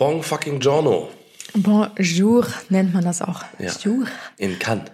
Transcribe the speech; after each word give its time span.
Bon 0.00 0.22
fucking 0.22 0.60
Giorno. 0.60 1.10
Bonjour 1.52 2.46
nennt 2.70 2.94
man 2.94 3.04
das 3.04 3.20
auch. 3.20 3.44
Ja. 3.58 3.70
In 4.38 4.58
Cannes, 4.58 4.90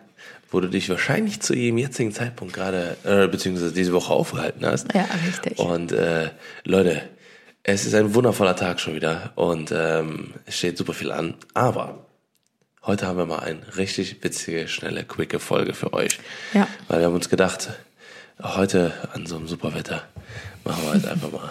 wo 0.51 0.59
du 0.59 0.69
dich 0.69 0.89
wahrscheinlich 0.89 1.41
zu 1.41 1.55
jedem 1.55 1.79
jetzigen 1.79 2.11
Zeitpunkt 2.11 2.53
gerade, 2.53 2.96
äh, 3.04 3.29
beziehungsweise 3.29 3.72
diese 3.72 3.92
Woche 3.92 4.12
aufgehalten 4.12 4.66
hast. 4.66 4.92
Ja, 4.95 5.06
richtig. 5.24 5.61
Und 5.61 5.92
äh, 5.92 6.30
Leute, 6.64 7.03
es 7.62 7.87
ist 7.87 7.95
ein 7.95 8.16
wundervoller 8.16 8.56
Tag 8.56 8.80
schon 8.80 8.96
wieder 8.96 9.30
und 9.37 9.71
ähm, 9.72 10.34
es 10.45 10.58
steht 10.58 10.77
super 10.77 10.93
viel 10.93 11.12
an. 11.12 11.34
Aber 11.54 12.04
heute 12.84 13.07
haben 13.07 13.16
wir 13.16 13.27
mal 13.27 13.38
eine 13.38 13.77
richtig 13.77 14.25
witzige, 14.25 14.66
schnelle, 14.66 15.04
quicke 15.04 15.38
Folge 15.38 15.73
für 15.73 15.93
euch. 15.93 16.18
Ja. 16.52 16.66
Weil 16.88 16.98
wir 16.98 17.07
haben 17.07 17.14
uns 17.14 17.29
gedacht, 17.29 17.68
heute 18.43 18.93
an 19.12 19.27
so 19.27 19.36
einem 19.36 19.46
super 19.46 19.73
Wetter 19.73 20.02
machen 20.64 20.82
wir 20.84 20.90
halt 20.93 21.06
einfach 21.06 21.30
mal 21.32 21.50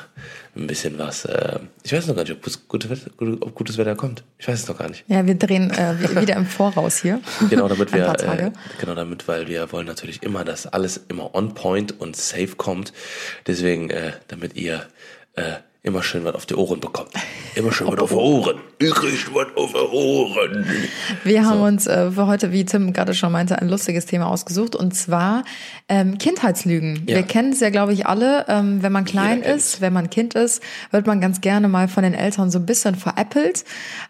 ein 0.56 0.68
bisschen 0.68 0.98
was. 0.98 1.26
Äh, 1.26 1.60
ich 1.84 1.92
weiß 1.94 2.08
noch 2.08 2.16
gar 2.16 2.24
nicht, 2.24 2.32
ob, 2.34 2.42
gutes- 2.42 2.68
gute 2.68 2.90
Wetter, 2.90 3.12
ob 3.42 3.56
gutes 3.56 3.78
Wetter 3.78 3.96
kommt. 3.96 4.24
Ich 4.38 4.48
weiß 4.48 4.62
es 4.64 4.68
noch 4.68 4.78
gar 4.78 4.90
nicht. 4.90 5.04
Ja, 5.08 5.26
wir 5.26 5.36
drehen 5.36 5.70
äh, 5.72 5.96
wi- 6.00 6.22
wieder 6.22 6.36
im 6.36 6.46
Voraus 6.46 6.98
hier. 6.98 7.20
Genau, 7.50 7.68
damit 7.68 7.94
wir, 7.94 8.08
äh, 8.08 8.52
genau 8.80 8.96
damit, 8.96 9.28
weil 9.28 9.48
wir 9.48 9.72
wollen 9.72 9.88
natürlich 9.88 10.24
immer, 10.24 10.44
dass 10.46 10.66
alles 10.68 11.02
immer 11.10 11.34
on 11.36 11.54
point 11.54 12.00
und 12.00 12.16
safe 12.16 12.56
kommt. 12.58 12.94
Deswegen, 13.48 13.90
äh, 13.90 14.14
damit 14.28 14.56
ihr 14.56 14.86
äh, 15.36 15.54
immer 15.86 16.02
schön 16.02 16.24
was 16.24 16.36
auf 16.36 16.46
die 16.46 16.56
Ohren 16.56 16.80
bekommt. 16.80 17.12
Immer 17.54 17.72
schön 17.72 17.88
was 17.88 18.00
auf 18.00 18.10
die 18.10 18.16
Ohren. 18.16 18.58
Ich 18.80 18.92
krieg 18.92 19.34
was 19.34 19.48
auf 19.56 19.72
die 19.72 19.96
Ohren. 19.96 20.66
Wir 21.24 21.46
haben 21.46 21.62
uns 21.62 21.86
äh, 21.86 22.12
für 22.12 22.26
heute, 22.28 22.52
wie 22.52 22.66
Tim 22.66 22.92
gerade 22.92 23.14
schon 23.14 23.32
meinte, 23.32 23.60
ein 23.62 23.70
lustiges 23.70 24.06
Thema 24.06 24.28
ausgesucht 24.28 24.76
und 24.76 24.96
zwar 24.96 25.44
ähm, 25.88 26.18
Kindheitslügen. 26.18 27.04
Ja. 27.08 27.18
Wir 27.18 27.24
kennen 27.24 27.54
es 27.54 27.60
ja, 27.60 27.70
glaube 27.70 27.94
ich, 27.94 28.08
alle. 28.08 28.46
Ähm, 28.48 28.82
wenn 28.82 28.92
man 28.92 29.06
klein 29.06 29.40
Jeder 29.40 29.56
ist, 29.56 29.80
wenn 29.80 29.94
man 29.94 30.10
Kind 30.10 30.34
ist, 30.34 30.62
wird 30.92 31.06
man 31.06 31.22
ganz 31.22 31.42
gerne 31.42 31.68
mal 31.68 31.88
von 31.88 32.04
den 32.04 32.16
Eltern 32.16 32.50
so 32.50 32.58
ein 32.58 32.66
bisschen 32.66 32.96
veräppelt, 32.96 33.64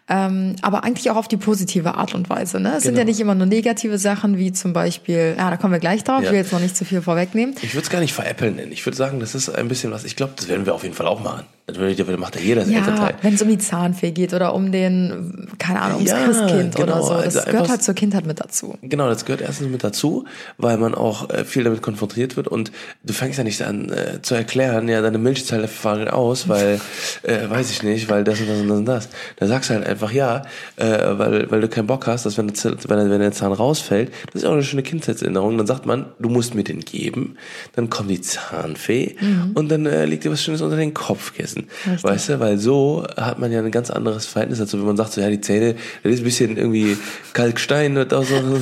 ähm, 0.08 0.54
aber 0.62 0.84
eigentlich 0.84 1.10
auch 1.10 1.16
auf 1.16 1.28
die 1.28 1.36
positive 1.36 1.94
Art 1.96 2.14
und 2.14 2.30
Weise. 2.30 2.60
Ne? 2.60 2.74
Es 2.76 2.84
sind 2.84 2.92
Genau. 2.92 3.00
ja 3.00 3.04
nicht 3.06 3.20
immer 3.20 3.34
nur 3.34 3.46
negative 3.46 3.98
Sachen, 3.98 4.38
wie 4.38 4.52
zum 4.52 4.72
Beispiel, 4.72 5.34
ja, 5.36 5.50
da 5.50 5.56
kommen 5.56 5.72
wir 5.72 5.80
gleich 5.80 6.04
drauf, 6.04 6.20
Ja. 6.20 6.26
ich 6.26 6.30
will 6.30 6.38
jetzt 6.38 6.52
noch 6.52 6.60
nicht 6.60 6.76
zu 6.76 6.84
viel 6.84 7.02
vorwegnehmen. 7.02 7.54
Ich 7.62 7.74
würde 7.74 7.84
es 7.84 7.90
gar 7.90 8.00
nicht 8.00 8.12
veräppeln 8.12 8.56
nennen. 8.56 8.72
Ich 8.72 8.84
würde 8.86 8.96
sagen, 8.96 9.18
das 9.20 9.34
ist 9.34 9.48
ein 9.48 9.68
bisschen 9.68 9.90
was. 9.90 10.04
Ich 10.04 10.14
glaube, 10.16 10.34
das 10.36 10.48
werden 10.48 10.64
wir 10.66 10.74
auf 10.74 10.82
jeden 10.84 10.94
Fall 10.94 11.06
auch 11.06 11.20
machen. 11.22 11.44
Das 11.68 11.76
macht 12.18 12.36
ja 12.36 12.40
jeder 12.40 12.60
das 12.60 12.70
Ja, 12.70 12.78
Elternteil. 12.78 13.14
wenn 13.22 13.34
es 13.34 13.42
um 13.42 13.48
die 13.48 13.58
Zahnfee 13.58 14.12
geht 14.12 14.32
oder 14.32 14.54
um 14.54 14.70
den, 14.70 15.48
keine 15.58 15.82
Ahnung, 15.82 15.96
ums 15.96 16.10
Ja, 16.12 16.24
Christkind 16.24 16.76
oder 16.78 16.84
genau, 16.94 17.02
so. 17.02 17.14
Das 17.14 17.36
also 17.38 17.50
gehört 17.50 17.68
halt 17.68 17.82
zur 17.82 17.94
Kindheit 17.94 18.24
mit 18.24 18.38
dazu. 18.38 18.78
Genau, 18.82 19.08
das 19.08 19.24
gehört 19.24 19.40
erstens 19.40 19.68
mit 19.68 19.82
dazu, 19.82 20.26
weil 20.58 20.78
man 20.78 20.94
auch 20.94 21.28
äh, 21.30 21.44
viel 21.44 21.64
damit 21.64 21.82
konfrontiert 21.82 22.36
wird 22.36 22.46
und 22.46 22.70
du 23.02 23.12
fängst 23.12 23.38
ja 23.38 23.42
nicht 23.42 23.60
an 23.62 23.90
äh, 23.90 24.22
zu 24.22 24.36
erklären, 24.36 24.88
ja, 24.88 25.02
deine 25.02 25.18
Milchzelle 25.18 25.66
fallen 25.66 26.06
aus, 26.06 26.48
weil, 26.48 26.80
äh, 27.24 27.50
weiß 27.50 27.68
ich 27.72 27.82
nicht, 27.82 28.08
weil 28.08 28.22
das 28.22 28.38
und 28.38 28.48
das 28.48 28.60
und 28.60 28.68
das 28.68 28.78
und 28.78 28.84
das. 28.86 29.08
Da 29.34 29.48
sagst 29.48 29.68
du 29.70 29.74
halt 29.74 29.88
einfach 29.96 30.12
ja, 30.12 30.42
äh, 30.76 30.84
weil, 31.18 31.50
weil 31.50 31.60
du 31.60 31.68
keinen 31.68 31.86
Bock 31.86 32.06
hast, 32.06 32.26
dass 32.26 32.36
wenn, 32.38 32.46
der 32.48 32.54
Zahn- 32.54 32.76
wenn, 32.88 33.10
wenn 33.10 33.20
der 33.20 33.32
Zahn 33.32 33.52
rausfällt, 33.52 34.12
das 34.32 34.42
ist 34.42 34.48
auch 34.48 34.52
eine 34.52 34.62
schöne 34.62 34.82
Kindheitserinnerung, 34.82 35.56
dann 35.58 35.66
sagt 35.66 35.86
man, 35.86 36.06
du 36.18 36.28
musst 36.28 36.54
mir 36.54 36.64
den 36.64 36.80
geben, 36.80 37.36
dann 37.74 37.90
kommt 37.90 38.10
die 38.10 38.20
Zahnfee 38.20 39.16
und 39.54 39.70
dann 39.70 39.86
äh, 39.86 40.04
liegt 40.04 40.24
dir 40.24 40.30
was 40.30 40.42
Schönes 40.42 40.60
unter 40.62 40.76
den 40.76 40.94
Kopfkissen. 40.94 41.66
Richtig. 41.86 42.04
Weißt 42.04 42.28
du, 42.28 42.40
weil 42.40 42.58
so 42.58 43.04
hat 43.16 43.38
man 43.38 43.50
ja 43.52 43.60
ein 43.60 43.70
ganz 43.70 43.90
anderes 43.90 44.26
Verhältnis 44.26 44.58
dazu, 44.58 44.78
wenn 44.78 44.86
man 44.86 44.96
sagt 44.96 45.12
so, 45.12 45.20
ja, 45.20 45.30
die 45.30 45.40
Zähne, 45.40 45.74
das 46.02 46.12
ist 46.14 46.20
ein 46.20 46.24
bisschen 46.24 46.56
irgendwie 46.56 46.96
Kalkstein, 47.32 47.96
auch 48.12 48.24
so, 48.24 48.34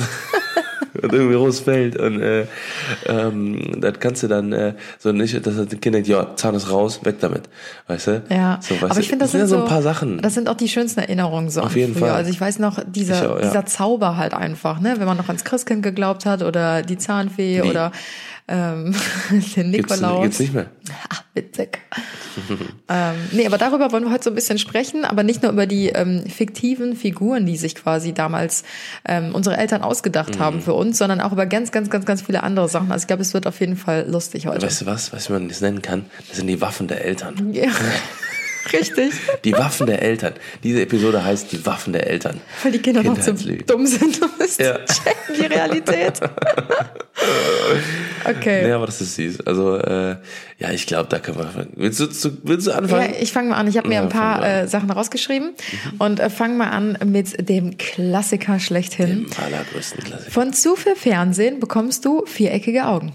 und 1.01 1.13
irgendwie 1.13 1.35
rausfällt 1.35 1.97
und 1.97 2.21
äh, 2.21 2.45
ähm, 3.05 3.79
das 3.81 3.99
kannst 3.99 4.23
du 4.23 4.27
dann 4.27 4.51
äh, 4.53 4.73
so 4.99 5.11
nicht, 5.11 5.45
dass 5.45 5.55
das 5.55 5.67
Kind 5.67 5.95
denkt, 5.95 6.07
ja, 6.07 6.35
Zahn 6.35 6.55
ist 6.55 6.71
raus, 6.71 6.99
weg 7.03 7.17
damit, 7.19 7.43
weißt 7.87 8.07
du? 8.07 8.23
Ja, 8.29 8.59
so, 8.61 8.75
weißt 8.75 8.91
aber 8.91 8.99
ich 8.99 9.09
finde, 9.09 9.25
das, 9.25 9.31
sind 9.31 9.41
ja 9.41 9.47
sind 9.47 9.57
so 9.57 9.63
ein 9.63 9.69
paar 9.69 9.81
Sachen. 9.81 10.21
Das 10.21 10.33
sind 10.33 10.49
auch 10.49 10.57
die 10.57 10.69
schönsten 10.69 10.99
Erinnerungen 11.01 11.49
so 11.49 11.61
Auf 11.61 11.75
jeden 11.75 11.93
früher. 11.93 12.07
Fall. 12.07 12.17
Also 12.17 12.29
ich 12.31 12.39
weiß 12.39 12.59
noch, 12.59 12.79
dieser, 12.85 13.31
auch, 13.31 13.39
ja. 13.39 13.47
dieser 13.47 13.65
Zauber 13.65 14.17
halt 14.17 14.33
einfach, 14.33 14.79
ne? 14.79 14.95
Wenn 14.97 15.05
man 15.05 15.17
noch 15.17 15.27
ans 15.27 15.43
Christkind 15.43 15.83
geglaubt 15.83 16.25
hat 16.25 16.41
oder 16.41 16.81
die 16.81 16.97
Zahnfee 16.97 17.61
Nee. 17.61 17.69
oder 17.69 17.91
ähm, 18.47 18.93
den 19.55 19.71
Nikolaus. 19.71 20.23
gibt's 20.23 20.39
nicht 20.39 20.53
mehr. 20.53 20.67
Ah, 21.09 21.17
witzig. 21.33 21.79
ähm, 22.89 23.15
nee, 23.31 23.45
aber 23.45 23.57
darüber 23.57 23.91
wollen 23.91 24.03
wir 24.05 24.11
heute 24.11 24.25
so 24.25 24.29
ein 24.31 24.35
bisschen 24.35 24.57
sprechen, 24.57 25.03
aber 25.05 25.23
nicht 25.23 25.41
nur 25.43 25.51
über 25.51 25.65
die 25.67 25.89
ähm, 25.89 26.25
fiktiven 26.27 26.95
Figuren, 26.95 27.45
die 27.45 27.57
sich 27.57 27.75
quasi 27.75 28.13
damals 28.13 28.63
ähm, 29.07 29.33
unsere 29.35 29.57
Eltern 29.57 29.81
ausgedacht 29.81 30.35
Mhm. 30.35 30.39
haben 30.39 30.61
für 30.61 30.73
uns, 30.73 30.97
sondern 30.97 31.21
auch 31.21 31.31
über 31.31 31.45
ganz, 31.45 31.71
ganz, 31.71 31.89
ganz, 31.89 32.05
ganz 32.05 32.21
viele 32.23 32.43
andere 32.43 32.69
Sachen. 32.69 32.91
Also 32.91 33.03
ich 33.03 33.07
glaube, 33.07 33.21
es 33.21 33.33
wird 33.33 33.47
auf 33.47 33.59
jeden 33.59 33.77
Fall 33.77 34.05
lustig 34.09 34.47
heute. 34.47 34.65
Weißt 34.65 34.81
du 34.81 34.85
was, 34.85 35.11
was 35.13 35.29
man 35.29 35.47
das 35.49 35.61
nennen 35.61 35.81
kann? 35.81 36.05
Das 36.27 36.37
sind 36.37 36.47
die 36.47 36.61
Waffen 36.61 36.87
der 36.87 37.03
Eltern. 37.05 37.53
Ja. 37.53 37.67
Richtig. 38.73 39.13
Die 39.43 39.53
Waffen 39.53 39.87
der 39.87 40.01
Eltern. 40.01 40.33
Diese 40.63 40.81
Episode 40.81 41.23
heißt 41.23 41.51
die 41.51 41.65
Waffen 41.65 41.93
der 41.93 42.07
Eltern. 42.07 42.41
Weil 42.63 42.71
die 42.71 42.79
Kinder 42.79 43.03
noch 43.03 43.19
zu 43.19 43.33
dumm 43.33 43.85
sind, 43.85 44.21
um 44.21 44.29
es 44.39 44.57
Ja. 44.57 44.85
zu 44.85 45.01
checken, 45.01 45.35
die 45.39 45.45
Realität. 45.45 46.19
okay. 48.25 48.63
Nee, 48.65 48.71
aber 48.71 48.85
das 48.85 49.01
ist 49.01 49.15
süß. 49.15 49.41
Also, 49.45 49.77
äh, 49.77 50.15
ja, 50.57 50.71
ich 50.71 50.87
glaube, 50.87 51.09
da 51.09 51.19
können 51.19 51.37
wir. 51.37 51.67
Willst 51.75 51.99
du, 51.99 52.07
zu, 52.07 52.37
willst 52.43 52.67
du 52.67 52.71
Ja, 52.71 52.77
anfangen? 52.77 53.13
ich 53.19 53.31
fange 53.31 53.49
mal 53.49 53.57
an. 53.57 53.67
Ich 53.67 53.77
habe 53.77 53.87
mir 53.87 53.95
Ja, 53.95 54.01
ein 54.01 54.09
paar. 54.09 54.37
Mhm. 54.39 54.43
äh, 54.43 54.67
Sachen 54.67 54.89
rausgeschrieben 54.91 55.51
und 55.99 56.19
äh, 56.19 56.29
fange 56.29 56.55
mal 56.55 56.69
an 56.69 56.97
mit 57.05 57.49
dem 57.49 57.77
Klassiker 57.77 58.59
schlechthin. 58.59 59.25
Im 59.25 59.27
allergrößten 59.43 60.03
Klassiker. 60.03 60.31
Von 60.31 60.53
zu 60.53 60.75
viel 60.75 60.95
Fernsehen 60.95 61.59
bekommst 61.59 62.05
du 62.05 62.25
viereckige 62.25 62.85
Augen. 62.85 63.13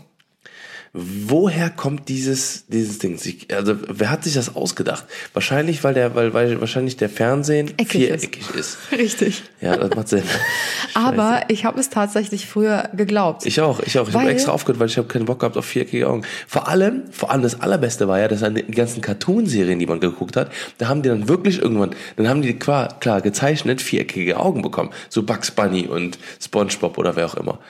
Woher 0.93 1.71
kommt 1.71 2.09
dieses, 2.09 2.67
dieses 2.67 2.99
Ding? 2.99 3.17
Also, 3.53 3.77
wer 3.87 4.11
hat 4.11 4.25
sich 4.25 4.35
das 4.35 4.57
ausgedacht? 4.57 5.05
Wahrscheinlich, 5.33 5.85
weil 5.85 5.95
der, 5.95 6.17
weil, 6.17 6.35
weil 6.35 6.61
wahrscheinlich 6.61 6.97
der 6.97 7.09
Fernsehen 7.09 7.69
Eckig 7.77 7.91
viereckig 7.91 8.43
ist. 8.57 8.77
Richtig. 8.93 9.45
Ja, 9.61 9.77
das 9.77 9.95
macht 9.95 10.09
Sinn. 10.09 10.25
Aber 10.95 11.43
ich 11.47 11.65
habe 11.65 11.79
es 11.79 11.91
tatsächlich 11.91 12.47
früher 12.47 12.91
geglaubt. 12.93 13.47
Ich 13.47 13.61
auch, 13.61 13.79
ich 13.79 14.01
auch. 14.01 14.09
Ich 14.09 14.15
habe 14.15 14.31
extra 14.31 14.51
aufgehört, 14.51 14.81
weil 14.81 14.89
ich 14.89 14.99
habe 14.99 15.07
keinen 15.07 15.27
Bock 15.27 15.39
gehabt 15.39 15.57
auf 15.57 15.65
viereckige 15.65 16.09
Augen. 16.09 16.25
Vor 16.49 16.67
allem, 16.67 17.05
vor 17.13 17.31
allem 17.31 17.43
das 17.43 17.61
allerbeste 17.61 18.09
war 18.09 18.19
ja, 18.19 18.27
dass 18.27 18.43
an 18.43 18.57
den 18.57 18.73
ganzen 18.73 19.01
Cartoon-Serien, 19.01 19.79
die 19.79 19.87
man 19.87 20.01
geguckt 20.01 20.37
hat, 20.37 20.51
da 20.79 20.89
haben 20.89 21.03
die 21.03 21.09
dann 21.09 21.29
wirklich 21.29 21.63
irgendwann, 21.63 21.95
dann 22.17 22.29
haben 22.29 22.43
die 22.43 22.55
klar, 22.55 22.99
klar 22.99 23.21
gezeichnet 23.21 23.81
viereckige 23.81 24.41
Augen 24.41 24.61
bekommen. 24.63 24.91
So 25.09 25.23
Bugs 25.23 25.53
Bunny 25.53 25.87
und 25.87 26.19
SpongeBob 26.43 26.99
oder 26.99 27.15
wer 27.15 27.27
auch 27.27 27.35
immer. 27.35 27.61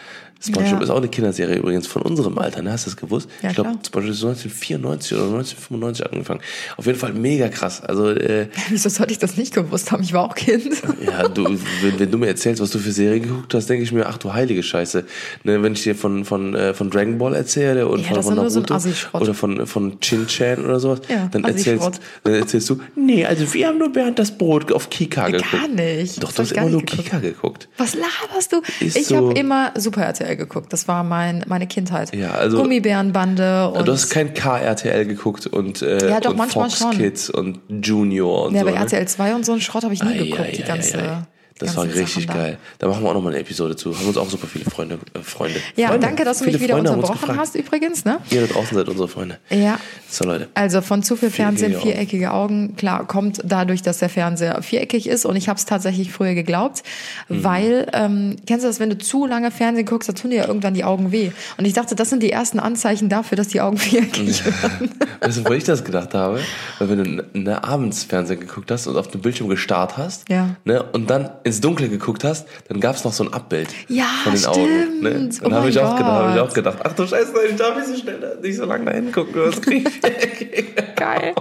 SpongeBob 0.42 0.78
Ja. 0.78 0.82
ist 0.84 0.90
auch 0.90 0.96
eine 0.96 1.08
Kinderserie 1.08 1.56
übrigens 1.56 1.86
von 1.86 2.02
unserem 2.02 2.38
Alter, 2.38 2.62
ne? 2.62 2.72
Hast 2.72 2.86
du 2.86 2.90
das 2.90 2.96
gewusst? 2.96 3.28
Ja, 3.42 3.50
ich 3.50 3.54
glaube. 3.56 3.70
SpongeBob 3.84 4.14
ist 4.14 4.24
1994 4.24 5.12
oder 5.12 5.22
1995 5.26 6.06
angefangen. 6.12 6.40
Auf 6.76 6.86
jeden 6.86 6.98
Fall 6.98 7.12
mega 7.12 7.48
krass. 7.48 7.82
Also, 7.82 8.10
äh, 8.10 8.48
Wieso 8.70 8.88
sollte 8.88 9.12
ich 9.12 9.18
das 9.18 9.36
nicht 9.36 9.52
gewusst 9.54 9.92
haben? 9.92 10.02
Ich 10.02 10.12
war 10.12 10.24
auch 10.24 10.34
Kind. 10.34 10.64
ja, 11.06 11.28
du, 11.28 11.44
wenn, 11.82 11.98
wenn 12.00 12.10
du 12.10 12.18
mir 12.18 12.28
erzählst, 12.28 12.62
was 12.62 12.70
du 12.70 12.78
für 12.78 12.92
Serien 12.92 13.22
geguckt 13.24 13.52
hast, 13.54 13.68
denke 13.68 13.84
ich 13.84 13.92
mir, 13.92 14.06
ach 14.06 14.18
du 14.18 14.32
heilige 14.32 14.62
Scheiße. 14.62 15.04
Ne, 15.44 15.62
wenn 15.62 15.74
ich 15.74 15.82
dir 15.82 15.94
von, 15.94 16.24
von, 16.24 16.54
äh, 16.54 16.72
von 16.74 16.88
Dragon 16.90 17.18
Ball 17.18 17.34
erzähle 17.34 17.86
und 17.86 18.00
Ja, 18.00 18.14
von, 18.14 18.22
von 18.22 18.48
so 18.50 18.60
Naruto 18.60 18.74
Assi-Schrott. 18.74 19.20
oder 19.22 19.34
von, 19.34 19.66
von 19.66 20.00
Chin-Chan 20.00 20.64
oder 20.64 20.80
sowas, 20.80 21.00
Ja, 21.08 21.28
dann, 21.30 21.44
erzählst, 21.44 22.00
dann 22.24 22.34
erzählst 22.34 22.70
du, 22.70 22.80
nee, 22.96 23.26
also 23.26 23.52
wir 23.52 23.66
haben 23.68 23.78
nur 23.78 23.94
während 23.94 24.18
das 24.18 24.30
Brot 24.36 24.72
auf 24.72 24.88
Kika 24.90 25.28
geguckt. 25.28 25.50
Gar 25.52 25.68
nicht. 25.68 26.22
Doch, 26.22 26.28
Das 26.32 26.36
du 26.36 26.42
hast 26.42 26.52
immer 26.52 26.70
nur 26.70 26.80
geguckt. 26.80 27.02
Kika 27.04 27.18
geguckt. 27.18 27.68
Was 27.76 27.94
laberst 27.94 28.52
du? 28.52 28.62
Ist 28.84 28.96
ich 28.96 29.06
so. 29.06 29.16
habe 29.16 29.38
immer 29.38 29.72
Super 29.76 30.02
RTL 30.02 30.29
geguckt. 30.36 30.72
Das 30.72 30.88
war 30.88 31.04
mein, 31.04 31.44
meine 31.48 31.66
Kindheit. 31.66 32.14
Ja, 32.14 32.32
also- 32.32 32.58
Gummibärenbande 32.62 33.68
und 33.70 33.86
Du 33.88 33.92
hast 33.92 34.10
kein 34.10 34.34
KRTL 34.34 35.06
geguckt 35.06 35.46
und, 35.46 35.82
äh, 35.82 36.08
Ja, 36.08 36.20
doch, 36.20 36.30
und 36.30 36.36
manchmal 36.38 36.68
Fox 36.70 36.80
schon. 36.80 36.90
Kids 36.92 37.30
und 37.30 37.60
Junior 37.68 38.46
und 38.46 38.54
ja, 38.54 38.60
so. 38.60 38.66
bei 38.66 38.72
ne? 38.72 38.78
RTL 38.78 39.06
2 39.06 39.34
und 39.34 39.44
so 39.46 39.52
einen 39.52 39.60
Schrott 39.60 39.84
habe 39.84 39.94
ich 39.94 40.02
nie 40.02 40.10
Ei, 40.12 40.18
geguckt, 40.24 40.40
ei, 40.40 40.52
die 40.56 40.62
ganze. 40.62 40.98
die 40.98 41.39
Das 41.60 41.76
war 41.76 41.84
richtig 41.84 42.26
Sachen 42.26 42.38
geil. 42.38 42.58
Da 42.78 42.88
machen 42.88 43.02
wir 43.02 43.10
auch 43.10 43.14
nochmal 43.14 43.32
eine 43.32 43.40
Episode 43.42 43.76
zu. 43.76 43.96
Haben 43.96 44.06
uns 44.06 44.16
auch 44.16 44.28
super 44.28 44.46
viele 44.46 44.64
Freunde. 44.64 44.98
Äh, 45.14 45.20
Freunde. 45.20 45.60
Ja, 45.76 45.88
Freunde. 45.88 46.06
danke, 46.06 46.24
dass 46.24 46.38
du 46.38 46.44
mich 46.46 46.54
Viele 46.54 46.64
wieder 46.64 46.74
Freunde 46.74 46.92
unterbrochen 46.92 47.36
hast 47.38 47.54
übrigens, 47.54 48.04
ne? 48.04 48.18
Ihr 48.30 48.46
da 48.46 48.52
draußen 48.52 48.76
seid 48.76 48.88
unsere 48.88 49.08
Freunde. 49.08 49.38
Ja. 49.50 49.78
So, 50.08 50.24
Leute. 50.24 50.48
Also 50.54 50.80
von 50.80 51.02
zu 51.02 51.16
viel 51.16 51.30
Fernsehen, 51.30 51.72
Viereckige 51.72 51.92
viereckige 51.92 52.32
Augen, 52.32 52.76
klar, 52.76 53.06
kommt 53.06 53.40
dadurch, 53.44 53.82
dass 53.82 53.98
der 53.98 54.08
Fernseher 54.08 54.60
viereckig 54.62 55.06
ist 55.08 55.24
und 55.24 55.36
ich 55.36 55.48
habe 55.48 55.58
es 55.58 55.64
tatsächlich 55.66 56.10
früher 56.12 56.34
geglaubt, 56.34 56.82
Mhm. 57.28 57.44
weil, 57.44 57.86
ähm, 57.92 58.36
kennst 58.46 58.64
du 58.64 58.68
das, 58.68 58.80
wenn 58.80 58.90
du 58.90 58.98
zu 58.98 59.26
lange 59.26 59.50
Fernsehen 59.50 59.86
guckst, 59.86 60.08
da 60.08 60.12
tun 60.12 60.30
dir 60.30 60.38
ja 60.38 60.46
irgendwann 60.48 60.74
die 60.74 60.84
Augen 60.84 61.12
weh. 61.12 61.30
Und 61.58 61.64
ich 61.66 61.72
dachte, 61.74 61.94
das 61.94 62.10
sind 62.10 62.22
die 62.22 62.32
ersten 62.32 62.58
Anzeichen 62.58 63.08
dafür, 63.08 63.36
dass 63.36 63.48
die 63.48 63.60
Augen 63.60 63.76
viereckig 63.78 64.44
werden. 64.44 64.90
Weißt 65.20 65.38
du, 65.38 65.44
wo 65.48 65.52
ich 65.52 65.64
das 65.64 65.84
gedacht 65.84 66.14
habe? 66.14 66.40
Weil 66.78 66.88
wenn 66.88 67.04
du 67.32 67.38
ne, 67.38 67.62
abends 67.62 68.04
Fernsehen 68.04 68.40
geguckt 68.40 68.70
hast 68.70 68.86
und 68.86 68.96
auf 68.96 69.08
dem 69.08 69.20
Bildschirm 69.20 69.48
gestarrt 69.48 69.96
hast 69.96 70.28
Ja. 70.28 70.56
ne, 70.64 70.82
und 70.82 71.10
dann 71.10 71.30
ins 71.50 71.60
Dunkle 71.60 71.88
geguckt 71.88 72.24
hast, 72.24 72.46
dann 72.68 72.80
gab 72.80 72.96
es 72.96 73.04
noch 73.04 73.12
so 73.12 73.24
ein 73.24 73.32
Abbild 73.32 73.68
Ja, 73.88 74.04
von 74.24 74.34
den 74.34 74.44
Augen. 74.46 75.00
Ne? 75.00 75.10
stimmt. 75.10 75.42
Und 75.42 75.52
Oh 75.52 75.56
habe 75.56 75.68
ich, 75.68 75.78
auch 75.78 75.96
gedacht, 75.96 76.12
hab 76.12 76.34
ich 76.34 76.40
auch 76.40 76.54
gedacht, 76.54 76.78
ach 76.84 76.92
du 76.94 77.06
Scheiße, 77.06 77.32
ich 77.50 77.56
darf 77.56 77.76
nicht 77.76 77.88
so 77.88 77.96
schnell, 77.96 78.38
nicht 78.42 78.56
so 78.56 78.64
lange 78.64 78.84
da 78.86 78.92
hingucken. 78.92 79.32
Du 79.34 79.46
hast 79.46 79.62
Geil. 80.96 81.34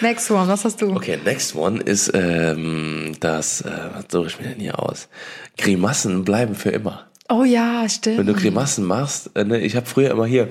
Next 0.00 0.30
one, 0.30 0.48
was 0.48 0.64
hast 0.64 0.80
du? 0.82 0.94
Okay, 0.94 1.18
next 1.24 1.54
one 1.54 1.80
ist 1.80 2.10
ähm, 2.14 3.12
das, 3.20 3.60
äh, 3.62 3.70
was 3.94 4.04
suche 4.10 4.26
ich 4.26 4.40
mir 4.40 4.48
denn 4.48 4.60
hier 4.60 4.78
aus? 4.78 5.08
Grimassen 5.56 6.24
bleiben 6.24 6.54
für 6.54 6.70
immer. 6.70 7.06
Oh 7.28 7.44
ja, 7.44 7.88
stimmt. 7.88 8.18
Wenn 8.18 8.26
du 8.26 8.34
Grimassen 8.34 8.84
machst, 8.84 9.30
äh, 9.34 9.44
ne, 9.44 9.60
ich 9.60 9.76
habe 9.76 9.86
früher 9.86 10.10
immer 10.10 10.26
hier, 10.26 10.48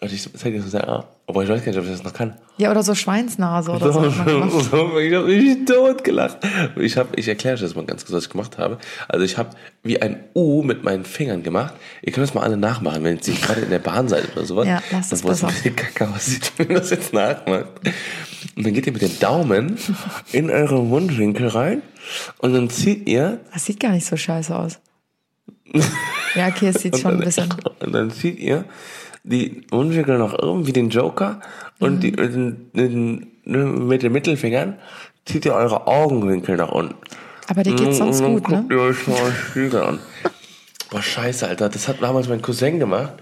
warte, 0.00 0.14
ich 0.14 0.22
zeig 0.32 0.52
dir 0.52 0.62
das 0.62 0.72
mal, 0.72 0.84
ah, 0.84 1.08
Aber 1.28 1.42
ich 1.42 1.48
weiß 1.48 1.64
gar 1.64 1.72
nicht, 1.72 1.78
ob 1.78 1.84
ich 1.84 1.90
das 1.90 2.04
noch 2.04 2.12
kann. 2.12 2.34
Ja, 2.56 2.70
oder 2.70 2.84
so 2.84 2.94
Schweinsnase 2.94 3.72
oder 3.72 3.92
so. 3.92 4.00
man 4.00 4.24
gemacht. 4.24 4.52
ich 5.00 5.14
habe 5.14 5.26
mich 5.26 5.64
tot 5.64 6.04
gelacht. 6.04 6.38
Ich, 6.76 6.96
hab, 6.96 7.18
ich 7.18 7.26
erkläre 7.26 7.54
euch 7.54 7.60
das 7.62 7.74
mal 7.74 7.84
ganz 7.84 8.04
kurz, 8.04 8.14
was 8.16 8.24
ich 8.24 8.30
gemacht 8.30 8.58
habe. 8.58 8.78
Also 9.08 9.24
ich 9.24 9.36
habe 9.36 9.50
wie 9.82 10.00
ein 10.00 10.20
U 10.34 10.62
mit 10.62 10.84
meinen 10.84 11.04
Fingern 11.04 11.42
gemacht. 11.42 11.74
Ihr 12.02 12.12
könnt 12.12 12.28
das 12.28 12.34
mal 12.34 12.42
alle 12.42 12.56
nachmachen, 12.56 13.02
wenn 13.02 13.18
ihr 13.18 13.34
gerade 13.34 13.62
in 13.62 13.70
der 13.70 13.80
Bahn 13.80 14.08
seid 14.08 14.36
oder 14.36 14.46
sowas. 14.46 14.68
Ja, 14.68 14.80
lasst 14.92 15.12
es 15.12 15.24
wollt 15.24 15.42
ihr 15.42 15.46
besser. 15.46 15.48
ein 15.48 15.54
bisschen 15.54 15.76
kacke 15.76 16.08
aussieht, 16.08 16.52
wenn 16.58 16.70
ihr 16.70 16.78
das 16.78 16.90
jetzt 16.90 17.12
nachmacht. 17.12 17.66
Und 18.56 18.64
dann 18.64 18.72
geht 18.72 18.86
ihr 18.86 18.92
mit 18.92 19.02
dem 19.02 19.18
Daumen 19.18 19.76
in 20.32 20.48
euren 20.50 20.88
Mundwinkel 20.88 21.48
rein 21.48 21.82
und 22.38 22.52
dann 22.54 22.70
zieht 22.70 23.08
ihr 23.08 23.40
Das 23.52 23.64
sieht 23.64 23.80
gar 23.80 23.90
nicht 23.90 24.06
so 24.06 24.16
scheiße 24.16 24.54
aus. 24.54 24.78
Ja, 26.34 26.48
okay, 26.48 26.68
es 26.68 26.82
sieht 26.82 26.98
schon 26.98 27.12
ein 27.14 27.20
bisschen. 27.20 27.48
Und 27.80 27.92
dann 27.92 28.10
zieht 28.10 28.38
ihr 28.38 28.66
die 29.26 29.62
Mundwinkel 29.70 30.18
nach 30.18 30.38
oben 30.38 30.66
wie 30.66 30.72
den 30.72 30.90
Joker 30.90 31.40
und 31.78 32.00
die, 32.00 32.12
mit, 32.12 32.34
den, 32.34 32.70
den, 32.72 33.26
mit 33.44 34.02
den 34.02 34.12
Mittelfingern 34.12 34.76
zieht 35.24 35.44
ihr 35.44 35.54
eure 35.54 35.86
Augenwinkel 35.86 36.56
nach 36.56 36.70
unten. 36.70 36.94
Aber 37.48 37.62
dir 37.62 37.74
geht's 37.74 37.98
sonst 37.98 38.20
und 38.20 38.24
dann 38.24 38.34
gut, 38.34 38.48
ne? 38.48 38.56
guckt 38.58 38.72
ihr 38.72 38.80
euch 38.80 39.06
mal 39.06 39.32
Spiegel 39.32 39.82
an. 39.82 39.98
Boah, 40.90 41.02
scheiße, 41.02 41.46
Alter. 41.46 41.68
Das 41.68 41.88
hat 41.88 42.00
damals 42.00 42.28
mein 42.28 42.42
Cousin 42.42 42.78
gemacht. 42.78 43.14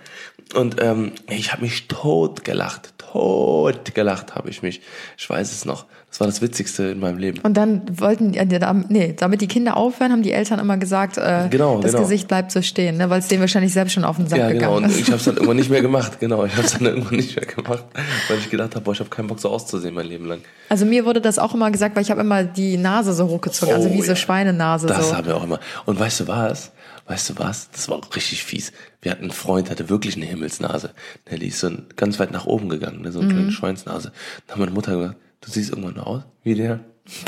Und 0.55 0.81
ähm, 0.81 1.12
ich 1.29 1.53
habe 1.53 1.62
mich 1.62 1.89
tot 1.89 2.45
gelacht. 2.45 2.94
Tot 3.14 3.94
gelacht 3.94 4.34
habe 4.34 4.50
ich 4.50 4.62
mich. 4.62 4.81
Ich 5.16 5.31
weiß 5.31 5.52
es 5.52 5.64
noch. 5.64 5.87
Das 6.11 6.19
war 6.20 6.26
das 6.26 6.43
Witzigste 6.43 6.84
in 6.84 6.99
meinem 7.00 7.19
Leben. 7.19 7.38
Und 7.43 7.56
dann 7.56 7.82
wollten, 8.00 8.32
ja, 8.34 8.44
da- 8.44 8.72
nee, 8.88 9.14
damit 9.16 9.40
die 9.40 9.46
Kinder 9.46 9.76
aufhören, 9.76 10.11
haben 10.12 10.22
die 10.22 10.32
Eltern 10.32 10.58
immer 10.58 10.76
gesagt, 10.78 11.16
äh, 11.16 11.46
Genau, 11.49 11.81
das 11.81 11.93
genau. 11.93 12.02
Gesicht 12.02 12.26
bleibt 12.28 12.50
so 12.50 12.61
stehen, 12.62 12.96
ne, 12.96 13.11
weil 13.11 13.20
es 13.20 13.28
denen 13.28 13.40
wahrscheinlich 13.40 13.72
selbst 13.72 13.93
schon 13.93 14.05
auf 14.05 14.16
den 14.16 14.26
Sack 14.26 14.38
Ja, 14.40 14.49
genau. 14.49 14.58
gegangen 14.75 14.84
Und 14.84 14.90
ist. 14.90 14.99
ich 15.00 15.06
habe 15.06 15.16
es 15.16 15.25
dann 15.25 15.34
irgendwann 15.37 15.56
nicht 15.56 15.70
mehr 15.70 15.81
gemacht. 15.82 16.12
Genau, 16.20 16.44
ich 16.44 16.52
habe 16.56 16.66
es 16.66 16.72
dann 16.72 16.87
irgendwann 16.87 17.16
nicht 17.16 17.37
mehr 17.37 17.46
gemacht, 17.46 17.84
weil 18.28 18.38
ich 18.38 18.50
gedacht 18.50 18.75
habe, 18.75 18.84
boah, 18.84 18.93
ich 18.93 19.00
habe 19.00 19.11
keinen 19.11 19.28
Bock 19.28 19.38
so 19.38 19.49
auszusehen 19.50 19.94
mein 19.94 20.06
Leben 20.06 20.26
lang. 20.26 20.40
Also 20.69 20.84
mir 20.87 21.05
wurde 21.05 21.20
das 21.20 21.38
auch 21.38 21.55
immer 21.55 21.70
gesagt, 21.70 21.94
weil 21.94 22.02
ich 22.02 22.10
habe 22.10 22.20
immer 22.22 22.43
die 22.43 22.76
Nase 22.76 23.12
so 23.12 23.28
hochgezogen, 23.28 23.75
also 23.75 23.88
Oh, 23.88 23.93
wie 23.93 24.02
so 24.02 24.08
ja. 24.08 24.17
Schweinenase 24.17 24.87
Das 24.88 25.08
so. 25.10 25.17
haben 25.17 25.26
wir 25.26 25.37
auch 25.37 25.44
immer. 25.44 25.60
Und 25.87 26.00
weißt 26.00 26.20
du 26.20 26.28
was? 26.28 26.72
Weißt 27.06 27.29
du 27.31 27.39
was? 27.39 27.71
Das 27.71 27.89
war 27.89 27.99
auch 27.99 28.17
richtig 28.17 28.43
fies. 28.45 28.73
Wir 29.03 29.11
hatten 29.11 29.25
einen 29.25 29.31
Freund, 29.33 29.67
der 29.69 29.73
hatte 29.73 29.91
wirklich 29.91 30.17
eine 30.17 30.25
Himmelsnase. 30.25 30.95
Der 31.31 31.41
ist 31.43 31.61
so 31.61 31.67
ein- 31.67 31.87
ganz 31.97 32.19
weit 32.19 32.31
nach 32.31 32.47
oben 32.47 32.69
gegangen, 32.71 33.03
ne? 33.03 33.12
so 33.12 33.21
eine 33.21 33.29
Mhm. 33.29 33.33
kleine 33.37 33.53
Schweinsnase. 33.53 34.12
Dann 34.47 34.53
hat 34.55 34.59
meine 34.61 34.71
Mutter 34.73 34.97
gesagt, 34.97 35.17
du 35.43 35.51
siehst 35.51 35.71
irgendwann 35.71 35.99
aus 35.99 36.23
wie 36.43 36.55
der. 36.55 36.81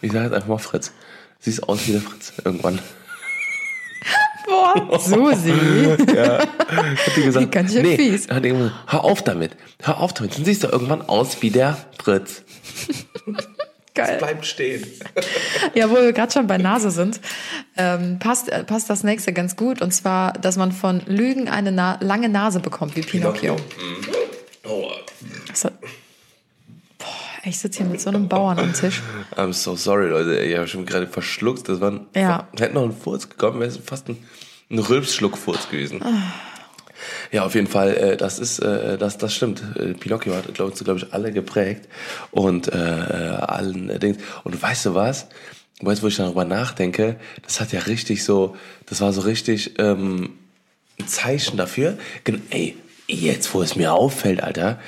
Ich 0.00 0.12
sage 0.12 0.26
jetzt 0.26 0.34
einfach 0.34 0.48
mal 0.48 0.58
Fritz. 0.58 0.92
Siehst 1.40 1.64
aus 1.68 1.86
wie 1.88 1.92
der 1.92 2.00
Fritz 2.00 2.32
irgendwann. 2.44 2.78
Boah, 4.46 4.98
Susi. 5.00 5.50
Hat 5.98 7.16
die 7.16 7.22
gesagt, 7.22 7.50
Ganz 7.52 7.72
schön 7.72 7.82
nee, 7.82 7.96
fies. 7.96 8.28
Hat 8.28 8.44
die 8.44 8.50
gesagt, 8.50 8.74
hör 8.86 9.02
auf 9.04 9.22
damit. 9.24 9.56
Hör 9.82 9.98
auf 10.00 10.14
damit. 10.14 10.36
Dann 10.38 10.44
siehst 10.44 10.62
du 10.62 10.68
irgendwann 10.68 11.02
aus 11.02 11.42
wie 11.42 11.50
der 11.50 11.76
Fritz. 12.02 12.44
Geil. 13.98 14.18
Bleibt 14.18 14.46
stehen. 14.46 14.86
Ja, 15.74 15.90
wo 15.90 15.94
wir 15.96 16.12
gerade 16.12 16.32
schon 16.32 16.46
bei 16.46 16.56
Nase 16.56 16.90
sind, 16.90 17.20
ähm, 17.76 18.18
passt, 18.18 18.48
äh, 18.48 18.64
passt 18.64 18.88
das 18.88 19.02
nächste 19.04 19.32
ganz 19.32 19.56
gut. 19.56 19.82
Und 19.82 19.92
zwar, 19.92 20.32
dass 20.34 20.56
man 20.56 20.72
von 20.72 21.02
Lügen 21.06 21.48
eine 21.48 21.72
Na 21.72 21.98
lange 22.00 22.28
Nase 22.28 22.60
bekommt, 22.60 22.94
wie 22.96 23.00
Pinocchio. 23.02 23.56
Oh, 24.64 24.90
Das 25.48 25.64
hat, 25.64 25.74
boah, 26.98 27.06
ich 27.44 27.58
sitze 27.58 27.78
hier 27.82 27.86
mit 27.90 28.00
so 28.00 28.10
einem 28.10 28.28
Bauern 28.28 28.58
am 28.58 28.72
Tisch. 28.72 29.02
I'm 29.36 29.52
so 29.52 29.74
sorry, 29.76 30.08
Leute. 30.08 30.38
Ich 30.40 30.56
habe 30.56 30.66
schon 30.68 30.86
gerade 30.86 31.06
verschluckt. 31.06 31.68
Das 31.68 31.80
war 31.80 32.00
Ja. 32.14 32.48
Hätte 32.58 32.74
noch 32.74 32.84
ein 32.84 32.92
Furz 32.96 33.28
gekommen, 33.28 33.60
wäre 33.60 33.70
es 33.70 33.76
fast 33.78 34.08
ein, 34.08 34.16
ein 34.70 34.78
Rülpsschluckfurz 34.78 35.68
gewesen. 35.70 36.00
Ja, 37.32 37.44
auf 37.44 37.54
jeden 37.54 37.66
Fall, 37.66 37.96
äh, 37.96 38.16
das 38.16 38.38
ist, 38.38 38.58
äh, 38.58 38.98
das, 38.98 39.18
das 39.18 39.34
stimmt. 39.34 39.62
Äh, 39.76 39.94
Pinocchio 39.94 40.34
hat, 40.34 40.52
glaube 40.54 40.72
glaub 40.72 40.96
ich, 40.96 41.12
alle 41.12 41.32
geprägt 41.32 41.88
und 42.30 42.72
äh, 42.72 42.76
äh, 42.76 43.36
allen 43.36 43.90
äh, 43.90 43.98
Dings. 43.98 44.18
Und 44.44 44.60
weißt 44.60 44.86
du 44.86 44.94
was? 44.94 45.28
Weißt 45.80 46.00
du, 46.00 46.04
wo 46.04 46.08
ich 46.08 46.16
darüber 46.16 46.44
nachdenke? 46.44 47.16
Das 47.42 47.60
hat 47.60 47.72
ja 47.72 47.80
richtig 47.80 48.24
so, 48.24 48.56
das 48.86 49.00
war 49.00 49.12
so 49.12 49.20
richtig 49.20 49.78
ähm, 49.78 50.30
ein 50.98 51.06
Zeichen 51.06 51.56
dafür. 51.56 51.96
Gen 52.24 52.42
ey, 52.50 52.76
jetzt, 53.06 53.54
wo 53.54 53.62
es 53.62 53.76
mir 53.76 53.92
auffällt, 53.92 54.42
Alter. 54.42 54.80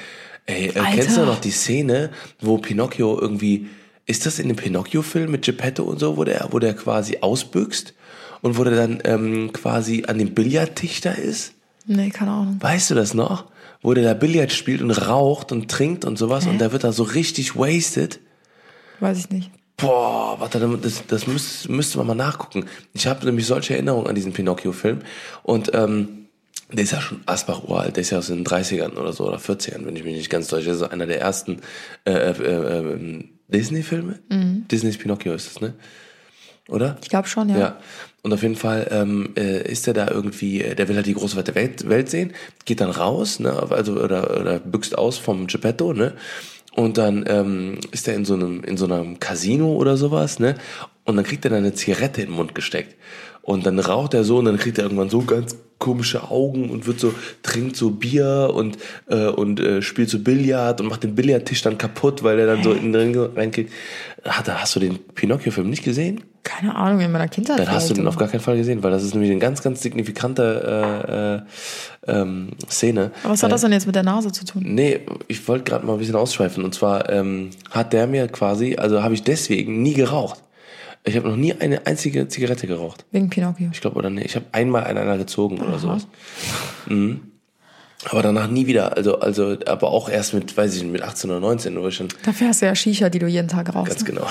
Ey, 0.46 0.66
äh, 0.66 0.82
kennst 0.94 1.16
du 1.16 1.24
noch 1.24 1.40
die 1.40 1.52
Szene, 1.52 2.10
wo 2.40 2.58
Pinocchio 2.58 3.20
irgendwie, 3.20 3.68
ist 4.06 4.26
das 4.26 4.38
in 4.40 4.48
dem 4.48 4.56
Pinocchio-Film 4.56 5.30
mit 5.30 5.44
Geppetto 5.44 5.84
und 5.84 6.00
so, 6.00 6.16
wo 6.16 6.24
der, 6.24 6.48
wo 6.50 6.58
der 6.58 6.74
quasi 6.74 7.18
ausbüchst 7.20 7.94
und 8.42 8.58
wo 8.58 8.64
der 8.64 8.74
dann 8.74 9.00
ähm, 9.04 9.52
quasi 9.52 10.04
an 10.08 10.18
dem 10.18 10.34
Billardtisch 10.34 11.00
da 11.00 11.12
ist? 11.12 11.54
Nee, 11.92 12.10
keine 12.10 12.30
Ahnung. 12.30 12.56
Weißt 12.60 12.88
du 12.90 12.94
das 12.94 13.14
noch? 13.14 13.46
Wo 13.82 13.94
der 13.94 14.04
da 14.04 14.14
Billard 14.14 14.52
spielt 14.52 14.80
und 14.80 14.92
raucht 14.92 15.50
und 15.50 15.68
trinkt 15.68 16.04
und 16.04 16.18
sowas 16.18 16.46
und 16.46 16.60
der 16.60 16.70
wird 16.70 16.84
da 16.84 16.92
so 16.92 17.02
richtig 17.02 17.56
wasted. 17.56 18.20
Weiß 19.00 19.18
ich 19.18 19.30
nicht. 19.30 19.50
Boah, 19.76 20.38
warte, 20.38 20.60
das, 20.80 21.04
das 21.08 21.26
müsste, 21.26 21.72
müsste 21.72 21.98
man 21.98 22.06
mal 22.06 22.14
nachgucken. 22.14 22.66
Ich 22.92 23.08
habe 23.08 23.26
nämlich 23.26 23.44
solche 23.46 23.74
Erinnerungen 23.74 24.06
an 24.06 24.14
diesen 24.14 24.32
Pinocchio-Film. 24.32 25.00
Und 25.42 25.72
ähm, 25.74 26.28
der 26.70 26.84
ist 26.84 26.92
ja 26.92 27.00
schon 27.00 27.22
Asbach 27.26 27.64
uralt, 27.64 27.96
der 27.96 28.02
ist 28.02 28.10
ja 28.10 28.18
aus 28.18 28.28
den 28.28 28.44
30ern 28.44 28.96
oder 28.96 29.12
so, 29.12 29.26
oder 29.26 29.38
40ern, 29.38 29.84
wenn 29.84 29.96
ich 29.96 30.04
mich 30.04 30.14
nicht 30.14 30.30
ganz 30.30 30.46
täusche. 30.46 30.68
Das 30.68 30.76
ist 30.76 30.82
einer 30.84 31.06
der 31.06 31.20
ersten 31.20 31.60
äh, 32.04 32.12
äh, 32.12 32.28
äh, 32.30 33.24
Disney-Filme. 33.48 34.20
Disneys 34.70 34.96
Pinocchio 34.96 35.34
ist 35.34 35.48
das, 35.48 35.60
ne? 35.60 35.74
Oder? 36.70 36.96
Ich 37.02 37.08
glaube 37.08 37.28
schon, 37.28 37.48
ja. 37.48 37.58
Ja. 37.58 37.76
Und 38.22 38.32
auf 38.32 38.42
jeden 38.42 38.56
Fall 38.56 38.86
ähm, 38.90 39.30
äh, 39.36 39.62
ist 39.70 39.88
er 39.88 39.94
da 39.94 40.08
irgendwie, 40.08 40.62
äh, 40.62 40.74
der 40.74 40.88
will 40.88 40.96
halt 40.96 41.06
die 41.06 41.14
große 41.14 41.36
weite 41.36 41.54
Welt, 41.54 41.88
Welt 41.88 42.10
sehen, 42.10 42.32
geht 42.64 42.80
dann 42.80 42.90
raus, 42.90 43.40
ne, 43.40 43.52
also 43.70 43.94
oder, 43.94 44.38
oder 44.40 44.58
büxt 44.58 44.96
aus 44.96 45.18
vom 45.18 45.46
Geppetto, 45.46 45.92
ne? 45.92 46.14
Und 46.76 46.98
dann 46.98 47.24
ähm, 47.26 47.80
ist 47.90 48.06
er 48.06 48.14
in 48.14 48.24
so 48.24 48.34
einem 48.34 48.62
in 48.62 48.76
so 48.76 48.84
einem 48.84 49.18
Casino 49.18 49.74
oder 49.74 49.96
sowas, 49.96 50.38
ne? 50.38 50.54
Und 51.04 51.16
dann 51.16 51.24
kriegt 51.24 51.44
er 51.44 51.50
dann 51.50 51.60
eine 51.60 51.74
Zigarette 51.74 52.20
in 52.20 52.28
den 52.28 52.36
Mund 52.36 52.54
gesteckt. 52.54 52.94
Und 53.42 53.66
dann 53.66 53.78
raucht 53.78 54.14
er 54.14 54.24
so 54.24 54.38
und 54.38 54.44
dann 54.44 54.58
kriegt 54.58 54.78
er 54.78 54.84
irgendwann 54.84 55.10
so 55.10 55.22
ganz 55.22 55.56
komische 55.80 56.30
Augen 56.30 56.70
und 56.70 56.86
wird 56.86 57.00
so, 57.00 57.12
trinkt 57.42 57.74
so 57.74 57.90
Bier 57.90 58.52
und, 58.54 58.78
äh, 59.08 59.26
und 59.26 59.58
äh, 59.58 59.82
spielt 59.82 60.10
so 60.10 60.20
Billard 60.20 60.80
und 60.80 60.88
macht 60.88 61.02
den 61.02 61.14
Billardtisch 61.14 61.62
dann 61.62 61.78
kaputt, 61.78 62.22
weil 62.22 62.38
er 62.38 62.46
dann 62.46 62.62
so 62.62 62.72
in 62.72 62.92
den 62.92 63.14
Ring 63.14 63.16
reinkriegt. 63.34 63.72
Hat, 64.22 64.48
hast 64.48 64.76
du 64.76 64.80
den 64.80 64.98
Pinocchio-Film 64.98 65.70
nicht 65.70 65.82
gesehen? 65.82 66.20
Keine 66.42 66.76
Ahnung, 66.76 67.00
in 67.00 67.10
meiner 67.10 67.28
Kindheit. 67.28 67.58
Dann 67.58 67.70
hast 67.70 67.90
du 67.90 67.94
den 67.94 68.06
auf 68.06 68.16
gar 68.16 68.28
keinen 68.28 68.40
Fall 68.40 68.56
gesehen, 68.56 68.82
weil 68.82 68.90
das 68.90 69.02
ist 69.02 69.14
nämlich 69.14 69.30
eine 69.30 69.40
ganz, 69.40 69.62
ganz 69.62 69.80
signifikante 69.82 71.44
äh, 72.06 72.12
äh, 72.12 72.20
ähm, 72.20 72.50
Szene. 72.68 73.10
Aber 73.22 73.32
was 73.32 73.42
hat 73.42 73.52
das 73.52 73.62
denn 73.62 73.72
jetzt 73.72 73.86
mit 73.86 73.94
der 73.94 74.02
Nase 74.02 74.32
zu 74.32 74.44
tun? 74.44 74.62
Nee, 74.66 75.00
ich 75.28 75.46
wollte 75.48 75.64
gerade 75.64 75.86
mal 75.86 75.94
ein 75.94 75.98
bisschen 75.98 76.16
ausschweifen. 76.16 76.62
Und 76.64 76.74
zwar 76.74 77.08
ähm, 77.08 77.50
hat 77.70 77.92
der 77.94 78.06
mir 78.06 78.28
quasi, 78.28 78.76
also 78.76 79.02
habe 79.02 79.14
ich 79.14 79.22
deswegen 79.22 79.82
nie 79.82 79.94
geraucht. 79.94 80.42
Ich 81.04 81.16
habe 81.16 81.28
noch 81.28 81.36
nie 81.36 81.54
eine 81.54 81.86
einzige 81.86 82.28
Zigarette 82.28 82.66
geraucht. 82.66 83.06
Wegen 83.10 83.30
Pinocchio. 83.30 83.70
Ich 83.72 83.80
glaube, 83.80 83.96
oder 83.96 84.10
nee, 84.10 84.22
ich 84.22 84.36
habe 84.36 84.46
einmal 84.52 84.84
an 84.84 84.98
einer 84.98 85.16
gezogen 85.16 85.60
oder 85.60 85.78
sowas. 85.78 86.06
Mhm. 86.86 87.20
Aber 88.08 88.22
danach 88.22 88.48
nie 88.48 88.66
wieder. 88.66 88.96
Also, 88.96 89.18
also, 89.20 89.56
aber 89.66 89.90
auch 89.90 90.08
erst 90.08 90.32
mit, 90.32 90.56
weiß 90.56 90.74
ich 90.74 90.82
nicht, 90.82 90.92
mit 90.92 91.02
18 91.02 91.30
oder 91.30 91.40
19, 91.40 91.78
wo 91.80 91.88
ich 91.88 91.96
schon 91.96 92.08
Dafür 92.24 92.48
hast 92.48 92.62
du 92.62 92.66
ja 92.66 92.74
Shisha, 92.74 93.10
die 93.10 93.18
du 93.18 93.26
jeden 93.26 93.48
Tag 93.48 93.74
rauchst. 93.74 93.90
ganz 93.90 94.02
ne? 94.02 94.14
genau. 94.14 94.26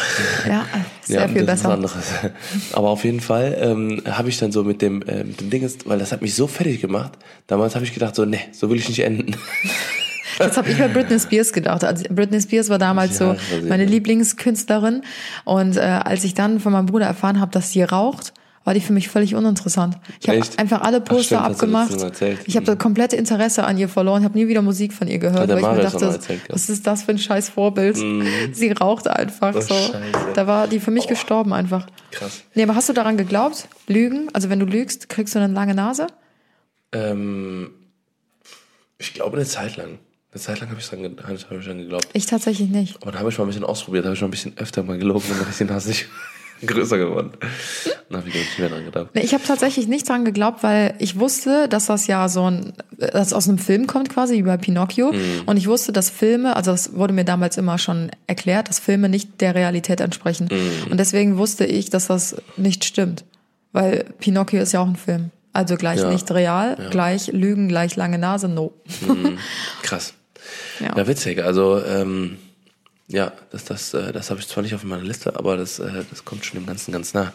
Ja, 0.47 0.65
sehr 1.03 1.29
viel 1.29 1.45
das 1.45 1.61
besser. 1.61 1.77
Ist 1.77 1.83
was 1.83 1.93
anderes. 2.23 2.33
Aber 2.73 2.89
auf 2.89 3.03
jeden 3.03 3.19
Fall 3.19 3.55
ähm, 3.59 4.01
habe 4.05 4.29
ich 4.29 4.39
dann 4.39 4.51
so 4.51 4.63
mit 4.63 4.81
dem, 4.81 5.03
äh, 5.03 5.23
mit 5.23 5.39
dem 5.39 5.51
Ding, 5.51 5.69
weil 5.85 5.99
das 5.99 6.11
hat 6.11 6.23
mich 6.23 6.33
so 6.33 6.47
fertig 6.47 6.81
gemacht. 6.81 7.13
Damals 7.45 7.75
habe 7.75 7.85
ich 7.85 7.93
gedacht, 7.93 8.15
so, 8.15 8.25
nee, 8.25 8.39
so 8.51 8.69
will 8.71 8.77
ich 8.77 8.89
nicht 8.89 9.01
enden. 9.01 9.35
Jetzt 10.39 10.57
habe 10.57 10.69
ich 10.69 10.77
bei 10.77 10.87
Britney 10.87 11.19
Spears 11.19 11.53
gedacht. 11.53 11.83
Also 11.83 12.05
Britney 12.09 12.41
Spears 12.41 12.69
war 12.69 12.77
damals 12.79 13.19
Ja, 13.19 13.27
so 13.27 13.33
das 13.33 13.69
meine 13.69 13.85
Lieblingskünstlerin. 13.85 15.01
Und 15.45 15.77
äh, 15.77 15.81
als 15.81 16.23
ich 16.23 16.33
dann 16.33 16.59
von 16.59 16.71
meinem 16.73 16.85
Bruder 16.87 17.05
erfahren 17.05 17.39
habe, 17.39 17.51
dass 17.51 17.71
sie 17.71 17.83
raucht, 17.83 18.33
war 18.65 18.73
die 18.73 18.81
für 18.81 18.93
mich 18.93 19.07
völlig 19.07 19.33
uninteressant. 19.35 19.97
Ich 20.21 20.29
habe 20.29 20.41
einfach 20.57 20.81
alle 20.81 20.97
Ach, 20.97 21.05
Poster 21.05 21.23
stimmt, 21.23 21.41
hast 21.41 21.61
du 21.61 22.05
abgemacht. 22.05 22.45
Ich 22.45 22.55
habe 22.55 22.65
das 22.65 22.77
komplette 22.77 23.15
Interesse 23.15 23.63
an 23.63 23.77
ihr 23.77 23.89
verloren, 23.89 24.23
habe 24.23 24.37
nie 24.37 24.47
wieder 24.47 24.61
Musik 24.61 24.93
von 24.93 25.07
ihr 25.07 25.17
gehört, 25.17 25.49
der 25.49 25.55
weil 25.55 25.63
ich 25.63 25.77
mir 25.77 25.83
dachte, 25.89 26.05
erzählt, 26.05 26.41
ja. 26.47 26.53
was 26.53 26.69
ist 26.69 26.85
das 26.85 27.03
für 27.03 27.11
ein 27.11 27.17
scheiß 27.17 27.49
Vorbild? 27.49 27.97
Sie 28.51 28.71
raucht 28.71 29.07
einfach 29.07 29.55
Oh, 29.55 29.61
so. 29.61 29.73
Scheiße. 29.73 29.93
Da 30.35 30.45
war 30.45 30.67
die 30.67 30.79
für 30.79 30.91
mich 30.91 31.07
gestorben 31.07 31.53
einfach. 31.53 31.87
Krass. 32.11 32.43
Nee, 32.53 32.63
aber 32.63 32.75
hast 32.75 32.89
du 32.89 32.93
daran 32.93 33.17
geglaubt? 33.17 33.67
Lügen? 33.87 34.27
Also 34.33 34.49
wenn 34.49 34.59
du 34.59 34.65
lügst, 34.65 35.09
kriegst 35.09 35.33
du 35.35 35.39
eine 35.39 35.51
lange 35.53 35.73
Nase? 35.73 36.07
Ähm, 36.91 37.71
ich 38.97 39.13
glaube 39.13 39.37
eine 39.37 39.45
Zeit 39.45 39.77
lang. 39.77 39.99
Eine 40.31 40.41
Zeit 40.41 40.59
lang 40.59 40.69
habe 40.69 40.79
ich 40.79 40.87
dran, 40.87 41.15
hab 41.23 41.31
ich 41.31 41.43
dran 41.65 41.77
geglaubt. 41.79 42.07
Ich 42.13 42.27
tatsächlich 42.27 42.69
nicht. 42.69 42.97
Aber 43.01 43.11
dann 43.11 43.19
habe 43.21 43.29
ich 43.31 43.37
mal 43.39 43.45
ein 43.45 43.47
bisschen 43.47 43.63
ausprobiert, 43.63 44.05
habe 44.05 44.13
ich 44.13 44.21
mal 44.21 44.27
ein 44.27 44.31
bisschen 44.31 44.55
öfter 44.57 44.83
mal 44.83 44.97
gelogen 44.99 45.23
und 45.31 45.41
dann 45.41 45.49
ist 45.49 45.59
die 45.59 45.63
Nase 45.65 45.89
nicht 45.89 46.05
größer 46.65 46.99
geworden. 46.99 47.31
Dann 48.09 48.19
habe 48.19 48.29
ich 48.29 48.35
nicht 48.35 48.59
mehr 48.59 48.69
dran 48.69 48.85
gedacht. 48.85 49.07
Nee, 49.15 49.21
ich 49.21 49.33
habe 49.33 49.43
tatsächlich 49.43 49.87
nicht 49.87 50.07
dran 50.07 50.25
geglaubt, 50.25 50.61
weil 50.61 50.93
ich 50.99 51.17
wusste, 51.19 51.67
dass 51.67 51.87
das 51.87 52.05
ja 52.05 52.29
so 52.29 52.49
ein, 52.49 52.73
das 52.97 53.33
aus 53.33 53.47
einem 53.49 53.57
Film 53.57 53.87
kommt 53.87 54.09
quasi, 54.09 54.35
wie 54.35 54.41
bei 54.43 54.57
Pinocchio. 54.57 55.11
Und 55.47 55.57
ich 55.57 55.67
wusste, 55.67 55.91
dass 55.93 56.09
Filme, 56.11 56.55
also 56.55 56.71
das 56.71 56.93
wurde 56.93 57.13
mir 57.13 57.23
damals 57.25 57.57
immer 57.57 57.77
schon 57.79 58.11
erklärt, 58.27 58.69
dass 58.69 58.77
Filme 58.79 59.09
nicht 59.09 59.41
der 59.41 59.55
Realität 59.55 59.99
entsprechen. 60.01 60.49
Und 60.91 60.99
deswegen 60.99 61.37
wusste 61.37 61.65
ich, 61.65 61.89
dass 61.89 62.05
das 62.07 62.35
nicht 62.57 62.83
stimmt. 62.85 63.23
Weil 63.71 64.05
Pinocchio 64.19 64.61
ist 64.61 64.73
ja 64.73 64.81
auch 64.81 64.87
ein 64.87 64.95
Film. 64.95 65.31
Also 65.53 65.75
gleich 65.75 65.99
Ja. 66.01 66.09
nicht 66.11 66.29
real, 66.31 66.77
Ja. 66.79 66.89
gleich 66.89 67.27
Lügen, 67.27 67.67
gleich 67.69 67.95
lange 67.95 68.19
Nase, 68.19 68.47
no. 68.47 68.73
Krass. 69.81 70.13
Ja. 70.79 70.95
Ja, 70.97 71.07
witzig. 71.07 71.43
Also, 71.43 71.83
ähm, 71.85 72.37
ja, 73.07 73.33
das, 73.51 73.65
das, 73.65 73.93
äh, 73.93 74.11
das 74.11 74.29
habe 74.29 74.39
ich 74.39 74.47
zwar 74.47 74.63
nicht 74.63 74.75
auf 74.75 74.83
meiner 74.83 75.03
Liste, 75.03 75.35
aber 75.35 75.57
das, 75.57 75.79
äh, 75.79 76.03
das 76.09 76.25
kommt 76.25 76.45
schon 76.45 76.59
dem 76.59 76.67
Ganzen 76.67 76.91
ganz 76.91 77.13
nah. 77.13 77.33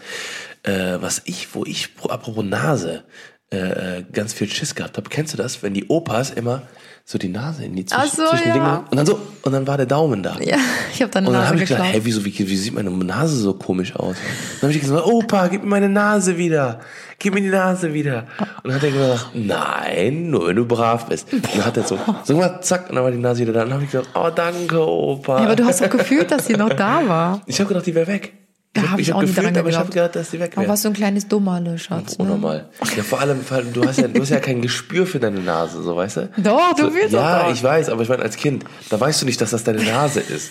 Äh, 0.63 0.99
was 1.01 1.23
ich, 1.25 1.55
wo 1.55 1.65
ich, 1.65 1.97
pro- 1.97 2.11
apropos 2.11 2.45
Nase, 2.45 3.05
äh, 3.53 3.99
äh, 3.99 4.05
ganz 4.13 4.33
viel 4.33 4.49
Schiss 4.51 4.75
gehabt 4.75 4.97
habe. 4.97 5.11
Kennst 5.11 5.33
du 5.33 5.37
das, 5.37 5.63
wenn 5.63 5.75
die 5.75 5.87
Opas 5.89 6.31
immer 6.31 6.63
so 7.07 7.19
die 7.19 7.29
Nase 7.29 7.65
in 7.65 7.77
die 7.77 7.85
Zwisch 7.85 7.99
Ach 8.01 8.07
so, 8.07 8.29
zwischen 8.31 8.49
ja. 8.49 8.55
Dinge 8.55 8.85
und 8.91 8.97
dann 8.97 9.05
so 9.05 9.21
und 9.43 9.53
dann 9.53 9.67
war 9.67 9.77
der 9.77 9.85
Daumen 9.85 10.23
da. 10.23 10.39
Ja, 10.41 10.57
ich 10.91 11.03
habe 11.03 11.11
deine 11.13 11.29
Und 11.29 11.35
dann 11.35 11.47
habe 11.47 11.59
ich 11.59 11.69
gedacht, 11.69 11.85
hey, 11.93 12.01
wieso, 12.03 12.25
wie, 12.25 12.37
wie 12.39 12.57
sieht 12.57 12.73
meine 12.73 12.91
Nase 12.91 13.37
so 13.37 13.53
komisch 13.53 13.95
aus? 13.95 14.17
Dann 14.61 14.69
habe 14.69 14.73
ich 14.73 14.81
gesagt, 14.81 15.07
Opa, 15.07 15.49
gib 15.49 15.63
mir 15.63 15.69
meine 15.69 15.91
Nase 15.91 16.39
wieder. 16.39 16.81
Gib 17.19 17.35
mir 17.35 17.43
die 17.43 17.51
Nase 17.51 17.93
wieder. 17.93 18.25
Und 18.63 18.71
dann 18.71 18.75
hat 18.77 18.83
er 18.83 18.91
gesagt, 18.91 19.31
nein, 19.35 20.31
nur 20.31 20.49
wenn 20.49 20.57
du 20.57 20.65
brav 20.65 21.07
bist. 21.07 21.31
Und 21.31 21.45
dann 21.45 21.67
hat 21.67 21.77
er 21.77 21.83
so, 21.83 21.99
so 22.25 22.37
mal, 22.37 22.63
zack, 22.63 22.89
und 22.89 22.97
dann 22.97 23.05
war 23.05 23.11
die 23.11 23.19
Nase 23.19 23.43
wieder 23.43 23.53
da. 23.53 23.63
Und 23.65 23.69
dann 23.69 23.75
habe 23.75 23.85
ich 23.85 23.91
gesagt, 23.91 24.09
oh, 24.15 24.31
danke, 24.35 24.81
Opa. 24.81 25.41
Ja, 25.41 25.45
aber 25.45 25.57
du 25.57 25.65
hast 25.67 25.83
doch 25.83 25.91
gefühlt, 25.91 26.31
dass 26.31 26.47
sie 26.47 26.55
noch 26.55 26.71
da 26.71 27.07
war. 27.07 27.43
ich 27.45 27.61
habe 27.61 27.69
gedacht, 27.69 27.85
die 27.87 27.95
wäre 27.95 28.07
weg. 28.07 28.33
Da 28.75 28.83
hab- 28.83 28.89
habe 28.91 29.01
ich, 29.03 29.11
hab 29.11 29.17
auch 29.19 29.21
nie 29.23 29.29
gefühlt, 29.29 29.47
dran 29.47 29.57
aber 29.57 29.69
ich 29.71 29.77
habe 29.77 29.89
gedacht, 29.91 30.17
dass 30.17 30.31
die 30.31 30.41
weg 30.41 30.53
Aber 30.57 30.67
warst 30.69 30.85
du 30.85 30.89
ein 30.89 30.95
kleines 30.95 31.29
Dummerle, 31.29 31.79
Schatz. 31.79 32.19
Ne? 32.19 32.25
Unnormal. 32.25 32.69
Ja, 32.97 33.03
vor 33.05 33.21
allem, 33.21 33.41
vor 33.43 33.57
allem, 33.59 33.73
du 33.73 33.87
hast 33.87 33.99
ja, 34.01 34.09
du 34.09 34.21
hast 34.21 34.31
ja 34.31 34.41
kein 34.41 34.61
Gespür 34.63 35.07
für 35.07 35.21
deine 35.21 35.41
Nase, 35.41 35.83
so, 35.83 35.95
weißt 35.97 36.17
du? 36.17 36.29
Doch, 36.39 36.75
du 36.75 36.83
so, 36.87 36.95
willst 36.95 37.13
Ja, 37.13 37.45
doch. 37.45 37.53
ich 37.53 37.63
weiß, 37.63 37.89
aber 37.89 38.03
ich 38.03 38.09
meine, 38.09 38.23
als 38.23 38.37
Kind, 38.37 38.65
da 38.91 38.99
weißt 39.01 39.23
du 39.23 39.27
nicht, 39.27 39.41
dass 39.41 39.51
das 39.51 39.63
deine 39.65 39.83
Nase 39.85 40.21
ist. 40.21 40.51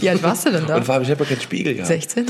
Wie 0.00 0.10
alt 0.10 0.22
warst 0.22 0.46
du 0.46 0.50
denn 0.50 0.66
da? 0.66 0.76
Und 0.76 0.84
vor 0.84 0.94
allem, 0.94 1.04
ich 1.04 1.10
habe 1.10 1.22
ja 1.24 1.28
keinen 1.30 1.40
Spiegel 1.40 1.74
gehabt. 1.74 1.88
16? 1.88 2.26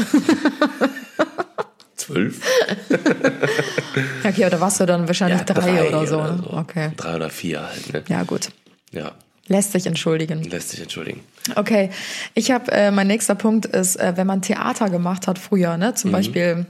Zwölf? 1.97 2.40
Ja, 2.88 4.31
okay, 4.31 4.45
aber 4.45 4.50
da 4.50 4.61
warst 4.61 4.81
du 4.81 4.87
dann 4.87 5.07
wahrscheinlich 5.07 5.38
Ja, 5.40 5.45
drei, 5.45 5.88
oder 5.88 6.07
so. 6.07 6.21
ne? 6.23 6.40
so. 6.43 6.57
Okay. 6.57 6.90
Drei 6.97 7.17
oder 7.17 7.31
vier 7.31 7.62
halt, 7.69 7.93
ne? 7.93 8.02
Ja, 8.09 8.23
gut. 8.23 8.49
Ja, 8.93 9.12
Lässt 9.50 9.73
sich 9.73 9.85
entschuldigen. 9.87 10.42
lässt 10.45 10.71
sich 10.71 10.80
entschuldigen. 10.80 11.21
Okay, 11.57 11.90
ich 12.35 12.52
habe, 12.52 12.71
äh, 12.71 12.92
mein 12.92 13.09
nächster 13.09 13.35
Punkt 13.35 13.66
ist, 13.66 13.97
äh, 13.97 14.12
wenn 14.16 14.26
man 14.26 14.42
Theater 14.42 14.88
gemacht 14.88 15.26
hat 15.26 15.40
früher, 15.40 15.76
ne, 15.76 15.92
zum 15.95 16.12
Beispiel 16.12 16.66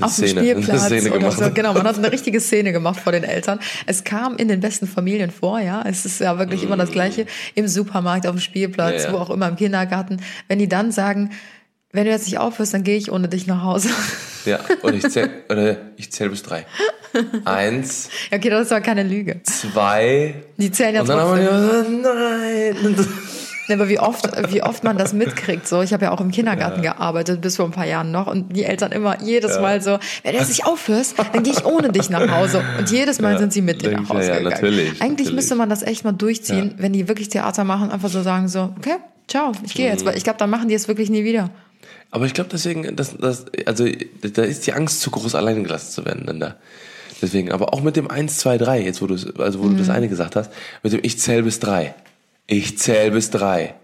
auf 0.00 0.16
dem 0.16 0.24
Mhm. 0.24 0.28
Spielplatz 0.30 0.86
Szene 0.86 1.12
oder 1.12 1.30
so. 1.30 1.48
Genau, 1.52 1.72
man 1.72 1.84
hat 1.84 1.96
eine 1.96 2.10
richtige 2.10 2.40
Szene 2.40 2.72
gemacht 2.72 2.98
vor 2.98 3.12
den 3.12 3.22
Eltern. 3.22 3.60
Es 3.86 4.02
kam 4.02 4.36
in 4.36 4.48
den 4.48 4.58
besten 4.58 4.88
Familien 4.88 5.30
vor, 5.30 5.60
ja. 5.60 5.82
Es 5.86 6.04
ist 6.04 6.18
ja 6.20 6.38
wirklich 6.40 6.64
immer 6.64 6.76
das 6.76 6.90
Gleiche. 6.90 7.26
Im 7.54 7.68
Supermarkt, 7.68 8.26
auf 8.26 8.34
dem 8.34 8.40
Spielplatz, 8.40 9.04
Ja, 9.04 9.08
ja. 9.10 9.12
wo 9.12 9.18
auch 9.18 9.30
immer, 9.30 9.46
im 9.48 9.54
Kindergarten. 9.56 10.20
Wenn 10.48 10.58
die 10.58 10.68
dann 10.68 10.90
sagen, 10.90 11.30
wenn 11.92 12.04
du 12.04 12.10
jetzt 12.10 12.26
nicht 12.26 12.38
aufhörst, 12.38 12.74
dann 12.74 12.82
gehe 12.82 12.96
ich 12.96 13.12
ohne 13.12 13.28
dich 13.28 13.46
nach 13.46 13.62
Hause. 13.62 13.90
Ja, 14.44 14.58
und 14.82 14.94
ich 14.94 15.08
zähl, 15.10 15.28
oder 15.48 15.76
ich 15.96 16.10
zähl 16.12 16.28
bis 16.30 16.42
drei. 16.42 16.66
Eins, 17.44 18.08
Ja, 18.30 18.38
okay, 18.38 18.50
das 18.50 18.66
ist 18.66 18.72
aber 18.72 18.80
keine 18.80 19.02
Lüge. 19.02 19.40
zwei. 19.42 20.34
Die 20.56 20.70
zählen 20.70 20.94
ja 20.94 21.00
Und 21.02 21.08
dann 21.08 21.18
haben 21.20 21.44
trotzdem. 21.44 22.02
wir 22.04 22.94
nein. 22.94 23.06
Ja, 23.68 23.76
aber 23.76 23.88
wie 23.88 24.00
oft, 24.00 24.28
wie 24.52 24.62
oft 24.64 24.82
man 24.82 24.98
das 24.98 25.12
mitkriegt, 25.12 25.68
so. 25.68 25.80
Ich 25.82 25.92
habe 25.92 26.04
ja 26.06 26.10
auch 26.10 26.20
im 26.20 26.32
Kindergarten 26.32 26.82
gearbeitet, 26.82 27.40
bis 27.40 27.54
vor 27.56 27.66
ein 27.66 27.70
paar 27.70 27.86
Jahren 27.86 28.10
noch. 28.10 28.26
Und 28.26 28.56
die 28.56 28.64
Eltern 28.64 28.90
immer 28.90 29.22
jedes 29.22 29.60
Mal 29.60 29.80
so, 29.80 29.98
wenn 30.24 30.32
du 30.32 30.38
jetzt 30.38 30.48
nicht 30.48 30.66
aufhörst, 30.66 31.14
dann 31.32 31.44
gehe 31.44 31.52
ich 31.52 31.64
ohne 31.64 31.90
dich 31.92 32.10
nach 32.10 32.28
Hause. 32.30 32.64
Und 32.78 32.90
jedes 32.90 33.20
Mal 33.20 33.34
Ja, 33.34 33.38
sind 33.38 33.52
sie 33.52 33.62
mit 33.62 33.82
dir 33.82 33.92
nach 33.92 34.08
Hause 34.08 34.22
ja, 34.22 34.26
ja, 34.34 34.38
gegangen. 34.38 34.44
natürlich, 34.54 34.88
Eigentlich 34.88 35.02
natürlich. 35.02 35.32
müsste 35.34 35.54
man 35.54 35.68
das 35.68 35.82
echt 35.84 36.04
mal 36.04 36.10
durchziehen, 36.12 36.74
wenn 36.78 36.92
die 36.92 37.06
wirklich 37.06 37.28
Theater 37.28 37.62
machen, 37.62 37.90
einfach 37.92 38.08
so 38.08 38.22
sagen 38.22 38.48
so, 38.48 38.74
okay, 38.76 38.96
ciao, 39.28 39.52
ich 39.64 39.74
gehe 39.74 39.86
Mhm. 39.86 39.92
jetzt. 39.92 40.04
Weil 40.04 40.16
ich 40.16 40.24
glaube, 40.24 40.38
dann 40.40 40.50
machen 40.50 40.68
die 40.68 40.74
es 40.74 40.88
wirklich 40.88 41.08
nie 41.10 41.22
wieder. 41.22 41.50
Aber 42.10 42.26
ich 42.26 42.34
glaube 42.34 42.50
deswegen, 42.52 42.96
das, 42.96 43.16
das, 43.16 43.46
also 43.66 43.86
da 44.22 44.42
ist 44.42 44.66
die 44.66 44.72
Angst 44.72 45.00
zu 45.00 45.10
groß, 45.10 45.34
alleine 45.34 45.62
gelassen 45.62 45.92
zu 45.92 46.04
werden 46.04 46.26
dann 46.26 46.40
da. 46.40 46.56
Deswegen, 47.22 47.52
aber 47.52 47.74
auch 47.74 47.82
mit 47.82 47.96
dem 47.96 48.10
1, 48.10 48.38
2, 48.38 48.58
3, 48.58 48.82
jetzt 48.82 49.02
wo 49.02 49.06
du 49.06 49.14
also 49.38 49.62
wo 49.62 49.68
du 49.68 49.76
das 49.76 49.88
Mhm. 49.88 49.92
eine 49.94 50.08
gesagt 50.08 50.36
hast, 50.36 50.50
mit 50.82 50.92
dem 50.92 51.00
ich 51.02 51.18
zähl 51.18 51.42
bis 51.42 51.60
drei. 51.60 51.94
Ich 52.46 52.78
zähl 52.78 53.10
bis 53.10 53.30
drei. 53.30 53.74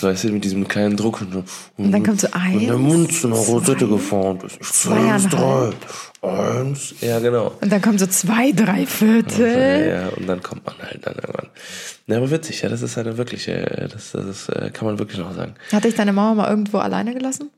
So 0.00 0.08
weißt 0.08 0.24
du, 0.24 0.28
mit 0.32 0.44
diesem 0.44 0.66
kleinen 0.66 0.96
Druck 0.96 1.20
und, 1.20 1.44
Und 1.76 1.92
dann 1.92 2.02
kommt 2.02 2.20
so 2.20 2.26
und 2.28 2.60
der 2.62 2.70
eins, 2.74 2.78
Mund 2.82 3.12
zu 3.12 3.26
einer 3.28 3.36
Rosette 3.36 3.86
geformt 3.86 4.42
ist. 4.42 4.54
Ich 4.54 4.58
bis 4.60 5.28
drei. 5.28 5.70
Eins. 6.22 6.94
Ja, 7.00 7.20
genau. 7.20 7.52
Und 7.60 7.70
dann 7.70 7.80
kommen 7.80 7.98
so 7.98 8.06
zwei, 8.06 8.50
drei 8.52 8.86
Viertel. 8.86 9.88
ja, 9.88 10.08
und 10.16 10.26
dann 10.26 10.42
kommt 10.42 10.66
man 10.66 10.74
halt 10.80 11.06
dann 11.06 11.14
irgendwann. 11.14 11.48
Ja, 12.06 12.16
aber 12.16 12.30
witzig, 12.30 12.62
ja, 12.62 12.68
das 12.70 12.82
ist 12.82 12.98
eine 12.98 13.18
wirkliche, 13.18 13.88
das, 13.92 14.12
das 14.12 14.24
ist, 14.26 14.48
äh, 14.48 14.70
kann 14.70 14.86
man 14.86 14.98
wirklich 14.98 15.18
noch 15.18 15.32
sagen. 15.34 15.54
Hat 15.70 15.84
dich 15.84 15.94
deine 15.94 16.12
Mama 16.12 16.42
mal 16.42 16.50
irgendwo 16.50 16.78
alleine 16.78 17.14
gelassen? 17.14 17.50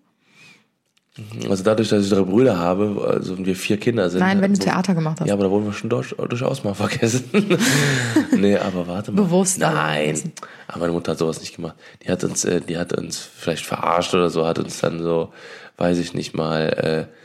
Also 1.48 1.64
dadurch, 1.64 1.88
dass 1.88 2.04
ich 2.04 2.10
drei 2.10 2.22
Brüder 2.22 2.56
habe, 2.56 3.04
also 3.04 3.36
wir 3.44 3.56
vier 3.56 3.78
Kinder 3.78 4.08
sind. 4.08 4.20
Nein, 4.20 4.40
wenn 4.40 4.54
du 4.54 4.60
Theater 4.60 4.94
gemacht 4.94 5.20
hast. 5.20 5.26
Ja, 5.26 5.34
aber 5.34 5.44
da 5.44 5.50
wurden 5.50 5.66
wir 5.66 5.72
schon 5.72 5.90
durch, 5.90 6.14
durchaus 6.14 6.62
mal 6.62 6.74
vergessen. 6.74 7.24
nee, 8.36 8.56
aber 8.56 8.86
warte 8.86 9.10
mal. 9.10 9.22
Bewusst 9.22 9.58
Nein. 9.58 10.32
Aber 10.68 10.80
meine 10.80 10.92
Mutter 10.92 11.12
hat 11.12 11.18
sowas 11.18 11.40
nicht 11.40 11.56
gemacht. 11.56 11.74
Die 12.04 12.10
hat 12.10 12.22
uns, 12.22 12.44
äh, 12.44 12.60
die 12.60 12.78
hat 12.78 12.92
uns 12.92 13.18
vielleicht 13.18 13.66
verarscht 13.66 14.14
oder 14.14 14.30
so, 14.30 14.46
hat 14.46 14.60
uns 14.60 14.78
dann 14.80 15.02
so, 15.02 15.32
weiß 15.78 15.98
ich 15.98 16.14
nicht 16.14 16.34
mal, 16.34 17.08
äh, 17.10 17.16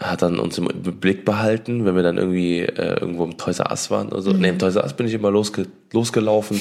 hat 0.00 0.22
dann 0.22 0.38
uns 0.38 0.56
im 0.56 0.68
Blick 0.68 1.26
behalten, 1.26 1.84
wenn 1.84 1.94
wir 1.94 2.02
dann 2.02 2.16
irgendwie 2.16 2.60
äh, 2.60 2.98
irgendwo 2.98 3.24
im 3.24 3.36
Toys 3.36 3.58
R 3.58 3.70
Us 3.70 3.90
waren 3.90 4.08
oder 4.08 4.22
so. 4.22 4.32
Nee, 4.32 4.48
im 4.48 4.58
Toys 4.58 4.74
R 4.76 4.84
Us 4.84 4.94
bin 4.94 5.06
ich 5.06 5.12
immer 5.12 5.30
losge 5.30 5.66
losgelaufen 5.92 6.60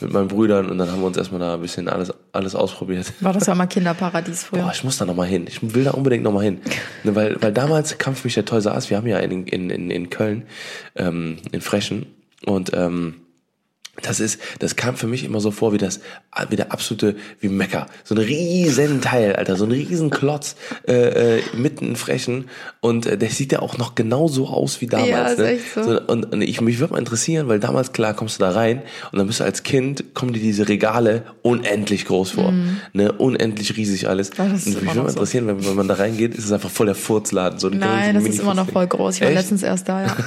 mit 0.00 0.12
meinen 0.12 0.26
Brüdern 0.26 0.68
und 0.68 0.78
dann 0.78 0.90
haben 0.90 1.00
wir 1.00 1.06
uns 1.06 1.16
erstmal 1.16 1.38
da 1.38 1.54
ein 1.54 1.60
bisschen 1.60 1.88
alles, 1.88 2.12
alles 2.32 2.56
ausprobiert. 2.56 3.12
War 3.20 3.32
das 3.32 3.46
ja 3.46 3.54
mal 3.54 3.66
Kinderparadies 3.66 4.42
früher? 4.42 4.62
Boah, 4.62 4.72
ich 4.74 4.82
muss 4.82 4.98
da 4.98 5.04
nochmal 5.04 5.28
hin. 5.28 5.44
Ich 5.46 5.74
will 5.74 5.84
da 5.84 5.92
unbedingt 5.92 6.24
nochmal 6.24 6.42
hin. 6.42 6.60
Ne, 7.04 7.14
weil, 7.14 7.40
weil 7.40 7.52
damals 7.52 7.98
kam 7.98 8.16
für 8.16 8.26
mich 8.26 8.34
der 8.34 8.44
Toys 8.44 8.66
R 8.66 8.74
Us. 8.74 8.90
Wir 8.90 8.96
haben 8.96 9.06
ja 9.06 9.18
in, 9.18 9.46
in, 9.46 9.70
in, 9.70 9.90
in 9.90 10.10
Köln, 10.10 10.42
ähm, 10.96 11.36
in 11.52 11.60
Frechen. 11.60 12.06
Und 12.44 12.72
ähm, 12.74 13.14
das 14.00 14.20
ist, 14.20 14.40
das 14.58 14.74
kam 14.74 14.96
für 14.96 15.06
mich 15.06 15.22
immer 15.22 15.40
so 15.40 15.50
vor 15.50 15.74
wie 15.74 15.78
das, 15.78 16.00
wie 16.48 16.56
der 16.56 16.72
absolute, 16.72 17.14
wie 17.40 17.48
Mecker. 17.48 17.86
So 18.04 18.14
ein 18.14 18.22
riesen 18.22 19.02
Teil, 19.02 19.36
Alter, 19.36 19.56
so 19.56 19.66
ein 19.66 19.70
riesen 19.70 20.08
Klotz 20.08 20.56
äh, 20.88 21.36
äh, 21.36 21.42
mitten 21.54 21.88
in 21.88 21.96
Frechen. 21.96 22.48
Und 22.80 23.04
äh, 23.04 23.18
der 23.18 23.28
sieht 23.28 23.52
ja 23.52 23.58
auch 23.58 23.76
noch 23.76 23.94
genauso 23.94 24.48
aus 24.48 24.80
wie 24.80 24.86
damals. 24.86 25.36
Ja, 25.36 25.44
ne? 25.44 25.50
echt 25.50 25.74
so. 25.74 26.00
und, 26.00 26.32
und 26.32 26.40
ich 26.40 26.62
mich 26.62 26.78
würde 26.78 26.94
mal 26.94 27.00
interessieren, 27.00 27.48
weil 27.48 27.60
damals 27.60 27.92
klar 27.92 28.14
kommst 28.14 28.38
du 28.38 28.44
da 28.44 28.52
rein 28.52 28.80
und 29.12 29.18
dann 29.18 29.26
bist 29.26 29.40
du 29.40 29.44
als 29.44 29.62
Kind 29.62 30.14
kommen 30.14 30.32
dir 30.32 30.40
diese 30.40 30.68
Regale 30.68 31.24
unendlich 31.42 32.06
groß 32.06 32.30
vor, 32.30 32.52
ne, 32.94 33.12
unendlich 33.12 33.76
riesig 33.76 34.08
alles. 34.08 34.30
Ja, 34.38 34.44
und 34.44 34.52
mich 34.52 34.74
würde 34.74 34.86
mal 34.86 34.94
so. 34.94 35.08
interessieren, 35.08 35.46
wenn, 35.46 35.66
wenn 35.66 35.74
man 35.76 35.88
da 35.88 35.94
reingeht, 35.94 36.34
ist 36.34 36.46
es 36.46 36.52
einfach 36.52 36.70
voll 36.70 36.86
der 36.86 36.94
Furzladen, 36.94 37.58
so 37.58 37.68
ein 37.68 37.78
Nein, 37.78 38.14
das 38.14 38.24
ist 38.24 38.40
immer 38.40 38.54
noch 38.54 38.70
voll 38.70 38.86
groß. 38.86 39.16
Ich 39.16 39.20
war 39.20 39.28
Echt? 39.28 39.36
letztens 39.36 39.62
erst 39.62 39.88
da, 39.88 40.06
ja. 40.06 40.16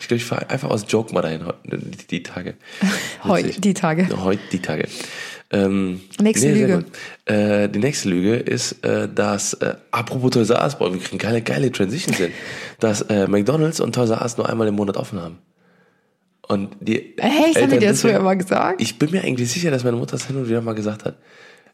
Ich 0.00 0.08
glaube, 0.08 0.18
ich 0.18 0.24
fahre 0.24 0.50
einfach 0.50 0.70
aus 0.70 0.84
Joke 0.88 1.12
mal 1.12 1.22
dahin 1.22 1.42
die, 1.64 2.06
die 2.08 2.22
Tage. 2.22 2.51
Heu, 3.24 3.42
Witzig. 3.42 3.60
die 3.60 3.74
Tage. 3.74 4.08
Heute 4.22 4.42
die 4.50 4.60
Tage. 4.60 4.88
Ähm, 5.50 6.00
Nächste 6.20 6.54
sehr 6.54 6.54
Lüge. 6.54 6.84
Äh, 7.26 7.68
die 7.68 7.78
nächste 7.78 8.08
Lüge 8.08 8.36
ist, 8.36 8.82
äh, 8.84 9.08
dass, 9.08 9.52
äh, 9.54 9.74
apropos 9.90 10.30
Toys 10.30 10.50
R 10.50 10.62
Us, 10.62 10.78
boah, 10.78 10.92
wir 10.92 11.00
kriegen 11.00 11.18
geile, 11.18 11.42
geile 11.42 11.70
Transitions 11.70 12.16
hin, 12.16 12.32
dass 12.80 13.02
äh, 13.02 13.26
McDonalds 13.26 13.80
und 13.80 13.94
Toys 13.94 14.10
R 14.10 14.22
Us 14.22 14.38
nur 14.38 14.48
einmal 14.48 14.66
im 14.68 14.74
Monat 14.74 14.96
offen 14.96 15.20
haben. 15.20 15.38
Und 16.48 16.76
die 16.80 17.16
Echt? 17.18 17.22
Haben 17.22 17.52
die 17.52 17.58
Eltern 17.60 17.80
dir 17.80 17.88
das 17.88 18.00
früher 18.00 18.20
mal 18.20 18.36
gesagt? 18.36 18.80
Ich 18.80 18.98
bin 18.98 19.10
mir 19.10 19.22
eigentlich 19.22 19.50
sicher, 19.50 19.70
dass 19.70 19.84
meine 19.84 19.96
Mutter 19.96 20.12
das 20.12 20.26
hin 20.26 20.36
und 20.36 20.48
wieder 20.48 20.60
mal 20.60 20.74
gesagt 20.74 21.04
hat. 21.04 21.16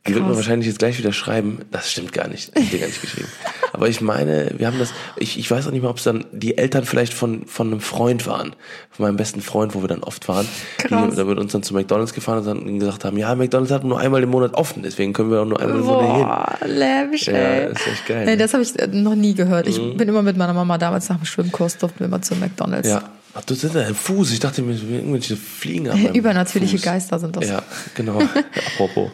Die 0.07 0.14
wird 0.14 0.25
Krass. 0.25 0.37
wahrscheinlich 0.37 0.67
jetzt 0.69 0.78
gleich 0.78 0.97
wieder 0.99 1.12
schreiben. 1.12 1.59
Das 1.71 1.90
stimmt 1.90 2.12
gar 2.12 2.28
nicht. 2.28 2.57
Ich 2.59 2.71
dir 2.71 2.78
gar 2.78 2.87
nicht 2.87 3.02
geschrieben. 3.02 3.28
Aber 3.75 3.88
ich 3.88 4.00
meine, 4.00 4.52
wir 4.57 4.67
haben 4.67 4.78
das, 4.78 4.93
ich, 5.17 5.38
ich 5.38 5.50
weiß 5.50 5.67
auch 5.67 5.71
nicht 5.71 5.83
mehr, 5.83 5.90
ob 5.90 5.99
es 5.99 6.05
dann 6.05 6.25
die 6.33 6.57
Eltern 6.57 6.85
vielleicht 6.87 7.12
von, 7.12 7.45
von 7.47 7.67
einem 7.67 7.81
Freund 7.81 8.26
waren. 8.26 8.55
Von 8.90 9.05
meinem 9.07 9.17
besten 9.17 9.43
Freund, 9.43 9.75
wo 9.75 9.83
wir 9.83 9.88
dann 9.88 10.02
oft 10.02 10.26
waren. 10.28 10.49
Krass. 10.78 11.11
Die, 11.11 11.17
da 11.17 11.26
wird 11.26 11.38
uns 11.38 11.52
dann 11.52 11.62
zu 11.62 11.75
McDonalds 11.75 12.14
gefahren 12.14 12.38
und 12.38 12.47
dann 12.47 12.78
gesagt 12.78 13.05
haben, 13.05 13.19
ja, 13.19 13.35
McDonalds 13.35 13.71
hat 13.71 13.85
nur 13.85 13.99
einmal 14.00 14.23
im 14.23 14.31
Monat 14.31 14.55
offen, 14.55 14.83
deswegen 14.83 15.12
können 15.12 15.31
wir 15.31 15.43
auch 15.43 15.47
nur 15.47 15.61
einmal 15.61 15.78
im 15.78 15.85
Monat 15.85 16.59
hin. 16.62 16.71
Läppisch, 16.78 17.26
Ja, 17.26 17.35
ey. 17.35 17.73
ist 17.73 17.87
echt 17.87 18.07
geil, 18.07 18.25
Nee, 18.25 18.31
ne? 18.33 18.37
das 18.38 18.55
habe 18.55 18.62
ich 18.62 18.78
äh, 18.78 18.87
noch 18.87 19.14
nie 19.14 19.35
gehört. 19.35 19.67
Ich 19.69 19.76
bin 19.97 20.09
immer 20.09 20.23
mit 20.23 20.37
meiner 20.38 20.55
Mama 20.55 20.78
damals 20.78 21.09
nach 21.11 21.17
dem 21.17 21.26
Schwimmkurs 21.26 21.76
durften 21.76 21.99
wir 22.00 22.07
immer 22.07 22.23
zu 22.23 22.35
McDonalds. 22.37 22.88
Ja. 22.88 23.02
Ach, 23.35 23.45
du 23.45 23.55
sind 23.55 23.76
ein 23.76 23.95
Fuß. 23.95 24.33
Ich 24.33 24.40
dachte 24.40 24.62
mir, 24.62 24.73
irgendwelche 24.75 25.37
Fliegen 25.37 25.87
Übernatürliche 26.14 26.78
Fuß. 26.78 26.85
Geister 26.85 27.19
sind 27.19 27.37
das. 27.37 27.47
Ja, 27.49 27.62
genau. 27.95 28.19
Apropos. 28.75 29.11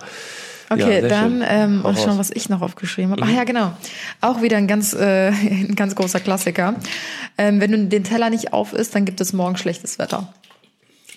Okay, 0.71 1.03
Ja, 1.03 1.09
dann 1.09 1.45
ähm, 1.47 1.83
Hau 1.83 1.89
und 1.89 1.99
schon. 1.99 2.15
Mhm. 2.15 2.19
was 2.19 2.31
ich 2.31 2.49
noch 2.49 2.63
aufgeschrieben 2.63 3.11
habe. 3.13 3.23
Ach 3.25 3.31
ja, 3.31 3.45
genau. 3.45 3.73
Auch 4.21 4.43
wieder 4.43 4.57
ein 4.57 4.67
ganz, 4.67 4.95
äh, 4.95 5.29
ein 5.31 5.75
ganz 5.75 5.95
großer 5.95 6.21
Klassiker. 6.21 6.75
Ähm, 7.37 7.61
wenn 7.61 7.71
du 7.73 7.87
den 7.87 8.05
Teller 8.05 8.31
nicht 8.31 8.53
auf 8.53 8.73
isst, 8.73 8.95
dann 8.95 9.05
gibt 9.05 9.21
es 9.21 9.33
morgen 9.33 9.57
schlechtes 9.57 9.99
Wetter. 9.99 10.33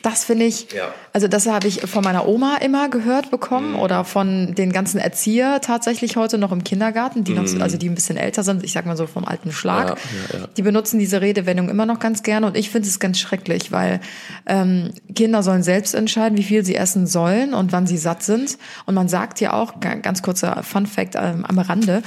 Das 0.03 0.23
finde 0.25 0.45
ich, 0.45 0.71
Ja. 0.73 0.93
also 1.11 1.27
das 1.27 1.47
habe 1.47 1.67
ich 1.67 1.81
von 1.81 2.03
meiner 2.03 2.27
Oma 2.27 2.57
immer 2.57 2.87
gehört 2.89 3.31
bekommen 3.31 3.71
Mhm. 3.73 3.79
oder 3.79 4.03
von 4.05 4.53
den 4.55 4.71
ganzen 4.71 4.99
Erzieher 4.99 5.59
tatsächlich 5.61 6.15
heute 6.17 6.37
noch 6.37 6.51
im 6.51 6.63
Kindergarten, 6.63 7.23
die 7.23 7.33
noch, 7.33 7.47
so, 7.47 7.59
also 7.59 7.77
die 7.77 7.89
ein 7.89 7.95
bisschen 7.95 8.15
älter 8.17 8.43
sind, 8.43 8.63
ich 8.63 8.73
sag 8.73 8.85
mal 8.85 8.95
so 8.95 9.07
vom 9.07 9.25
alten 9.25 9.51
Schlag. 9.51 9.91
Mhm. 9.95 9.95
Ja, 10.33 10.39
ja. 10.41 10.47
Die 10.55 10.61
benutzen 10.61 10.99
diese 10.99 11.21
Redewendung 11.21 11.69
immer 11.69 11.85
noch 11.85 11.99
ganz 11.99 12.21
gerne 12.23 12.45
und 12.47 12.55
ich 12.55 12.69
finde 12.69 12.87
es 12.87 12.99
ganz 12.99 13.19
schrecklich, 13.19 13.71
weil 13.71 13.99
ähm, 14.45 14.91
Kinder 15.15 15.41
sollen 15.43 15.63
selbst 15.63 15.95
entscheiden, 15.95 16.37
wie 16.37 16.43
viel 16.43 16.63
sie 16.63 16.75
essen 16.75 17.07
sollen 17.07 17.53
und 17.53 17.71
wann 17.71 17.87
sie 17.87 17.97
satt 17.97 18.23
sind. 18.23 18.57
Und 18.85 18.93
man 18.95 19.07
sagt 19.09 19.41
ja 19.41 19.53
auch, 19.53 19.79
ga- 19.79 19.95
ganz 19.95 20.21
kurzer 20.21 20.61
Fun 20.63 20.85
Fact 20.85 21.15
ähm, 21.15 21.43
am 21.45 21.57
Rande, 21.59 22.03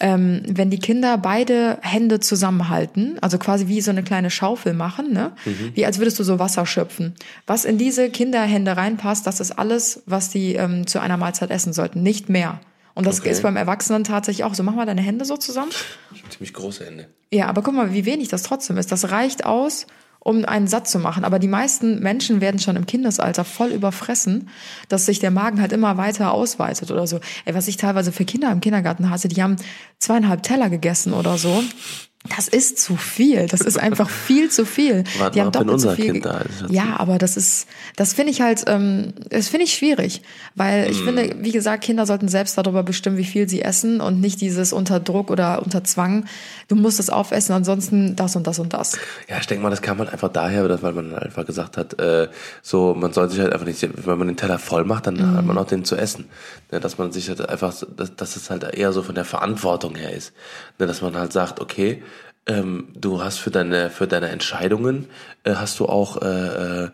ähm, 0.00 0.42
wenn 0.48 0.70
die 0.70 0.78
Kinder 0.78 1.18
beide 1.18 1.78
Hände 1.82 2.20
zusammenhalten, 2.20 3.18
also 3.20 3.38
quasi 3.38 3.68
wie 3.68 3.80
so 3.80 3.90
eine 3.90 4.02
kleine 4.02 4.30
Schaufel 4.30 4.72
machen, 4.74 5.12
ne? 5.12 5.32
wie 5.74 5.84
als 5.86 5.98
würdest 5.98 6.18
du 6.18 6.24
so 6.24 6.38
Wasser 6.38 6.64
schöpfen. 6.66 7.14
Was 7.46 7.64
in 7.64 7.78
diese 7.78 8.10
Kinderhände 8.10 8.76
reinpasst, 8.76 9.26
das 9.26 9.40
ist 9.40 9.52
alles, 9.52 10.02
was 10.06 10.30
die 10.30 10.54
ähm, 10.54 10.86
zu 10.86 11.00
einer 11.00 11.16
Mahlzeit 11.16 11.50
essen 11.50 11.72
sollten, 11.72 12.02
nicht 12.02 12.28
mehr. 12.28 12.60
Und 12.94 13.06
das 13.06 13.20
Okay. 13.20 13.30
ist 13.30 13.42
beim 13.42 13.56
Erwachsenen 13.56 14.04
tatsächlich 14.04 14.44
auch 14.44 14.54
so. 14.54 14.62
Mach 14.62 14.74
mal 14.74 14.86
deine 14.86 15.02
Hände 15.02 15.24
so 15.24 15.36
zusammen. 15.36 15.70
Ich 16.14 16.22
hab 16.22 16.30
ziemlich 16.32 16.52
große 16.54 16.84
Hände. 16.86 17.08
Ja, 17.32 17.46
aber 17.48 17.62
guck 17.62 17.74
mal, 17.74 17.92
wie 17.92 18.04
wenig 18.04 18.28
das 18.28 18.44
trotzdem 18.44 18.76
ist. 18.78 18.92
Das 18.92 19.10
reicht 19.10 19.44
aus, 19.44 19.86
um 20.20 20.44
einen 20.44 20.68
satt 20.68 20.86
zu 20.88 21.00
machen. 21.00 21.24
Aber 21.24 21.40
die 21.40 21.48
meisten 21.48 21.98
Menschen 21.98 22.40
werden 22.40 22.60
schon 22.60 22.76
im 22.76 22.86
Kindesalter 22.86 23.44
voll 23.44 23.70
überfressen, 23.72 24.48
dass 24.88 25.06
sich 25.06 25.18
der 25.18 25.32
Magen 25.32 25.60
halt 25.60 25.72
immer 25.72 25.96
weiter 25.96 26.32
ausweitet 26.32 26.92
oder 26.92 27.08
so. 27.08 27.18
Ey, 27.44 27.54
was 27.56 27.66
ich 27.66 27.76
teilweise 27.78 28.12
für 28.12 28.24
Kinder 28.24 28.52
im 28.52 28.60
Kindergarten 28.60 29.10
hatte, 29.10 29.26
die 29.26 29.42
haben 29.42 29.56
zweieinhalb 29.98 30.44
Teller 30.44 30.70
gegessen 30.70 31.12
oder 31.14 31.36
so. 31.36 31.64
Das 32.34 32.48
ist 32.48 32.78
zu 32.78 32.96
viel. 32.96 33.46
Das 33.48 33.60
ist 33.60 33.78
einfach 33.78 34.08
viel 34.26 34.50
zu 34.50 34.64
viel. 34.64 35.04
Warte 35.18 35.34
die 35.34 35.40
haben 35.42 35.52
doppelt 35.52 35.68
so 35.68 35.88
unser 35.90 35.96
viel. 35.96 36.12
Kind 36.12 36.24
da 36.24 36.38
ist, 36.38 36.64
ja, 36.70 36.96
aber 36.98 37.18
das 37.18 37.36
ist, 37.36 37.66
das 37.96 38.14
finde 38.14 38.32
ich 38.32 38.40
halt, 38.40 38.64
ähm, 38.66 39.12
das 39.28 39.48
finde 39.48 39.64
ich 39.64 39.74
schwierig, 39.74 40.22
weil 40.54 40.90
ich 40.90 40.98
Hm. 41.00 41.04
finde, 41.04 41.36
wie 41.40 41.52
gesagt, 41.52 41.84
Kinder 41.84 42.06
sollten 42.06 42.28
selbst 42.28 42.56
darüber 42.56 42.82
bestimmen, 42.82 43.18
wie 43.18 43.24
viel 43.26 43.46
sie 43.46 43.60
essen 43.60 44.00
und 44.00 44.20
nicht 44.22 44.40
dieses 44.40 44.72
unter 44.72 45.00
Druck 45.00 45.30
oder 45.30 45.62
unter 45.62 45.84
Zwang. 45.84 46.24
Du 46.68 46.76
musst 46.76 46.98
es 46.98 47.10
aufessen, 47.10 47.52
ansonsten 47.52 48.16
das 48.16 48.36
und 48.36 48.46
das 48.46 48.58
und 48.58 48.72
das. 48.72 48.96
Ja, 49.28 49.36
ich 49.38 49.46
denke 49.46 49.62
mal, 49.62 49.68
das 49.70 49.82
kam 49.82 49.98
halt 49.98 50.08
einfach 50.10 50.30
daher, 50.30 50.66
dass, 50.66 50.82
weil 50.82 50.92
man 50.94 51.14
einfach 51.14 51.44
gesagt 51.44 51.76
hat, 51.76 52.00
äh, 52.00 52.28
so, 52.62 52.94
man 52.94 53.12
soll 53.12 53.28
sich 53.28 53.38
halt 53.40 53.52
einfach 53.52 53.66
nicht, 53.66 53.86
wenn 54.06 54.16
man 54.18 54.28
den 54.28 54.36
Teller 54.38 54.58
voll 54.58 54.84
macht, 54.84 55.06
dann 55.06 55.14
Mhm. 55.16 55.36
hat 55.36 55.44
man 55.44 55.58
auch 55.58 55.66
den 55.66 55.84
zu 55.84 55.94
essen. 55.96 56.24
Ne, 56.72 56.80
dass 56.80 56.96
man 56.96 57.12
sich 57.12 57.28
halt 57.28 57.46
einfach, 57.46 57.74
dass, 57.96 58.16
dass 58.16 58.36
es 58.36 58.48
halt 58.48 58.64
eher 58.74 58.92
so 58.92 59.02
von 59.02 59.14
der 59.14 59.26
Verantwortung 59.26 59.94
her 59.94 60.12
ist. 60.12 60.32
Ne, 60.78 60.86
dass 60.86 61.02
man 61.02 61.14
halt 61.16 61.32
sagt, 61.34 61.60
okay, 61.60 62.02
ähm, 62.46 62.88
du 62.94 63.22
hast 63.22 63.38
für 63.38 63.50
deine, 63.50 63.90
für 63.90 64.06
deine 64.06 64.28
Entscheidungen, 64.28 65.06
äh, 65.44 65.54
hast 65.54 65.78
du 65.80 65.86
auch, 65.86 66.20
äh, 66.22 66.84
äh, 66.84 66.90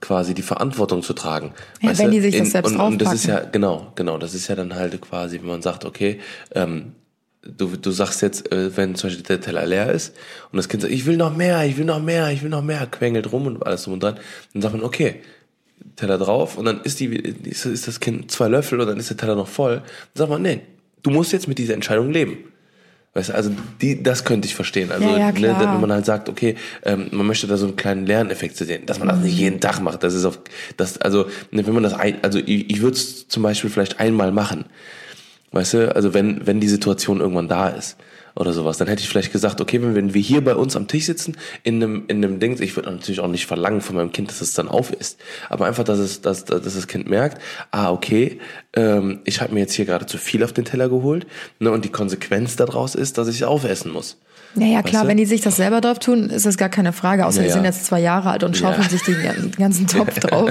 quasi 0.00 0.34
die 0.34 0.42
Verantwortung 0.42 1.02
zu 1.02 1.12
tragen. 1.12 1.52
Ja, 1.82 1.96
wenn 1.98 2.10
die 2.10 2.20
sich 2.20 2.36
das 2.36 2.50
selbst 2.50 2.74
und, 2.74 2.80
und 2.80 3.02
das 3.02 3.12
ist 3.14 3.26
ja, 3.26 3.40
genau, 3.40 3.92
genau, 3.94 4.18
das 4.18 4.34
ist 4.34 4.48
ja 4.48 4.56
dann 4.56 4.74
halt 4.74 4.98
quasi, 5.00 5.38
wenn 5.40 5.48
man 5.48 5.62
sagt, 5.62 5.84
okay, 5.84 6.20
ähm, 6.54 6.92
du, 7.42 7.76
du 7.76 7.90
sagst 7.90 8.22
jetzt, 8.22 8.50
äh, 8.52 8.76
wenn 8.76 8.94
zum 8.94 9.08
Beispiel 9.08 9.24
der 9.24 9.40
Teller 9.40 9.66
leer 9.66 9.92
ist 9.92 10.16
und 10.52 10.56
das 10.56 10.68
Kind 10.68 10.82
sagt, 10.82 10.92
ich 10.92 11.06
will 11.06 11.16
noch 11.16 11.36
mehr, 11.36 11.64
ich 11.64 11.76
will 11.76 11.84
noch 11.84 12.02
mehr, 12.02 12.30
ich 12.30 12.42
will 12.42 12.50
noch 12.50 12.62
mehr, 12.62 12.86
quengelt 12.86 13.30
rum 13.32 13.46
und 13.46 13.64
alles 13.64 13.84
drum 13.84 13.94
und 13.94 14.02
dran, 14.02 14.18
dann 14.52 14.62
sagt 14.62 14.74
man, 14.74 14.84
okay, 14.84 15.20
Teller 15.96 16.18
drauf 16.18 16.56
und 16.56 16.64
dann 16.64 16.80
ist 16.82 17.00
die, 17.00 17.06
ist, 17.16 17.66
ist 17.66 17.88
das 17.88 18.00
Kind 18.00 18.30
zwei 18.30 18.48
Löffel 18.48 18.80
und 18.80 18.86
dann 18.86 18.98
ist 18.98 19.10
der 19.10 19.16
Teller 19.16 19.36
noch 19.36 19.48
voll. 19.48 19.76
Dann 19.76 20.18
sagt 20.18 20.30
man, 20.30 20.42
nee, 20.42 20.60
du 21.02 21.10
musst 21.10 21.32
jetzt 21.32 21.48
mit 21.48 21.58
dieser 21.58 21.74
Entscheidung 21.74 22.10
leben. 22.10 22.38
Weißt 23.12 23.30
du, 23.30 23.34
also 23.34 23.50
die, 23.80 24.02
das 24.02 24.24
könnte 24.24 24.46
ich 24.46 24.54
verstehen. 24.54 24.92
Also, 24.92 25.08
Ja, 25.08 25.18
ja, 25.18 25.32
ne, 25.32 25.56
wenn 25.58 25.80
man 25.80 25.92
halt 25.92 26.06
sagt, 26.06 26.28
okay, 26.28 26.54
ähm, 26.84 27.08
man 27.10 27.26
möchte 27.26 27.48
da 27.48 27.56
so 27.56 27.66
einen 27.66 27.74
kleinen 27.74 28.06
Lerneffekt 28.06 28.56
zu 28.56 28.64
sehen, 28.64 28.86
dass 28.86 29.00
man 29.00 29.08
das 29.08 29.18
nicht 29.18 29.36
jeden 29.36 29.58
Tag 29.58 29.80
macht. 29.80 30.04
Das 30.04 30.14
ist 30.14 30.24
auf, 30.24 30.38
das, 30.76 30.98
also, 30.98 31.26
ne, 31.50 31.66
wenn 31.66 31.74
man 31.74 31.82
das 31.82 31.94
ein, 31.94 32.18
also 32.22 32.38
ich, 32.38 32.70
ich 32.70 32.82
würde 32.82 32.96
es 32.96 33.26
zum 33.26 33.42
Beispiel 33.42 33.68
vielleicht 33.68 33.98
einmal 33.98 34.30
machen. 34.30 34.66
Weißt 35.50 35.74
du, 35.74 35.94
also 35.96 36.14
wenn, 36.14 36.46
wenn 36.46 36.60
die 36.60 36.68
Situation 36.68 37.20
irgendwann 37.20 37.48
da 37.48 37.68
ist 37.68 37.96
oder 38.34 38.52
sowas, 38.52 38.78
dann 38.78 38.88
hätte 38.88 39.02
ich 39.02 39.08
vielleicht 39.08 39.32
gesagt, 39.32 39.60
okay, 39.60 39.80
wenn, 39.82 40.14
wir 40.14 40.22
hier 40.22 40.42
bei 40.42 40.54
uns 40.54 40.76
am 40.76 40.88
Tisch 40.88 41.06
sitzen, 41.06 41.36
in 41.62 41.82
einem, 41.82 42.04
in 42.08 42.24
einem 42.24 42.40
Ding, 42.40 42.60
ich 42.60 42.76
würde 42.76 42.90
natürlich 42.90 43.20
auch 43.20 43.28
nicht 43.28 43.46
verlangen 43.46 43.80
von 43.80 43.96
meinem 43.96 44.12
Kind, 44.12 44.28
dass 44.28 44.40
es 44.40 44.54
dann 44.54 44.68
auf 44.68 44.92
ist, 44.92 45.20
aber 45.48 45.66
einfach, 45.66 45.84
dass 45.84 45.98
es, 45.98 46.20
dass, 46.20 46.44
dass 46.44 46.62
das 46.62 46.86
Kind 46.86 47.08
merkt, 47.08 47.40
ah, 47.70 47.90
okay, 47.90 48.40
ähm, 48.74 49.20
ich 49.24 49.40
habe 49.40 49.54
mir 49.54 49.60
jetzt 49.60 49.74
hier 49.74 49.84
gerade 49.84 50.06
zu 50.06 50.18
viel 50.18 50.44
auf 50.44 50.52
den 50.52 50.64
Teller 50.64 50.88
geholt, 50.88 51.26
ne, 51.58 51.70
und 51.70 51.84
die 51.84 51.90
Konsequenz 51.90 52.56
daraus 52.56 52.94
ist, 52.94 53.18
dass 53.18 53.28
ich 53.28 53.44
aufessen 53.44 53.92
muss. 53.92 54.18
Ja, 54.56 54.66
ja, 54.66 54.82
klar, 54.82 55.02
du? 55.04 55.08
wenn 55.08 55.16
die 55.16 55.26
sich 55.26 55.40
das 55.42 55.56
selber 55.56 55.80
drauf 55.80 55.98
tun, 56.00 56.28
ist 56.28 56.44
das 56.44 56.56
gar 56.56 56.68
keine 56.68 56.92
Frage. 56.92 57.24
Außer 57.24 57.40
Ja, 57.42 57.46
die 57.46 57.52
sind 57.52 57.64
jetzt 57.64 57.86
zwei 57.86 58.00
Jahre 58.00 58.30
alt 58.30 58.42
und 58.42 58.56
schaufeln 58.56 58.82
Ja. 58.82 58.88
sich 58.88 59.02
den 59.02 59.22
gan- 59.22 59.50
ganzen 59.56 59.86
Topf 59.86 60.18
drauf. 60.20 60.50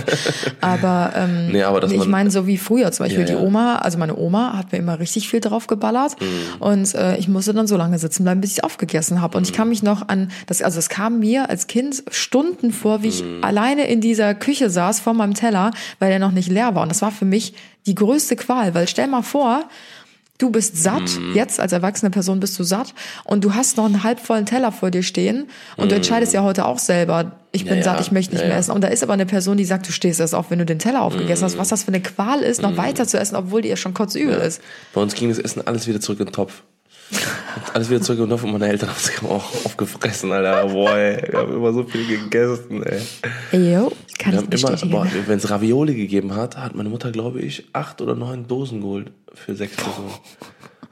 Aber, 0.62 1.12
ähm, 1.16 1.48
Nee, 1.52 1.64
aber 1.64 1.84
ich 1.92 2.06
meine, 2.08 2.32
so 2.32 2.48
wie 2.48 2.58
früher 2.58 2.92
zum 2.92 3.06
Beispiel 3.06 3.26
die. 3.26 3.36
Oma, 3.36 3.78
also 3.78 3.98
meine 3.98 4.16
Oma 4.18 4.54
hat 4.58 4.72
mir 4.72 4.78
immer 4.78 5.00
richtig 5.00 5.30
viel 5.30 5.40
drauf 5.42 5.68
geballert 5.68 6.16
Mhm. 6.22 6.62
und 6.62 6.96
äh, 6.96 7.18
ich 7.18 7.28
musste 7.28 7.54
dann 7.54 7.68
so 7.68 7.76
lange 7.78 8.00
sitzen 8.00 8.24
bleiben, 8.24 8.42
bis 8.42 8.54
ich 8.54 8.64
aufgegessen 8.64 9.22
habe. 9.22 9.38
Und 9.38 9.48
ich 9.48 9.54
kann 9.54 9.68
Mhm. 9.68 9.70
mich 9.72 9.84
noch 9.84 10.08
an, 10.08 10.32
das, 10.48 10.62
also 10.62 10.80
es 10.80 10.90
kam 10.90 11.20
mir 11.20 11.50
als 11.50 11.68
Kind 11.68 12.04
Stunden 12.10 12.72
vor, 12.72 13.04
wie 13.04 13.08
ich 13.10 13.24
Mhm. 13.24 13.44
alleine 13.44 13.88
in 13.88 14.02
dieser 14.02 14.34
Küche 14.34 14.70
saß 14.70 15.00
vor 15.00 15.14
meinem 15.14 15.34
Teller, 15.34 15.72
weil 16.00 16.10
der 16.10 16.20
noch 16.20 16.32
nicht 16.32 16.50
leer 16.50 16.76
war. 16.76 16.84
Und 16.84 16.90
das 16.90 17.02
war 17.02 17.12
für 17.12 17.26
mich 17.26 17.54
die 17.86 17.96
größte 17.96 18.36
Qual, 18.36 18.74
weil 18.76 18.88
stell 18.88 19.08
mal 19.08 19.24
vor, 19.24 19.64
Du 20.40 20.50
bist 20.50 20.82
satt, 20.82 21.20
Mhm. 21.20 21.36
jetzt 21.36 21.60
als 21.60 21.74
erwachsene 21.74 22.10
Person 22.10 22.40
bist 22.40 22.58
du 22.58 22.64
satt 22.64 22.94
und 23.26 23.44
du 23.44 23.54
hast 23.54 23.78
noch 23.78 23.86
einen 23.86 24.04
halbvollen 24.04 24.46
Teller 24.48 24.72
vor 24.72 24.90
dir 24.90 25.04
stehen 25.04 25.48
und 25.78 25.92
du 25.92 25.96
entscheidest 25.96 26.34
ja 26.34 26.42
heute 26.44 26.66
auch 26.66 26.80
selber, 26.80 27.34
ich 27.52 27.66
bin 27.66 27.74
Mhm. 27.74 27.78
Ja, 27.80 27.84
satt, 27.84 27.96
ja. 27.96 28.02
ich 28.02 28.12
möchte 28.12 28.32
nicht 28.34 28.42
Ja, 28.42 28.48
mehr 28.48 28.56
ja. 28.56 28.60
essen. 28.60 28.72
Und 28.72 28.82
da 28.82 28.88
ist 28.88 29.04
aber 29.04 29.14
eine 29.14 29.26
Person, 29.26 29.58
die 29.58 29.66
sagt, 29.66 29.88
du 29.88 29.92
stehst 29.92 30.20
erst 30.20 30.34
auf, 30.34 30.50
wenn 30.50 30.60
du 30.60 30.66
den 30.66 30.80
Teller 30.80 31.02
aufgegessen 31.02 31.44
hast. 31.44 31.56
Mhm. 31.56 31.60
Was 31.60 31.68
das 31.68 31.84
für 31.84 31.90
eine 31.90 32.00
Qual 32.02 32.40
ist, 32.40 32.62
noch 32.62 32.78
weiter 32.78 33.06
zu 33.06 33.20
essen, 33.20 33.36
obwohl 33.36 33.62
dir 33.62 33.76
schon 33.76 33.94
kotzübel 33.94 34.36
ist. 34.36 34.62
Bei 34.94 35.02
uns 35.02 35.14
ging 35.14 35.28
das 35.30 35.40
Essen 35.40 35.62
alles 35.68 35.88
wieder 35.88 36.00
zurück 36.00 36.20
in 36.22 36.28
den 36.28 36.34
Topf. 36.34 36.64
Und 37.12 37.76
alles 37.76 37.90
wieder 37.90 38.02
zurück 38.02 38.20
in 38.20 38.26
den 38.26 38.30
Topf 38.32 38.44
und 38.44 38.52
meine 38.52 38.68
Eltern 38.68 38.90
haben 38.90 39.00
sich 39.00 39.22
auch 39.24 39.66
aufgefressen, 39.66 40.32
Alter. 40.32 40.68
Boah, 40.68 40.96
ey, 40.96 41.32
wir 41.32 41.40
haben 41.40 41.54
immer 41.56 41.74
so 41.74 41.84
viel 41.84 42.06
gegessen, 42.06 42.84
ey. 42.84 43.02
Jo, 43.74 43.92
kann 44.20 44.34
Wir 44.34 44.40
ich 44.40 44.62
immer, 44.62 44.72
bestätigen. 44.72 44.92
boah, 44.92 45.08
wenn 45.28 45.38
es 45.38 45.50
Ravioli 45.50 45.96
gegeben 45.96 46.36
hat, 46.36 46.58
hat 46.58 46.76
meine 46.76 46.90
Mutter, 46.90 47.12
glaube 47.12 47.42
ich, 47.42 47.66
acht 47.74 48.02
oder 48.02 48.16
neun 48.16 48.48
Dosen 48.48 48.82
geholt 48.82 49.12
für 49.34 49.56
sechs 49.56 49.76
Personen. 49.76 50.12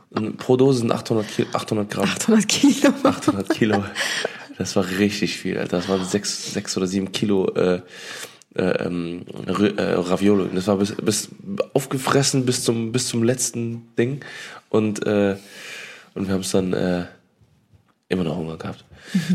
Und 0.09 0.37
pro 0.37 0.57
Dose 0.57 0.79
sind 0.79 0.91
800, 0.91 1.27
Ki 1.27 1.45
800 1.53 1.89
Gramm. 1.89 2.05
800 2.09 2.47
Kilo. 2.47 2.93
800 3.03 3.49
Kilo. 3.49 3.83
Das 4.57 4.75
war 4.75 4.87
richtig 4.97 5.37
viel, 5.37 5.57
Alter. 5.57 5.77
Das 5.77 5.89
waren 5.89 6.03
sechs, 6.03 6.53
sechs 6.53 6.75
oder 6.77 6.87
sieben 6.87 7.11
Kilo 7.11 7.47
äh, 7.53 7.81
äh, 8.55 8.63
ähm, 8.85 9.25
äh, 9.45 9.83
Ravioli. 9.83 10.49
Das 10.55 10.65
war 10.65 10.77
bis, 10.77 10.95
bis 10.95 11.29
aufgefressen 11.73 12.45
bis 12.45 12.63
zum 12.63 12.91
bis 12.91 13.07
zum 13.07 13.21
letzten 13.21 13.93
Ding. 13.97 14.21
Und 14.69 15.05
äh, 15.05 15.35
und 16.17 16.27
wir 16.27 16.33
haben 16.33 16.41
es 16.41 16.51
dann 16.51 16.73
äh, 16.73 17.05
immer 18.09 18.23
noch 18.23 18.35
Hunger 18.37 18.57
gehabt. 18.57 18.83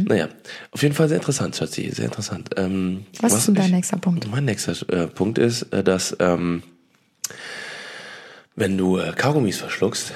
Naja, 0.05 0.29
auf 0.71 0.83
jeden 0.83 0.95
Fall 0.95 1.09
sehr 1.09 1.17
interessant, 1.19 1.57
Schatzi, 1.57 1.91
sehr 1.91 2.07
interessant. 2.07 2.51
Ähm, 2.57 3.07
Was 3.21 3.33
ist 3.33 3.49
denn 3.49 3.55
dein 3.55 3.67
ich- 3.67 3.73
nächster 3.73 3.97
Punkt? 3.97 4.29
Mein 4.31 4.45
nächster 4.45 4.73
äh, 4.93 5.07
Punkt 5.07 5.39
ist, 5.39 5.63
äh, 5.73 5.83
dass 5.83 6.15
ähm, 6.21 6.63
wenn 8.57 8.77
du 8.77 8.99
äh, 8.99 9.13
Kaugummis 9.17 9.59
verschluckst, 9.59 10.13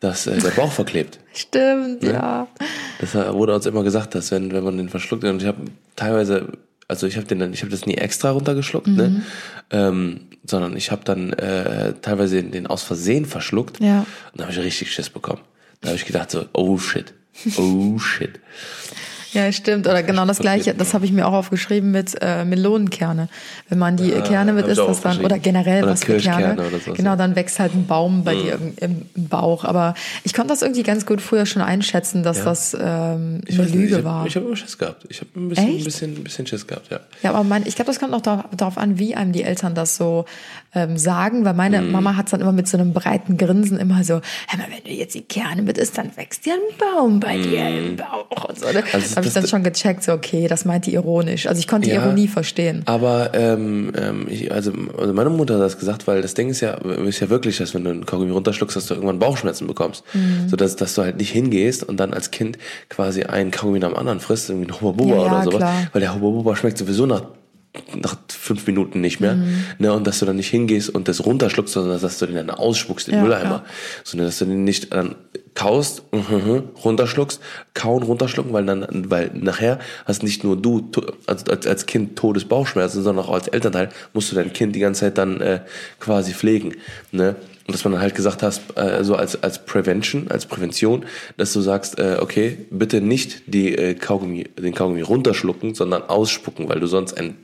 dass 0.00 0.26
äh, 0.26 0.38
der 0.38 0.50
Bauch 0.50 0.72
verklebt. 0.72 1.18
Stimmt, 1.34 2.02
ja. 2.04 2.46
Das 3.00 3.14
wurde 3.14 3.54
uns 3.54 3.66
immer 3.66 3.82
gesagt, 3.82 4.14
dass 4.14 4.30
wenn, 4.30 4.52
wenn 4.52 4.64
man 4.64 4.76
den 4.76 4.88
verschluckt, 4.88 5.24
und 5.24 5.42
ich 5.42 5.48
habe 5.48 5.62
teilweise, 5.96 6.52
also 6.88 7.06
ich 7.06 7.16
habe 7.16 7.26
den 7.26 7.38
dann, 7.40 7.52
ich 7.52 7.62
habe 7.62 7.70
das 7.70 7.86
nie 7.86 7.94
extra 7.96 8.30
runtergeschluckt, 8.30 8.86
Mhm. 8.86 8.96
ne? 8.96 9.22
Ähm, 9.70 10.20
sondern 10.46 10.76
ich 10.76 10.90
habe 10.90 11.04
dann 11.04 11.32
äh, 11.34 11.94
teilweise 12.00 12.36
den, 12.36 12.50
den 12.50 12.66
aus 12.66 12.82
Versehen 12.82 13.26
verschluckt 13.26 13.78
Ja. 13.80 14.00
und 14.32 14.40
da 14.40 14.44
habe 14.44 14.52
ich 14.52 14.58
richtig 14.60 14.90
Schiss 14.92 15.10
bekommen. 15.10 15.40
Da 15.80 15.88
habe 15.88 15.96
ich 15.96 16.04
gedacht 16.04 16.30
so, 16.30 16.46
oh 16.52 16.78
shit, 16.78 17.14
oh 17.56 17.98
shit. 17.98 18.40
Ja, 19.32 19.50
stimmt. 19.52 19.86
Oder 19.86 20.02
genau 20.02 20.26
das 20.26 20.38
gleiche, 20.38 20.74
das 20.74 20.94
habe 20.94 21.04
ich 21.04 21.12
mir 21.12 21.26
auch 21.26 21.32
aufgeschrieben 21.32 21.90
mit 21.90 22.16
äh, 22.20 22.44
Melonenkerne. 22.44 23.28
Wenn 23.68 23.78
man 23.78 23.96
die 23.96 24.10
Kerne 24.10 24.52
mit 24.52 24.64
hab 24.64 24.70
ich 24.70 24.78
isst, 24.78 24.88
das 24.88 25.00
dann, 25.00 25.24
oder 25.24 25.38
generell 25.38 25.82
Oder 25.82 25.92
was 25.92 26.04
für 26.04 26.16
Kerne. 26.16 26.56
Sowas, 26.56 26.96
genau, 26.96 27.10
ja. 27.10 27.16
dann 27.16 27.36
wächst 27.36 27.58
halt 27.58 27.74
ein 27.74 27.86
Baum 27.86 28.24
bei 28.24 28.34
dir 28.34 28.54
im, 28.54 29.06
im, 29.14 29.28
Bauch. 29.28 29.64
Aber 29.64 29.94
ich 30.24 30.34
konnte 30.34 30.48
das 30.48 30.62
irgendwie 30.62 30.82
ganz 30.82 31.06
gut 31.06 31.20
früher 31.20 31.46
schon 31.46 31.62
einschätzen, 31.62 32.22
dass 32.22 32.44
das 32.44 32.74
ähm, 32.74 33.42
Ich 33.46 33.54
eine 33.54 33.66
weiß 33.66 33.74
nicht, 33.74 33.74
Lüge 33.74 33.86
ich 33.86 33.94
hab, 33.94 34.04
war. 34.04 34.26
Ich 34.26 34.36
habe 34.36 34.46
immer 34.46 34.56
Schiss 34.56 34.78
gehabt. 34.78 35.06
Ich 35.08 35.20
habe 35.20 35.30
ein 35.36 35.48
bisschen, 35.48 35.68
ein 35.68 35.84
bisschen, 35.84 36.16
ein 36.16 36.24
bisschen 36.24 36.46
Schiss 36.46 36.66
gehabt, 36.66 36.90
ja. 36.90 37.00
Ja, 37.22 37.30
aber 37.30 37.44
mein, 37.44 37.66
ich 37.66 37.76
glaube, 37.76 37.90
das 37.90 38.00
kommt 38.00 38.14
auch 38.14 38.20
darauf, 38.20 38.44
darauf 38.56 38.78
an, 38.78 38.98
wie 38.98 39.14
einem 39.14 39.32
die 39.32 39.42
Eltern 39.42 39.74
das 39.74 39.96
so 39.96 40.24
ähm, 40.74 40.96
sagen, 40.96 41.44
weil 41.44 41.54
meine 41.54 41.80
Mhm. 41.82 41.92
Mama 41.92 42.16
hat 42.16 42.32
dann 42.32 42.40
immer 42.40 42.52
mit 42.52 42.68
so 42.68 42.78
einem 42.78 42.92
breiten 42.92 43.36
Grinsen 43.36 43.78
immer 43.78 44.04
so, 44.04 44.14
mal, 44.14 44.66
wenn 44.70 44.84
du 44.84 44.90
jetzt 44.90 45.14
die 45.14 45.22
Kerne 45.22 45.62
mit 45.62 45.78
isst, 45.78 45.98
dann 45.98 46.16
wächst 46.16 46.46
ja 46.46 46.54
ein 46.54 46.78
Baum 46.78 47.20
bei 47.20 47.38
dir 47.38 47.68
im 47.68 47.96
Bauch 47.96 48.48
und 48.48 48.58
so. 48.58 48.66
Ne? 48.66 48.80
Mhm. 48.80 48.86
Also 48.92 49.19
habe 49.20 49.28
ich 49.28 49.34
das- 49.34 49.42
dann 49.44 49.48
schon 49.50 49.62
gecheckt, 49.62 50.02
so 50.04 50.12
okay, 50.12 50.48
das 50.48 50.64
meint 50.64 50.86
die 50.86 50.94
ironisch. 50.94 51.46
Also 51.46 51.58
ich 51.60 51.66
konnte 51.68 51.88
die 51.88 51.94
Ja. 51.94 52.04
Ironie 52.04 52.28
verstehen. 52.28 52.82
Aber 52.86 53.30
ähm, 53.34 53.92
ähm, 53.96 54.26
ich, 54.28 54.52
also, 54.52 54.72
also 54.98 55.12
meine 55.12 55.30
Mutter 55.30 55.54
hat 55.54 55.62
das 55.62 55.78
gesagt, 55.78 56.06
weil 56.06 56.22
das 56.22 56.34
Ding 56.34 56.48
ist 56.50 56.60
ja, 56.60 56.72
ist 56.74 57.20
ja 57.20 57.28
wirklich, 57.30 57.58
dass 57.58 57.74
wenn 57.74 57.84
du 57.84 57.90
einen 57.90 58.06
Kaugummi 58.06 58.32
runterschluckst, 58.32 58.76
dass 58.76 58.86
du 58.86 58.94
irgendwann 58.94 59.18
Bauchschmerzen 59.18 59.66
bekommst. 59.66 60.02
Mhm. 60.14 60.48
So 60.48 60.56
dass, 60.56 60.76
dass 60.76 60.94
du 60.94 61.02
halt 61.02 61.16
nicht 61.18 61.30
hingehst 61.30 61.84
und 61.84 61.98
dann 61.98 62.12
als 62.14 62.30
Kind 62.30 62.58
quasi 62.88 63.22
einen 63.24 63.50
Kaugummi 63.50 63.78
nach 63.78 63.88
dem 63.88 63.96
anderen 63.96 64.20
frisst, 64.20 64.50
irgendwie 64.50 64.68
ein 64.70 64.80
Hubba 64.80 64.92
Bubba 64.92 65.16
Ja, 65.16 65.22
ja, 65.26 65.32
oder 65.32 65.42
sowas. 65.44 65.56
klar. 65.58 65.74
Weil 65.92 66.00
der 66.00 66.14
Hubba 66.14 66.30
Bubba 66.30 66.56
schmeckt 66.56 66.78
sowieso 66.78 67.06
nach 67.06 67.22
nach 67.94 68.16
fünf 68.28 68.66
Minuten 68.66 69.00
nicht 69.00 69.20
mehr, 69.20 69.36
Mhm. 69.36 69.64
ne, 69.78 69.92
und 69.92 70.06
dass 70.06 70.18
du 70.18 70.26
dann 70.26 70.36
nicht 70.36 70.48
hingehst 70.50 70.90
und 70.90 71.06
das 71.06 71.24
runterschluckst, 71.24 71.72
sondern 71.74 72.00
dass 72.00 72.18
du 72.18 72.26
den 72.26 72.34
dann 72.34 72.50
ausspuckst 72.50 73.06
in 73.08 73.12
den 73.12 73.18
Ja, 73.18 73.22
Mülleimer, 73.24 73.50
ja. 73.50 73.64
sondern 74.02 74.26
dass 74.26 74.38
du 74.38 74.44
den 74.46 74.64
nicht 74.64 74.92
dann 74.92 75.14
kaust, 75.54 76.02
mhm, 76.12 76.70
runterschluckst, 76.84 77.40
kauen, 77.74 78.02
runterschlucken, 78.02 78.52
weil 78.52 78.66
dann, 78.66 78.86
weil 79.10 79.30
nachher 79.34 79.78
hast 80.04 80.22
nicht 80.24 80.42
nur 80.42 80.56
du 80.56 80.90
als, 81.26 81.48
als, 81.48 81.66
als 81.66 81.86
Kind 81.86 82.16
Todesbauchschmerzen, 82.16 83.02
sondern 83.02 83.24
auch 83.26 83.34
als 83.34 83.48
Elternteil 83.48 83.90
musst 84.14 84.32
du 84.32 84.36
dein 84.36 84.52
Kind 84.52 84.74
die 84.74 84.80
ganze 84.80 85.00
Zeit 85.02 85.18
dann 85.18 85.40
äh, 85.40 85.60
quasi 86.00 86.32
pflegen, 86.34 86.74
ne? 87.12 87.36
Und 87.66 87.74
dass 87.74 87.84
man 87.84 87.92
dann 87.92 88.02
halt 88.02 88.16
gesagt 88.16 88.42
hast, 88.42 88.62
äh, 88.76 89.04
so 89.04 89.14
als, 89.14 89.40
als 89.44 89.64
Prevention, 89.64 90.26
als 90.28 90.46
Prävention, 90.46 91.04
dass 91.36 91.52
du 91.52 91.60
sagst, 91.60 92.00
äh, 92.00 92.16
okay, 92.20 92.58
bitte 92.70 93.00
nicht 93.00 93.42
die 93.46 93.76
äh, 93.76 93.94
Kaugummi, 93.94 94.48
den 94.60 94.74
Kaugummi 94.74 95.02
runterschlucken, 95.02 95.76
sondern 95.76 96.02
ausspucken, 96.02 96.68
weil 96.68 96.80
du 96.80 96.88
sonst 96.88 97.16
ein 97.16 97.36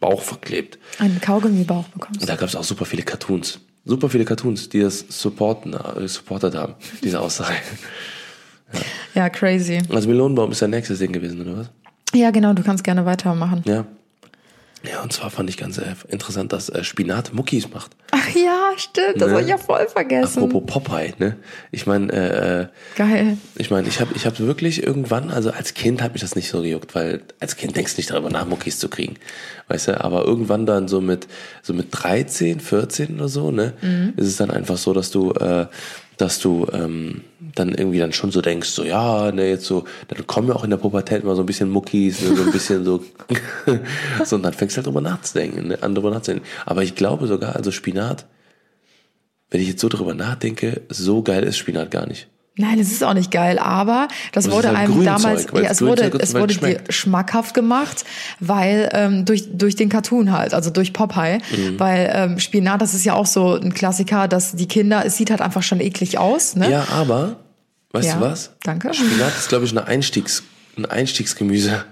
Bauch 0.00 0.22
verklebt. 0.22 0.78
Einen 0.98 1.20
Kaugummibauch 1.20 1.84
bekommst. 1.88 2.20
Und 2.20 2.28
da 2.28 2.36
gab 2.36 2.48
es 2.48 2.56
auch 2.56 2.64
super 2.64 2.84
viele 2.84 3.02
Cartoons. 3.02 3.60
Super 3.84 4.08
viele 4.08 4.24
Cartoons, 4.24 4.68
die 4.68 4.80
das 4.80 5.04
supporten, 5.08 5.74
äh, 5.74 6.06
supportet 6.08 6.54
haben, 6.54 6.74
diese 7.02 7.20
Aussage. 7.20 7.54
Ja, 9.14 9.30
crazy. 9.30 9.80
Also 9.88 10.08
Melonenbaum 10.08 10.52
ist 10.52 10.60
der 10.60 10.68
nächste 10.68 10.94
Ding 10.94 11.12
gewesen, 11.12 11.40
oder 11.40 11.58
was? 11.58 11.70
Ja, 12.14 12.30
genau, 12.30 12.52
du 12.52 12.62
kannst 12.62 12.84
gerne 12.84 13.04
weitermachen. 13.06 13.62
Ja. 13.66 13.86
Ja, 14.88 15.02
und 15.02 15.12
zwar 15.12 15.30
fand 15.30 15.50
ich 15.50 15.56
ganz 15.56 15.76
äh, 15.78 15.94
interessant, 16.08 16.52
dass 16.52 16.68
äh, 16.68 16.84
Spinat 16.84 17.32
Muckis 17.34 17.68
macht. 17.70 17.90
Ach 18.12 18.28
ja, 18.34 18.70
stimmt, 18.76 19.20
das 19.20 19.26
Ne? 19.28 19.32
habe 19.32 19.42
ich 19.42 19.48
ja 19.48 19.58
voll 19.58 19.86
vergessen. 19.88 20.44
Apropos 20.44 20.62
Popeye, 20.72 21.14
ne? 21.18 21.36
Ich 21.72 21.86
meine, 21.86 22.12
äh, 22.12 22.60
äh, 22.62 22.66
Geil. 22.96 23.38
ich 23.56 23.70
meine, 23.70 23.88
ich 23.88 24.00
habe 24.00 24.12
ich 24.14 24.24
hab 24.24 24.38
wirklich 24.38 24.82
irgendwann, 24.82 25.30
also 25.30 25.50
als 25.50 25.74
Kind 25.74 26.00
hat 26.00 26.12
mich 26.12 26.22
das 26.22 26.36
nicht 26.36 26.48
so 26.48 26.62
gejuckt, 26.62 26.94
weil 26.94 27.22
als 27.40 27.56
Kind 27.56 27.76
denkst 27.76 27.96
du 27.96 27.98
nicht 27.98 28.10
darüber 28.10 28.30
nach, 28.30 28.46
Muckis 28.46 28.78
zu 28.78 28.88
kriegen, 28.88 29.16
weißt 29.66 29.88
du, 29.88 30.00
aber 30.04 30.24
irgendwann 30.24 30.64
dann 30.64 30.86
so 30.86 31.00
mit, 31.00 31.26
so 31.62 31.72
mit 31.74 31.88
13, 31.90 32.60
14 32.60 33.16
oder 33.16 33.28
so, 33.28 33.50
ne, 33.50 33.72
ist 34.16 34.26
es 34.28 34.36
dann 34.36 34.50
einfach 34.50 34.76
so, 34.76 34.92
dass 34.92 35.10
du, 35.10 35.32
äh, 35.32 35.66
dass 36.18 36.40
du 36.40 36.66
ähm, 36.72 37.22
dann 37.54 37.74
irgendwie 37.74 37.98
dann 37.98 38.12
schon 38.12 38.30
so 38.30 38.42
denkst, 38.42 38.68
so 38.68 38.84
ja, 38.84 39.32
ne, 39.32 39.48
jetzt 39.48 39.64
so, 39.64 39.84
dann 40.08 40.26
kommen 40.26 40.48
ja 40.48 40.54
auch 40.54 40.64
in 40.64 40.70
der 40.70 40.76
Pubertät 40.76 41.24
mal 41.24 41.36
so 41.36 41.42
ein 41.42 41.46
bisschen 41.46 41.70
Muckis, 41.70 42.20
ne, 42.20 42.36
so 42.36 42.42
ein 42.42 42.52
bisschen 42.52 42.84
so, 42.84 43.04
so 44.24 44.36
und 44.36 44.42
dann 44.42 44.52
fängst 44.52 44.76
du 44.76 44.78
halt 44.78 44.86
drüber 44.86 45.00
nachzudenken, 45.00 45.68
ne, 45.68 45.82
an 45.82 45.94
drüber 45.94 46.10
nachzudenken. 46.10 46.46
Aber 46.66 46.82
ich 46.82 46.94
glaube 46.94 47.26
sogar, 47.28 47.56
also 47.56 47.70
Spinat, 47.70 48.26
wenn 49.50 49.60
ich 49.60 49.68
jetzt 49.68 49.80
so 49.80 49.88
drüber 49.88 50.14
nachdenke, 50.14 50.82
so 50.88 51.22
geil 51.22 51.44
ist 51.44 51.56
Spinat 51.56 51.90
gar 51.90 52.06
nicht. 52.06 52.28
Nein, 52.58 52.78
es 52.78 52.92
ist 52.92 53.02
auch 53.04 53.14
nicht 53.14 53.30
geil, 53.30 53.58
aber 53.58 54.08
das 54.32 54.46
es 54.46 54.50
wurde 54.52 54.68
halt 54.68 54.78
einem 54.78 55.04
damals, 55.04 55.50
weil 55.52 55.62
ja, 55.64 55.70
es 55.70 55.80
wurde, 55.80 56.10
es 56.18 56.34
wurde 56.34 56.54
dir 56.56 56.80
schmackhaft 56.90 57.54
gemacht, 57.54 58.04
weil 58.40 58.88
ähm, 58.92 59.24
durch 59.24 59.44
durch 59.52 59.76
den 59.76 59.88
Cartoon 59.88 60.32
halt, 60.32 60.52
also 60.54 60.68
durch 60.70 60.92
Popeye, 60.92 61.38
Mhm. 61.56 61.78
weil 61.80 62.10
ähm, 62.12 62.38
Spinat, 62.38 62.82
das 62.82 62.94
ist 62.94 63.04
ja 63.04 63.14
auch 63.14 63.26
so 63.26 63.54
ein 63.54 63.72
Klassiker, 63.72 64.28
dass 64.28 64.52
die 64.56 64.66
Kinder, 64.68 65.04
es 65.06 65.16
sieht 65.16 65.30
halt 65.30 65.40
einfach 65.40 65.62
schon 65.62 65.80
eklig 65.80 66.18
aus, 66.18 66.56
ne? 66.56 66.68
Ja, 66.70 66.84
aber, 66.92 67.36
weißt 67.92 68.08
Ja, 68.08 68.14
du 68.16 68.20
was? 68.22 68.50
danke. 68.64 68.92
Spinat 68.92 69.36
ist, 69.38 69.48
glaube 69.48 69.64
ich, 69.64 69.70
eine 69.70 69.86
Einstiegs, 69.86 70.42
ein 70.76 70.84
Einstiegsgemüse. 70.84 71.84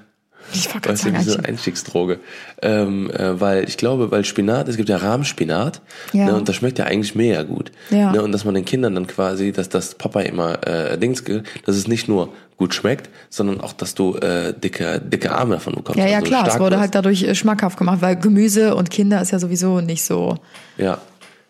Ich 0.53 0.67
wollte 0.67 0.81
gerade 0.89 0.97
sagen, 0.99 1.19
wie 1.19 1.23
so 1.23 1.37
eine 1.39 1.49
Einstiegsdroge. 1.49 2.21
Ähm, 2.63 3.11
äh, 3.11 3.41
weil 3.41 3.65
ich 3.69 3.77
glaube, 3.77 4.11
weil 4.11 4.25
Spinat, 4.25 4.69
es 4.69 4.77
gibt 4.77 4.89
ja 4.89 4.97
Rahmspinat, 4.97 5.83
Ja. 6.13 6.27
ne, 6.27 6.35
und 6.35 6.49
das 6.49 6.57
schmeckt 6.57 6.79
ja 6.79 6.85
eigentlich 6.87 7.15
mega 7.15 7.43
gut. 7.43 7.73
Ja. 7.91 8.13
Ne, 8.13 8.23
und 8.23 8.33
dass 8.33 8.45
man 8.45 8.55
den 8.55 8.65
Kindern 8.65 8.95
dann 8.95 9.07
quasi, 9.07 9.53
dass 9.53 9.69
das 9.69 9.95
Papa 9.95 10.21
immer 10.21 10.67
äh, 10.67 10.97
Dings, 10.99 11.25
dass 11.65 11.77
es 11.77 11.89
nicht 11.89 12.09
nur 12.09 12.33
gut 12.57 12.75
schmeckt, 12.75 13.11
sondern 13.29 13.61
auch, 13.61 13.73
dass 13.75 13.95
du 13.95 14.17
äh, 14.17 14.55
dicke, 14.59 15.01
dicke 15.01 15.33
Arme 15.33 15.55
davon 15.55 15.75
bekommst. 15.75 15.99
ja, 15.99 16.07
ja, 16.07 16.17
also 16.19 16.27
klar, 16.29 16.49
es 16.49 16.59
wurde 16.59 16.81
halt 16.81 16.95
dadurch 16.95 17.23
äh, 17.23 17.35
schmackhaft 17.35 17.77
gemacht, 17.79 17.99
weil 18.01 18.17
Gemüse 18.17 18.75
und 18.75 18.91
Kinder 18.91 19.21
ist 19.21 19.31
ja 19.33 19.39
sowieso 19.39 19.81
nicht 19.81 20.05
so. 20.05 20.39
Ja, 20.79 20.99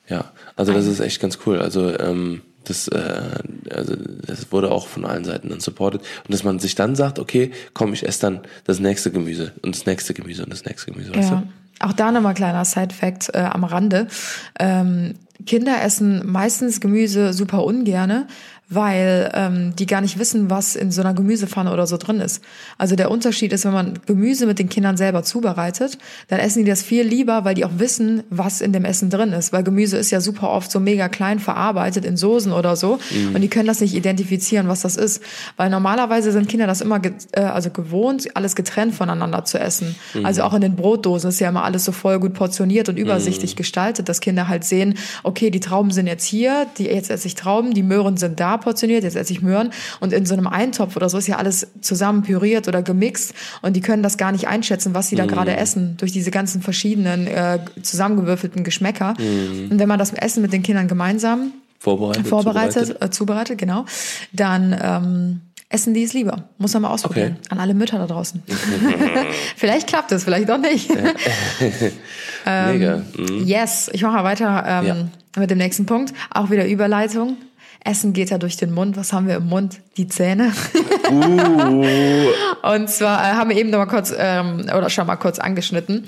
ja. 0.09 0.25
Also 0.57 0.73
das 0.73 0.87
ist 0.87 1.01
echt 1.01 1.21
ganz 1.21 1.39
cool. 1.47 1.61
Also 1.61 1.97
ähm, 1.99 2.41
das, 2.69 2.89
äh, 2.89 3.21
also 3.71 3.95
das 4.27 4.51
wurde 4.53 4.71
auch 4.71 4.87
von 4.87 5.05
allen 5.05 5.25
Seiten 5.25 5.49
dann 5.49 5.61
supported. 5.61 6.01
Und 6.01 6.33
dass 6.33 6.45
man 6.45 6.59
sich 6.59 6.75
dann 6.75 6.95
sagt, 6.97 7.19
okay, 7.19 7.51
komm, 7.75 7.93
ich 7.93 8.07
esse 8.07 8.21
dann 8.21 8.41
das 8.65 8.81
nächste 8.81 9.11
Gemüse 9.11 9.53
und 9.63 9.75
das 9.75 9.87
nächste 9.87 10.15
Gemüse 10.15 10.45
und 10.45 10.53
das 10.53 10.65
nächste 10.65 10.93
Gemüse, 10.93 11.15
weißt 11.15 11.31
Ja. 11.31 11.37
du? 11.37 11.49
Auch 11.79 11.93
da 11.93 12.11
nochmal 12.11 12.33
kleiner 12.35 12.65
Side-Fact 12.65 13.35
äh, 13.35 13.39
am 13.39 13.65
Rande. 13.65 14.07
Ähm, 14.59 15.15
Kinder 15.45 15.83
essen 15.83 16.23
meistens 16.25 16.81
Gemüse 16.81 17.35
super 17.35 17.63
ungerne, 17.65 18.27
weil 18.69 19.31
ähm, 19.33 19.77
die 19.77 19.87
gar 19.87 20.01
nicht 20.01 20.19
wissen, 20.19 20.51
was 20.51 20.75
in 20.75 20.91
so 20.91 21.01
einer 21.01 21.15
Gemüsepfanne 21.15 21.73
oder 21.73 21.87
so 21.87 21.99
drin 21.99 22.19
ist. 22.19 22.43
Also 22.79 22.97
der 22.97 23.13
Unterschied 23.13 23.53
ist, 23.53 23.65
wenn 23.65 23.73
man 23.73 24.01
Gemüse 24.07 24.45
mit 24.45 24.59
den 24.59 24.69
Kindern 24.69 24.97
selber 24.97 25.23
zubereitet, 25.23 25.99
dann 26.27 26.41
essen 26.41 26.65
die 26.65 26.71
das 26.71 26.83
viel 26.83 27.05
lieber, 27.05 27.45
weil 27.45 27.55
die 27.55 27.65
auch 27.65 27.79
wissen, 27.79 28.25
was 28.29 28.61
in 28.61 28.73
dem 28.73 28.85
Essen 28.85 29.09
drin 29.09 29.33
ist. 29.33 29.53
Weil 29.53 29.63
Gemüse 29.63 29.97
ist 29.97 30.11
ja 30.11 30.21
super 30.21 30.51
oft 30.51 30.73
so 30.73 30.81
mega 30.81 31.09
klein 31.09 31.39
verarbeitet 31.39 32.05
in 32.05 32.17
Soßen 32.17 32.53
oder 32.53 32.75
so 32.75 32.99
und 33.35 33.41
die 33.41 33.49
können 33.49 33.69
das 33.69 33.81
nicht 33.81 33.95
identifizieren, 33.95 34.67
was 34.67 34.81
das 34.81 34.97
ist. 34.97 35.23
Weil 35.57 35.71
normalerweise 35.71 36.33
sind 36.33 36.49
Kinder 36.49 36.67
das 36.67 36.81
immer 36.81 36.99
ge 36.99 37.13
äh, 37.33 37.43
also 37.43 37.71
gewohnt, 37.71 38.37
alles 38.37 38.57
getrennt 38.57 38.95
voneinander 38.97 39.45
zu 39.45 39.61
essen. 39.61 39.95
Also 40.25 40.43
auch 40.43 40.55
in 40.55 40.61
den 40.61 40.75
Brotdosen 40.75 41.31
ist 41.31 41.39
ja 41.39 41.51
immer 41.51 41.63
alles 41.63 41.85
so 41.85 41.93
voll 41.93 42.19
gut 42.19 42.35
portioniert 42.35 42.89
und 42.89 42.97
übersichtlich 42.97 43.55
gestaltet, 43.55 44.09
dass 44.09 44.21
Kinder 44.21 44.49
halt 44.49 44.65
sehen, 44.65 44.95
okay, 45.23 45.51
die 45.51 45.61
Trauben 45.61 45.93
sind 45.93 46.09
jetzt 46.09 46.25
hier, 46.25 46.67
die, 46.79 46.87
jetzt 46.87 47.11
esse 47.11 47.29
ich 47.29 47.37
Trauben, 47.37 47.73
die 47.73 47.85
Möhren 47.85 48.17
sind 48.17 48.41
da 48.41 48.56
portioniert, 48.59 49.05
jetzt 49.05 49.17
esse 49.17 49.33
ich 49.33 49.43
Möhren. 49.43 49.71
Und 50.01 50.13
in 50.13 50.27
so 50.27 50.35
einem 50.35 50.47
Eintopf 50.47 50.97
oder 50.97 51.09
so 51.09 51.19
ist 51.19 51.27
ja 51.27 51.37
alles 51.37 51.69
zusammen 51.81 52.23
püriert 52.23 52.69
oder 52.69 52.83
gemixt 52.83 53.35
und 53.63 53.75
die 53.75 53.81
können 53.81 54.03
das 54.03 54.17
gar 54.17 54.33
nicht 54.33 54.49
einschätzen, 54.49 54.95
was 54.95 55.09
sie 55.09 55.17
da 55.17 55.27
gerade 55.27 55.57
essen, 55.57 55.97
durch 55.99 56.13
diese 56.13 56.31
ganzen 56.31 56.63
verschiedenen 56.63 57.27
äh, 57.27 57.59
zusammengewürfelten 57.83 58.65
Geschmäcker. 58.65 59.15
Und 59.19 59.79
wenn 59.79 59.89
man 59.89 59.99
das 59.99 60.13
Essen 60.13 60.43
mit 60.43 60.53
den 60.53 60.63
Kindern 60.63 60.89
gemeinsam 60.89 61.53
Vorbereitet. 61.79 62.27
vorbereitet, 62.27 62.73
zubereitet. 62.87 63.03
äh, 63.03 63.11
zubereitet, 63.11 63.59
genau, 63.59 63.85
dann 64.33 64.77
ähm, 64.81 65.41
essen 65.69 65.95
die 65.95 66.03
es 66.05 66.13
lieber. 66.15 66.45
Muss 66.59 66.73
man 66.75 66.83
mal 66.83 66.91
ausprobieren. 66.91 67.37
Okay. 67.39 67.49
An 67.51 67.59
alle 67.59 67.75
Mütter 67.75 67.99
da 67.99 68.07
draußen. 68.07 68.43
vielleicht 69.57 69.87
klappt 69.87 70.13
es, 70.13 70.25
vielleicht 70.25 70.51
auch 70.51 70.59
nicht. 70.59 70.91
Mega. 72.45 73.03
Mhm. 73.17 73.45
Yes, 73.45 73.91
ich 73.93 74.03
mache 74.03 74.15
mal 74.15 74.25
weiter 74.25 74.65
ähm, 74.67 74.87
Ja. 74.87 74.97
mit 75.41 75.51
dem 75.51 75.59
nächsten 75.59 75.87
Punkt. 75.87 76.13
Auch 76.33 76.51
wieder 76.51 76.67
Überleitung. 76.67 77.37
Essen 77.87 78.13
geht 78.13 78.31
ja 78.31 78.39
durch 78.39 78.57
den 78.57 78.73
Mund. 78.73 78.97
Was 78.97 79.13
haben 79.13 79.29
wir 79.29 79.37
im 79.37 79.47
Mund? 79.47 79.81
Die 79.97 80.09
Zähne. 80.09 80.53
Und 82.63 82.91
zwar 82.91 83.21
äh, 83.21 83.35
haben 83.35 83.51
wir 83.51 83.57
eben 83.57 83.71
noch 83.71 83.79
mal 83.79 83.87
kurz 83.87 84.13
ähm, 84.17 84.67
oder 84.77 84.91
schon 84.91 85.07
mal 85.07 85.17
kurz 85.17 85.39
angeschnitten. 85.39 86.05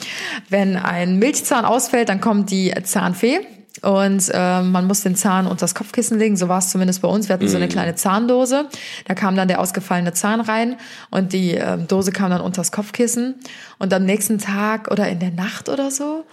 Wenn 0.48 0.76
ein 0.76 1.18
Milchzahn 1.18 1.64
ausfällt, 1.64 2.08
dann 2.08 2.20
kommt 2.20 2.50
die 2.50 2.74
Zahnfee. 2.82 3.40
Und 3.82 4.30
ähm, 4.34 4.72
man 4.72 4.86
muss 4.86 5.02
den 5.02 5.14
Zahn 5.14 5.46
unter 5.46 5.60
das 5.60 5.74
Kopfkissen 5.74 6.18
legen, 6.18 6.36
so 6.36 6.48
war 6.48 6.58
es 6.58 6.70
zumindest 6.70 7.00
bei 7.00 7.08
uns. 7.08 7.28
Wir 7.28 7.34
hatten 7.34 7.48
so 7.48 7.56
eine 7.56 7.68
kleine 7.68 7.94
Zahndose, 7.94 8.68
da 9.06 9.14
kam 9.14 9.36
dann 9.36 9.46
der 9.46 9.60
ausgefallene 9.60 10.12
Zahn 10.14 10.40
rein 10.40 10.76
und 11.10 11.32
die 11.32 11.52
ähm, 11.52 11.86
Dose 11.86 12.10
kam 12.10 12.30
dann 12.30 12.40
unter 12.40 12.60
das 12.60 12.72
Kopfkissen. 12.72 13.36
Und 13.78 13.94
am 13.94 14.04
nächsten 14.04 14.38
Tag 14.38 14.90
oder 14.90 15.08
in 15.08 15.20
der 15.20 15.30
Nacht 15.30 15.68
oder 15.68 15.92
so, 15.92 16.24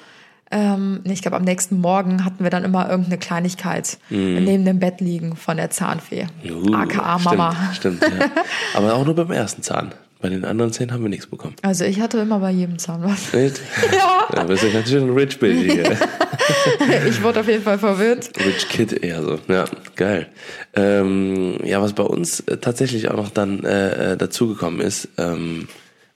ähm, 0.52 1.02
ich 1.06 1.22
glaube 1.22 1.38
am 1.38 1.44
nächsten 1.44 1.80
Morgen 1.80 2.24
hatten 2.24 2.44
wir 2.44 2.50
dann 2.50 2.64
immer 2.64 2.90
irgendeine 2.90 3.18
Kleinigkeit 3.18 3.98
neben 4.10 4.66
dem 4.66 4.80
Bett 4.80 5.02
liegen 5.02 5.36
von 5.36 5.58
der 5.58 5.70
Zahnfee. 5.70 6.28
Uh, 6.48 6.74
AKA 6.74 7.20
Mama. 7.20 7.56
Stimmt, 7.74 8.04
stimmt 8.04 8.20
ja. 8.20 8.30
Aber 8.76 8.94
auch 8.94 9.06
nur 9.06 9.16
beim 9.16 9.32
ersten 9.32 9.64
Zahn. 9.64 9.94
Bei 10.22 10.30
den 10.30 10.46
anderen 10.46 10.72
Zähnen 10.72 10.92
haben 10.92 11.04
wir 11.04 11.10
nichts 11.10 11.28
bekommen. 11.28 11.56
Also 11.62 11.84
ich 11.84 12.00
hatte 12.00 12.18
immer 12.20 12.40
bei 12.40 12.50
jedem 12.50 12.80
Zahn 12.80 13.04
was. 13.04 13.32
Nicht? 13.34 13.62
Ja. 13.92 14.28
Ja, 14.36 14.44
bist 14.44 14.64
du 14.64 14.72
ganz 14.72 14.90
schön 14.90 15.04
ein 15.04 15.14
Rich 15.16 15.40
Baby 15.40 15.70
hier. 15.70 15.98
Ich 17.08 17.22
wurde 17.22 17.42
auf 17.42 17.48
jeden 17.48 17.64
Fall 17.64 17.78
verwirrt. 17.78 18.32
Rich 18.44 18.70
Kid 18.70 18.92
eher 19.04 19.22
so. 19.22 19.40
Ja, 19.48 19.66
geil. 19.96 20.28
Ähm, 20.74 21.58
ja, 21.64 21.82
was 21.82 21.94
bei 21.94 22.04
uns 22.04 22.40
äh, 22.42 22.58
tatsächlich 22.58 23.10
auch 23.10 23.18
noch 23.18 23.30
dann 23.30 23.64
äh, 23.64 24.14
äh, 24.14 24.18
dazugekommen 24.18 24.80
ist, 24.80 25.10
ähm, 25.18 25.68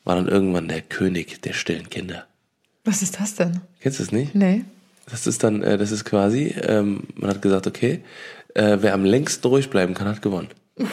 war 0.03 0.15
dann 0.15 0.27
irgendwann 0.27 0.67
der 0.67 0.81
König 0.81 1.41
der 1.41 1.53
stillen 1.53 1.89
Kinder. 1.89 2.25
Was 2.85 3.01
ist 3.01 3.19
das 3.19 3.35
denn? 3.35 3.61
Kennst 3.79 3.99
du 3.99 4.03
es 4.03 4.11
nicht? 4.11 4.35
Nee. 4.35 4.65
Das 5.09 5.25
ist 5.25 5.43
dann, 5.43 5.63
äh, 5.63 5.77
das 5.77 5.91
ist 5.91 6.05
quasi, 6.05 6.55
ähm, 6.61 7.03
man 7.15 7.29
hat 7.31 7.41
gesagt, 7.41 7.65
okay, 7.67 8.03
äh, 8.53 8.77
wer 8.81 8.93
am 8.93 9.05
längsten 9.05 9.47
ruhig 9.47 9.69
bleiben 9.69 9.93
kann, 9.93 10.07
hat 10.07 10.21
gewonnen. 10.21 10.49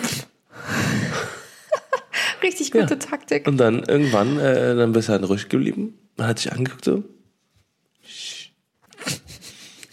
Richtig 2.42 2.70
gute 2.70 2.99
Taktik. 2.99 3.46
Und 3.46 3.59
dann 3.59 3.83
irgendwann, 3.83 4.38
äh, 4.38 4.75
dann 4.77 4.92
bist 4.92 5.09
du 5.09 5.12
halt 5.12 5.29
ruhig 5.29 5.49
geblieben. 5.49 5.99
Man 6.16 6.29
hat 6.29 6.38
sich 6.38 6.53
angeguckt 6.53 6.85
so. 6.85 7.03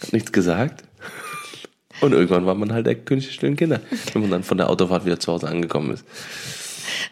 Hat 0.00 0.12
nichts 0.12 0.32
gesagt. 0.32 0.84
Und 2.00 2.12
irgendwann 2.12 2.46
war 2.46 2.54
man 2.54 2.72
halt 2.72 2.86
der 2.86 2.94
König 2.96 3.26
der 3.26 3.32
stillen 3.32 3.56
Kinder, 3.56 3.80
wenn 4.12 4.22
man 4.22 4.30
dann 4.30 4.42
von 4.42 4.58
der 4.58 4.68
Autofahrt 4.70 5.04
wieder 5.04 5.18
zu 5.18 5.32
Hause 5.32 5.48
angekommen 5.48 5.92
ist. 5.92 6.04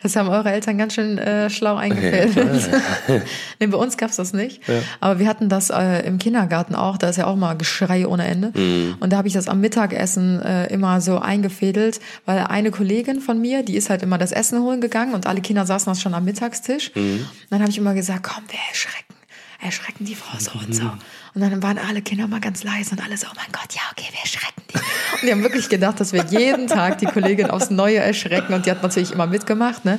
Das 0.02 0.16
haben 0.16 0.28
eure 0.28 0.50
Eltern 0.50 0.78
ganz 0.78 0.94
schön 0.94 1.18
äh, 1.18 1.48
schlau 1.50 1.76
eingefädelt. 1.76 2.70
nee, 3.60 3.66
bei 3.66 3.78
uns 3.78 3.96
gab's 3.96 4.16
das 4.16 4.32
nicht. 4.32 4.60
Aber 5.00 5.18
wir 5.18 5.28
hatten 5.28 5.48
das 5.48 5.70
äh, 5.70 6.06
im 6.06 6.18
Kindergarten 6.18 6.74
auch. 6.74 6.96
Da 6.96 7.08
ist 7.08 7.16
ja 7.16 7.26
auch 7.26 7.36
mal 7.36 7.54
Geschrei 7.56 8.06
ohne 8.06 8.26
Ende. 8.26 8.52
Und 9.00 9.12
da 9.12 9.16
habe 9.16 9.28
ich 9.28 9.34
das 9.34 9.48
am 9.48 9.60
Mittagessen 9.60 10.40
äh, 10.42 10.66
immer 10.66 11.00
so 11.00 11.18
eingefädelt, 11.18 12.00
weil 12.24 12.38
eine 12.40 12.70
Kollegin 12.70 13.20
von 13.20 13.40
mir, 13.40 13.62
die 13.62 13.76
ist 13.76 13.90
halt 13.90 14.02
immer 14.02 14.18
das 14.18 14.32
Essen 14.32 14.60
holen 14.62 14.80
gegangen 14.80 15.14
und 15.14 15.26
alle 15.26 15.40
Kinder 15.40 15.66
saßen 15.66 15.90
das 15.90 16.00
schon 16.00 16.14
am 16.14 16.24
Mittagstisch. 16.24 16.90
Und 16.94 17.26
dann 17.50 17.60
habe 17.60 17.70
ich 17.70 17.78
immer 17.78 17.94
gesagt, 17.94 18.22
komm, 18.22 18.44
wir 18.48 18.58
erschrecken. 18.68 19.14
Erschrecken 19.60 20.04
die 20.04 20.16
Frau 20.16 20.36
so 20.38 20.58
und 20.58 20.74
so. 20.74 20.90
Und 21.34 21.40
dann 21.40 21.62
waren 21.62 21.78
alle 21.78 22.02
Kinder 22.02 22.26
mal 22.28 22.40
ganz 22.40 22.62
leise 22.62 22.90
und 22.90 23.02
alle 23.02 23.16
so, 23.16 23.26
oh 23.26 23.34
mein 23.36 23.50
Gott, 23.52 23.72
ja, 23.72 23.80
okay, 23.90 24.06
wir 24.10 24.20
erschrecken 24.20 24.62
die. 24.70 24.76
Und 24.76 25.22
die 25.22 25.32
haben 25.32 25.42
wirklich 25.42 25.68
gedacht, 25.70 25.98
dass 25.98 26.12
wir 26.12 26.24
jeden 26.26 26.66
Tag 26.66 26.98
die 26.98 27.06
Kollegin 27.06 27.48
aufs 27.48 27.70
Neue 27.70 27.98
erschrecken. 27.98 28.52
Und 28.52 28.66
die 28.66 28.70
hat 28.70 28.82
natürlich 28.82 29.12
immer 29.12 29.26
mitgemacht, 29.26 29.84
ne? 29.86 29.98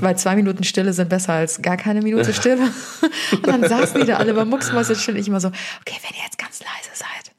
Weil 0.00 0.18
zwei 0.18 0.34
Minuten 0.34 0.64
Stille 0.64 0.92
sind 0.92 1.08
besser 1.08 1.34
als 1.34 1.62
gar 1.62 1.76
keine 1.76 2.02
Minute 2.02 2.34
Stille. 2.34 2.68
Und 3.32 3.46
dann 3.46 3.68
saßen 3.68 4.00
die 4.00 4.06
da 4.06 4.16
alle 4.16 4.34
bei 4.34 4.44
Mucksmäuschen. 4.44 5.16
Ich 5.16 5.28
immer 5.28 5.40
so, 5.40 5.48
okay, 5.48 5.98
wenn 6.02 6.16
ihr 6.16 6.24
jetzt 6.24 6.38
ganz 6.38 6.60
leise 6.60 6.90
seid, 6.94 7.32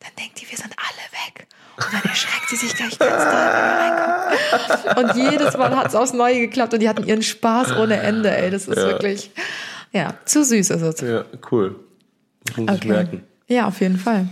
dann 0.00 0.10
denkt 0.18 0.42
ihr, 0.42 0.50
wir 0.50 0.56
sind 0.58 0.74
alle 0.76 1.26
weg. 1.26 1.46
Und 1.76 1.92
dann 1.92 2.02
erschreckt 2.02 2.48
sie 2.48 2.56
sich 2.56 2.74
gleich 2.74 2.98
ganz 2.98 3.22
doll, 3.22 3.30
wenn 3.30 4.96
reinkommen. 4.96 5.10
Und 5.10 5.30
jedes 5.30 5.56
Mal 5.56 5.76
hat 5.76 5.86
es 5.86 5.94
aufs 5.94 6.12
Neue 6.12 6.40
geklappt 6.40 6.74
und 6.74 6.80
die 6.80 6.88
hatten 6.88 7.04
ihren 7.06 7.22
Spaß 7.22 7.76
ohne 7.76 8.00
Ende, 8.00 8.36
ey. 8.36 8.50
Das 8.50 8.66
ist 8.66 8.76
wirklich, 8.76 9.30
Ja, 9.92 10.14
zu 10.24 10.44
süß 10.44 10.70
ist 10.70 10.82
es. 10.82 11.00
Ja, 11.00 11.24
cool. 11.50 11.76
Das 12.48 12.56
muss 12.56 12.70
ich 12.70 12.76
Okay. 12.78 12.88
merken. 12.88 13.22
Ja, 13.46 13.66
auf 13.66 13.80
jeden 13.80 13.98
Fall. 13.98 14.26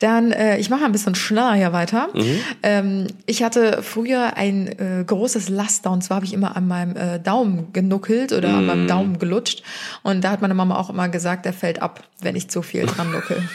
Dann, 0.00 0.32
äh, 0.32 0.58
ich 0.58 0.68
mache 0.68 0.84
ein 0.84 0.90
bisschen 0.90 1.14
schneller 1.14 1.54
hier 1.54 1.72
weiter. 1.72 2.08
Mhm. 2.12 2.40
Ähm, 2.64 3.06
ich 3.26 3.44
hatte 3.44 3.84
früher 3.84 4.36
ein 4.36 4.66
äh, 4.66 5.04
großes 5.06 5.48
Laster 5.48 5.92
und 5.92 6.02
zwar 6.02 6.16
habe 6.16 6.26
ich 6.26 6.32
immer 6.32 6.56
an 6.56 6.66
meinem 6.66 6.96
äh, 6.96 7.20
Daumen 7.20 7.72
genuckelt 7.72 8.32
oder 8.32 8.48
an 8.54 8.62
Mhm. 8.62 8.66
meinem 8.66 8.86
Daumen 8.88 9.18
gelutscht. 9.20 9.62
Und 10.02 10.24
da 10.24 10.30
hat 10.32 10.42
meine 10.42 10.54
Mama 10.54 10.76
auch 10.76 10.90
immer 10.90 11.08
gesagt, 11.08 11.44
der 11.46 11.52
fällt 11.52 11.80
ab, 11.80 12.02
wenn 12.20 12.34
ich 12.34 12.48
zu 12.50 12.62
viel 12.62 12.84
dran 12.86 13.12
nuckel. 13.12 13.40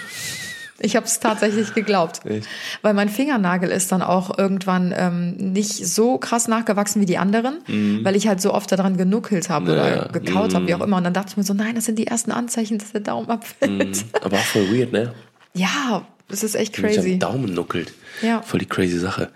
Ich 0.79 0.95
habe 0.95 1.05
es 1.07 1.19
tatsächlich 1.19 1.73
geglaubt, 1.73 2.21
Echt? 2.25 2.47
weil 2.83 2.93
mein 2.93 3.09
Fingernagel 3.09 3.69
ist 3.71 3.91
dann 3.91 4.01
auch 4.01 4.37
irgendwann 4.37 4.93
ähm, 4.95 5.31
nicht 5.37 5.87
so 5.87 6.17
krass 6.17 6.47
nachgewachsen 6.47 7.01
wie 7.01 7.05
die 7.05 7.17
anderen, 7.17 7.59
weil 8.03 8.15
ich 8.15 8.27
halt 8.27 8.41
so 8.41 8.53
oft 8.53 8.71
daran 8.71 8.95
genuckelt 8.97 9.49
habe 9.49 9.71
Mhm. 9.71 9.77
Ja, 9.77 9.81
oder 9.83 9.95
ja. 9.95 10.07
gekaut 10.11 10.53
habe, 10.53 10.67
wie 10.67 10.75
auch 10.75 10.81
immer. 10.81 10.97
Und 10.97 11.03
dann 11.03 11.13
dachte 11.13 11.29
ich 11.31 11.37
mir 11.37 11.43
so, 11.43 11.53
nein, 11.53 11.75
das 11.75 11.85
sind 11.85 11.97
die 11.97 12.07
ersten 12.07 12.31
Anzeichen, 12.31 12.77
dass 12.77 12.91
der 12.91 13.01
Daumen 13.01 13.29
abfällt. 13.29 14.05
Aber 14.21 14.37
auch 14.37 14.41
voll 14.43 14.69
weird, 14.71 14.91
ne? 14.91 15.13
Ja, 15.53 16.05
das 16.29 16.43
ist 16.43 16.55
echt 16.55 16.79
Wenn 16.81 16.89
sich 16.89 16.97
crazy. 16.97 17.13
am 17.13 17.19
Daumen 17.19 17.53
nuckelt. 17.53 17.93
Ja. 18.21 18.41
Voll 18.43 18.59
die 18.59 18.65
crazy 18.67 18.99
Sache. 18.99 19.29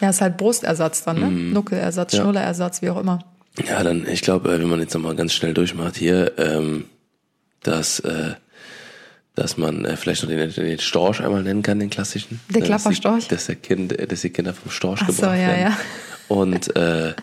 Ja, 0.00 0.10
ist 0.10 0.20
halt 0.20 0.36
Brustersatz 0.36 1.02
dann, 1.04 1.18
ne? 1.20 1.26
Mhm. 1.26 1.52
Nuckelersatz, 1.52 2.14
Schnullerersatz, 2.16 2.80
wie 2.82 2.90
auch 2.90 3.00
immer. 3.00 3.18
Ja, 3.68 3.82
dann, 3.82 4.06
ich 4.06 4.22
glaube, 4.22 4.50
äh, 4.54 4.60
wenn 4.60 4.68
man 4.68 4.78
jetzt 4.80 4.94
nochmal 4.94 5.16
ganz 5.16 5.32
schnell 5.34 5.52
durchmacht 5.52 5.96
hier, 5.96 6.32
ähm, 6.38 6.84
dass, 7.62 8.00
äh, 8.00 8.34
dass 9.40 9.56
man 9.56 9.84
äh, 9.84 9.96
vielleicht 9.96 10.22
noch 10.22 10.30
den, 10.30 10.52
den 10.52 10.78
Storch 10.78 11.20
einmal 11.22 11.42
nennen 11.42 11.62
kann, 11.62 11.80
den 11.80 11.90
klassischen. 11.90 12.40
Der 12.50 12.62
Äh, 12.62 12.68
dass 12.68 12.84
die- 12.84 12.90
Klapperstorch? 12.90 13.28
Dass, 13.28 13.46
der 13.46 13.56
kind, 13.56 13.98
äh, 13.98 14.06
dass 14.06 14.20
die 14.20 14.30
Kinder 14.30 14.54
vom 14.54 14.70
Storch 14.70 15.00
Ach 15.02 15.08
so, 15.08 15.14
gebracht 15.22 15.38
ja, 15.38 15.46
werden. 15.48 15.60
ja. 15.62 15.76
Und 16.28 16.76
äh, 16.76 17.14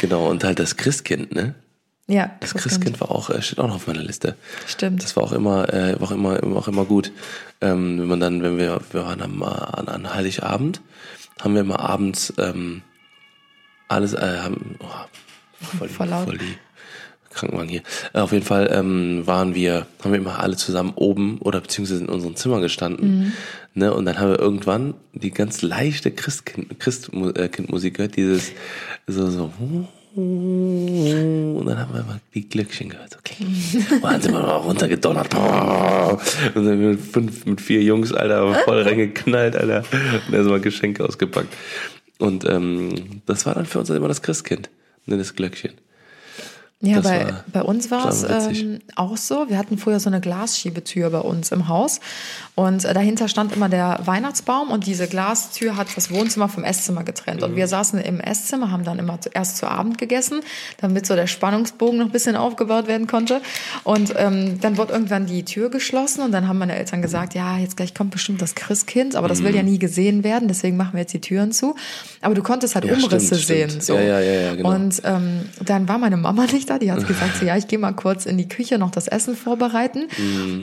genau, 0.00 0.28
und 0.28 0.44
halt 0.44 0.58
das 0.58 0.76
Christkind, 0.76 1.34
ne? 1.34 1.54
Ja, 2.06 2.32
Das 2.40 2.52
Christkind 2.52 3.00
war 3.00 3.10
auch, 3.10 3.30
äh, 3.30 3.40
steht 3.40 3.58
auch 3.58 3.66
noch 3.68 3.76
auf 3.76 3.86
meiner 3.86 4.02
Liste. 4.02 4.36
Stimmt. 4.66 5.02
Das 5.02 5.16
war 5.16 5.22
auch 5.22 5.32
immer, 5.32 5.72
äh, 5.72 5.98
war 5.98 6.08
auch 6.08 6.10
immer, 6.10 6.38
auch 6.58 6.68
immer 6.68 6.84
gut. 6.84 7.10
Ähm, 7.62 7.98
wenn 7.98 8.06
man 8.08 8.20
dann, 8.20 8.42
wenn 8.42 8.58
wir, 8.58 8.78
wir 8.92 9.04
waren 9.04 9.22
am, 9.22 9.42
an, 9.42 9.88
an 9.88 10.12
Heiligabend, 10.14 10.82
haben 11.40 11.54
wir 11.54 11.62
immer 11.62 11.80
abends 11.80 12.30
ähm, 12.36 12.82
alles, 13.88 14.12
äh, 14.12 14.38
haben, 14.42 14.76
oh, 14.80 14.86
voll, 15.78 15.88
Voll 15.88 16.08
voll 16.08 16.36
die 16.38 16.58
Krankenwagen 17.34 17.68
hier. 17.68 17.82
Äh, 18.12 18.20
auf 18.20 18.32
jeden 18.32 18.44
Fall 18.44 18.70
ähm, 18.72 19.26
waren 19.26 19.54
wir, 19.54 19.86
haben 20.02 20.12
wir 20.12 20.18
immer 20.18 20.40
alle 20.40 20.56
zusammen 20.56 20.92
oben 20.94 21.38
oder 21.38 21.60
beziehungsweise 21.60 22.02
in 22.02 22.08
unserem 22.08 22.36
Zimmer 22.36 22.60
gestanden. 22.60 23.18
Mhm. 23.18 23.32
Ne, 23.74 23.92
und 23.92 24.04
dann 24.04 24.18
haben 24.18 24.30
wir 24.30 24.38
irgendwann 24.38 24.94
die 25.12 25.32
ganz 25.32 25.62
leichte 25.62 26.12
Christkind, 26.12 26.78
Christkindmusik 26.78 27.94
gehört, 27.94 28.16
dieses 28.16 28.52
so, 29.06 29.28
so, 29.28 29.50
und 30.16 31.66
dann 31.66 31.76
haben 31.76 31.92
wir 31.92 32.00
immer 32.02 32.20
die 32.34 32.48
Glöckchen 32.48 32.88
gehört. 32.88 33.18
Okay. 33.18 33.44
Und 33.94 34.04
dann 34.04 34.20
sind 34.20 34.32
wir 34.32 34.42
mal 34.42 34.56
runtergedonnert. 34.58 35.34
Und 35.34 36.64
dann 36.64 36.90
mit 36.90 37.00
fünf, 37.00 37.44
mit 37.46 37.60
vier 37.60 37.82
Jungs, 37.82 38.12
Alter, 38.12 38.54
voll 38.64 38.82
reingeknallt, 38.82 39.56
Alter. 39.56 39.82
Und 40.28 40.34
erstmal 40.34 40.60
Geschenke 40.60 41.04
ausgepackt. 41.04 41.52
Und 42.18 42.48
ähm, 42.48 43.22
das 43.26 43.44
war 43.44 43.54
dann 43.54 43.66
für 43.66 43.80
uns 43.80 43.90
immer 43.90 44.06
das 44.06 44.22
Christkind. 44.22 44.70
Ne, 45.06 45.18
das 45.18 45.34
Glöckchen. 45.34 45.72
Ja, 46.84 47.00
Das 47.00 47.04
bei, 47.04 47.34
bei 47.52 47.62
uns 47.62 47.90
war 47.90 48.08
es 48.08 48.22
ähm, 48.22 48.80
auch 48.96 49.16
so. 49.16 49.48
Wir 49.48 49.58
hatten 49.58 49.78
früher 49.78 50.00
so 50.00 50.08
eine 50.10 50.20
Glasschiebetür 50.20 51.10
bei 51.10 51.20
uns 51.20 51.50
im 51.52 51.68
Haus. 51.68 52.00
Und 52.56 52.84
äh, 52.84 52.94
dahinter 52.94 53.26
stand 53.26 53.52
immer 53.54 53.68
der 53.68 53.98
Weihnachtsbaum 54.04 54.70
und 54.70 54.86
diese 54.86 55.08
Glastür 55.08 55.76
hat 55.76 55.88
das 55.96 56.12
Wohnzimmer 56.12 56.48
vom 56.48 56.62
Esszimmer 56.62 57.02
getrennt. 57.02 57.42
Und 57.42 57.52
Mhm. 57.52 57.56
wir 57.56 57.66
saßen 57.66 57.98
im 57.98 58.20
Esszimmer, 58.20 58.70
haben 58.70 58.84
dann 58.84 59.00
immer 59.00 59.20
zuerst 59.20 59.56
zu 59.56 59.66
Abend 59.66 59.98
gegessen, 59.98 60.40
damit 60.80 61.04
so 61.04 61.16
der 61.16 61.26
Spannungsbogen 61.26 61.98
noch 61.98 62.06
ein 62.06 62.12
bisschen 62.12 62.36
aufgebaut 62.36 62.86
werden 62.86 63.08
konnte. 63.08 63.40
Und 63.82 64.14
ähm, 64.16 64.60
dann 64.60 64.76
wurde 64.76 64.92
irgendwann 64.92 65.26
die 65.26 65.44
Tür 65.44 65.68
geschlossen 65.68 66.22
und 66.22 66.30
dann 66.30 66.46
haben 66.46 66.58
meine 66.58 66.76
Eltern 66.76 67.02
gesagt, 67.02 67.34
ja, 67.34 67.58
jetzt 67.58 67.76
gleich 67.76 67.92
kommt 67.92 68.12
bestimmt 68.12 68.40
das 68.40 68.54
Christkind, 68.54 69.16
aber 69.16 69.26
das 69.26 69.42
will 69.42 69.52
ja 69.54 69.62
Mhm. 69.62 69.70
nie 69.70 69.78
gesehen 69.80 70.22
werden, 70.22 70.46
deswegen 70.46 70.76
machen 70.76 70.92
wir 70.92 71.00
jetzt 71.00 71.12
die 71.12 71.20
Türen 71.20 71.50
zu. 71.50 71.74
Aber 72.20 72.34
du 72.36 72.42
konntest 72.44 72.76
halt 72.76 72.84
Ja, 72.84 72.94
Umrisse 72.94 73.34
stimmt, 73.34 73.42
sehen. 73.46 73.68
stimmt. 73.70 73.82
So. 73.84 73.94
Ja, 73.96 74.00
ja, 74.02 74.20
ja, 74.20 74.40
ja, 74.42 74.54
genau. 74.54 74.70
Und 74.70 75.02
ähm, 75.04 75.40
dann 75.64 75.88
war 75.88 75.98
meine 75.98 76.16
Mama 76.16 76.46
nicht 76.52 76.70
da, 76.70 76.78
die 76.78 76.92
hat 76.92 77.04
gesagt, 77.08 77.36
so, 77.38 77.44
ja, 77.44 77.56
ich 77.56 77.66
gehe 77.66 77.80
mal 77.80 77.92
kurz 77.94 78.26
in 78.26 78.38
die 78.38 78.48
Küche 78.48 78.78
noch 78.78 78.92
das 78.92 79.08
Essen 79.08 79.34
vorbereiten. 79.36 80.04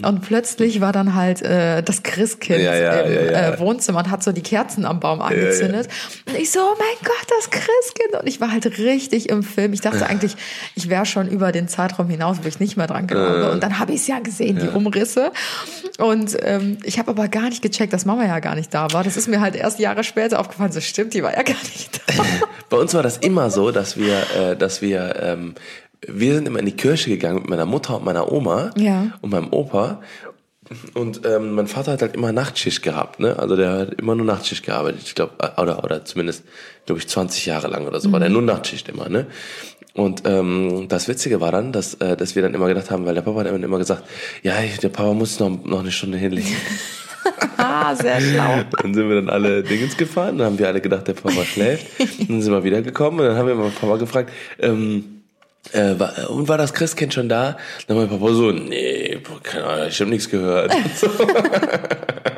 Und 0.06 0.22
plötzlich 0.22 0.80
war 0.80 0.94
dann 0.94 1.16
halt 1.16 1.42
äh, 1.42 1.81
das 1.90 2.04
Christkind. 2.04 2.62
Ja, 2.62 2.76
ja, 2.76 2.94
im 3.02 3.14
ja. 3.32 3.54
Äh, 3.54 3.60
Wohnzimmer 3.60 4.00
und 4.00 4.12
hat 4.12 4.24
so 4.24 4.32
die 4.32 4.42
Kerzen 4.42 4.86
am 4.86 5.00
Baum 5.00 5.22
angezündet. 5.22 5.88
Und 6.28 6.38
ich 6.38 6.52
so, 6.52 6.60
oh 6.60 6.76
mein 6.78 6.98
Gott, 7.04 7.28
das 7.40 7.50
Christkind. 7.50 8.22
Und 8.22 8.28
ich 8.28 8.42
war 8.42 8.52
halt 8.52 8.66
richtig 8.80 9.30
im 9.30 9.44
Film. 9.44 9.74
Ich 9.74 9.82
dachte 9.82 10.06
eigentlich, 10.06 10.36
ich 10.76 10.90
wäre 10.90 11.06
schon 11.06 11.28
über 11.28 11.52
den 11.52 11.68
Zeitraum 11.68 12.10
hinaus, 12.10 12.38
wo 12.42 12.48
ich 12.48 12.60
nicht 12.60 12.78
mehr 12.78 12.88
dran 12.88 13.08
glaube. 13.08 13.48
Äh. 13.48 13.52
Und 13.52 13.64
dann 13.64 13.80
habe 13.80 13.94
ich 13.94 14.02
es 14.02 14.08
ja 14.08 14.20
gesehen, 14.20 14.60
die 14.60 14.70
Umrisse. 14.70 15.32
Und 15.98 16.38
ähm, 16.42 16.78
ich 16.84 17.00
habe 17.00 17.12
aber 17.12 17.28
gar 17.28 17.50
nicht 17.50 17.62
gecheckt, 17.62 17.94
dass 17.94 18.06
Mama 18.06 18.26
ja 18.26 18.40
gar 18.40 18.56
nicht 18.56 18.74
da 18.74 18.92
war. 18.92 19.04
Das 19.04 19.18
ist 19.18 19.28
mir 19.28 19.42
halt 19.42 19.56
erst 19.56 19.80
Jahre 19.80 20.04
später 20.04 20.40
aufgefallen. 20.40 20.72
So 20.72 20.82
stimmt, 20.82 21.14
die 21.14 21.24
war 21.24 21.32
ja 21.36 21.44
gar 21.44 21.54
nicht 21.56 22.02
da. 22.08 22.24
Bei 22.70 22.78
uns 22.78 22.94
war 22.94 23.04
das 23.04 23.18
immer 23.18 23.50
so, 23.50 23.72
dass 23.72 23.98
wir, 23.98 24.24
äh, 24.38 24.56
dass 24.56 24.82
wir, 24.82 25.16
ähm, 25.22 25.56
wir 26.08 26.34
sind 26.36 26.48
immer 26.48 26.60
in 26.60 26.66
die 26.66 26.76
Kirche 26.76 27.10
gegangen 27.10 27.42
mit 27.42 27.50
meiner 27.50 27.66
Mutter 27.66 27.98
und 27.98 28.06
meiner 28.06 28.32
Oma 28.32 28.72
Ja. 28.76 29.08
und 29.22 29.32
meinem 29.32 29.52
Opa. 29.52 30.02
Und 30.94 31.26
ähm, 31.26 31.54
mein 31.56 31.68
Vater 31.68 31.92
hat 31.94 32.02
halt 32.02 32.16
immer 32.16 32.32
Nachtschicht 32.32 32.82
gehabt, 32.84 33.20
ne? 33.20 33.38
Also 33.40 33.56
der 33.56 33.72
hat 33.72 33.94
immer 34.00 34.16
nur 34.16 34.26
Nachtschicht 34.26 34.66
gearbeitet, 34.66 35.02
ich 35.06 35.16
glaube, 35.16 35.34
oder 35.58 35.84
oder 35.84 36.06
zumindest, 36.06 36.44
glaube 36.86 37.00
ich, 37.00 37.08
20 37.08 37.46
Jahre 37.46 37.68
lang 37.68 37.88
oder 37.88 38.00
so, 38.00 38.12
war 38.12 38.20
der 38.20 38.30
nur 38.30 38.42
Nachtschicht 38.42 38.88
immer, 38.90 39.10
ne? 39.10 39.28
Und 39.94 40.22
ähm, 40.26 40.86
das 40.88 41.08
Witzige 41.10 41.42
war 41.42 41.52
dann, 41.52 41.74
dass, 41.74 41.96
äh, 41.96 42.16
dass 42.16 42.36
wir 42.36 42.42
dann 42.42 42.54
immer 42.54 42.68
gedacht 42.70 42.90
haben, 42.92 43.06
weil 43.06 43.14
der 43.16 43.22
Papa 43.24 43.42
hat 43.42 43.48
immer 43.48 43.62
immer 43.64 43.78
gesagt, 43.78 44.04
ja, 44.42 44.62
ich- 44.62 44.80
der 44.80 44.88
Papa 44.90 45.14
muss 45.14 45.40
noch, 45.40 45.50
noch 45.66 45.82
eine 45.82 45.92
Stunde 45.92 46.18
hinlegen. 46.18 46.56
ah, 47.58 47.94
sehr 47.96 48.22
schlau. 48.22 48.62
Dann 48.82 48.94
sind 48.94 49.10
wir 49.10 49.16
dann 49.16 49.30
alle 49.30 49.64
Dingens 49.64 49.98
gefahren, 49.98 50.38
dann 50.38 50.48
haben 50.48 50.60
wir 50.60 50.68
alle 50.68 50.80
gedacht, 50.82 51.08
der 51.10 51.14
Papa 51.14 51.44
schläft. 51.44 51.86
Dann 52.28 52.42
sind 52.42 52.54
wir 52.54 52.64
wiedergekommen 52.64 53.20
und 53.20 53.26
dann 53.28 53.36
haben 53.38 53.48
wir 53.48 53.56
mal 53.56 53.70
Papa 53.70 53.98
gefragt, 53.98 54.32
ähm, 54.60 55.21
äh, 55.74 56.00
war, 56.00 56.30
und 56.30 56.48
war 56.48 56.58
das 56.58 56.74
Christkind 56.74 57.14
schon 57.14 57.30
da? 57.30 57.58
Dann 57.88 57.98
mein 57.98 58.10
Papa 58.10 58.34
so, 58.34 58.52
nee, 58.52 59.22
keine 59.44 59.66
Ahnung, 59.66 59.88
ich 59.90 60.00
habe 60.00 60.10
nichts 60.10 60.30
gehört. 60.30 60.74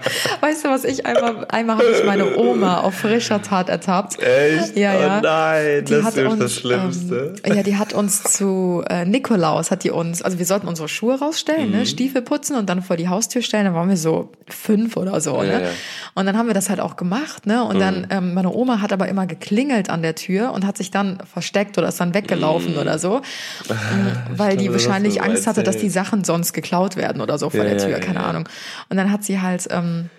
Weißt 0.44 0.66
du, 0.66 0.70
was 0.70 0.84
ich 0.84 1.06
einmal, 1.06 1.46
einmal 1.48 1.78
habe 1.78 1.88
ich 1.98 2.04
meine 2.04 2.36
Oma 2.38 2.82
auf 2.82 2.96
frischer 2.96 3.42
Tat 3.42 3.70
ertappt. 3.70 4.22
Echt? 4.22 4.76
Ja, 4.76 4.94
ja. 4.94 5.18
Oh 5.20 5.22
nein, 5.24 5.86
Die 5.86 5.94
das 5.94 6.04
hat 6.04 6.18
ist 6.18 6.28
uns, 6.30 6.40
das 6.40 6.54
Schlimmste. 6.56 7.36
Ähm, 7.46 7.54
ja, 7.56 7.64
die 7.64 7.78
hat 7.78 7.94
uns 7.94 8.24
zu 8.24 8.84
äh, 8.90 9.06
Nikolaus 9.06 9.72
hat 9.72 9.86
die 9.86 9.92
uns, 9.92 10.22
also 10.22 10.40
wir 10.40 10.46
sollten 10.46 10.68
unsere 10.68 10.90
Schuhe 10.90 11.18
rausstellen, 11.18 11.68
Mhm. 11.72 11.78
ne, 11.78 11.86
Stiefel 11.86 12.22
putzen 12.22 12.58
und 12.58 12.68
dann 12.70 12.82
vor 12.82 12.98
die 12.98 13.08
Haustür 13.08 13.42
stellen. 13.42 13.64
Da 13.64 13.74
waren 13.74 13.88
wir 13.88 13.96
so 13.96 14.34
fünf 14.50 14.98
oder 14.98 15.22
so, 15.22 15.38
Ja, 15.38 15.44
ne? 15.60 15.64
ja. 15.64 15.70
Und 16.14 16.26
dann 16.26 16.38
haben 16.38 16.48
wir 16.48 16.54
das 16.54 16.70
halt 16.70 16.82
auch 16.82 16.98
gemacht, 16.98 17.46
ne? 17.46 17.64
Und 17.64 17.78
Mhm. 17.78 17.80
dann 17.80 18.08
ähm, 18.10 18.34
meine 18.34 18.52
Oma 18.54 18.82
hat 18.82 18.92
aber 18.92 19.08
immer 19.08 19.26
geklingelt 19.28 19.90
an 19.90 20.02
der 20.02 20.16
Tür 20.16 20.52
und 20.52 20.68
hat 20.68 20.76
sich 20.76 20.92
dann 20.92 21.20
versteckt 21.34 21.78
oder 21.78 21.88
ist 21.88 22.02
dann 22.02 22.14
weggelaufen 22.14 22.78
oder 22.78 23.00
so, 23.00 23.22
ähm, 23.70 24.12
weil 24.36 24.58
die 24.58 24.68
Mhm. 24.68 24.74
wahrscheinlich 24.74 25.22
Angst 25.24 25.48
hatte, 25.48 25.64
dass 25.64 25.78
die. 25.78 25.94
Sachen 25.94 26.24
sonst 26.26 26.52
geklaut 26.54 26.98
werden 26.98 27.22
oder 27.22 27.38
so 27.38 27.50
vor 27.50 27.60
Ja, 27.64 27.76
der 27.76 27.78
Tür, 27.78 28.00
keine. 28.00 28.24
Ahnung. 28.24 28.50
Und 28.90 28.98
dann 28.98 29.10
hat 29.12 29.24
sie 29.24 29.40
halt 29.40 29.68
ähm, 29.70 30.10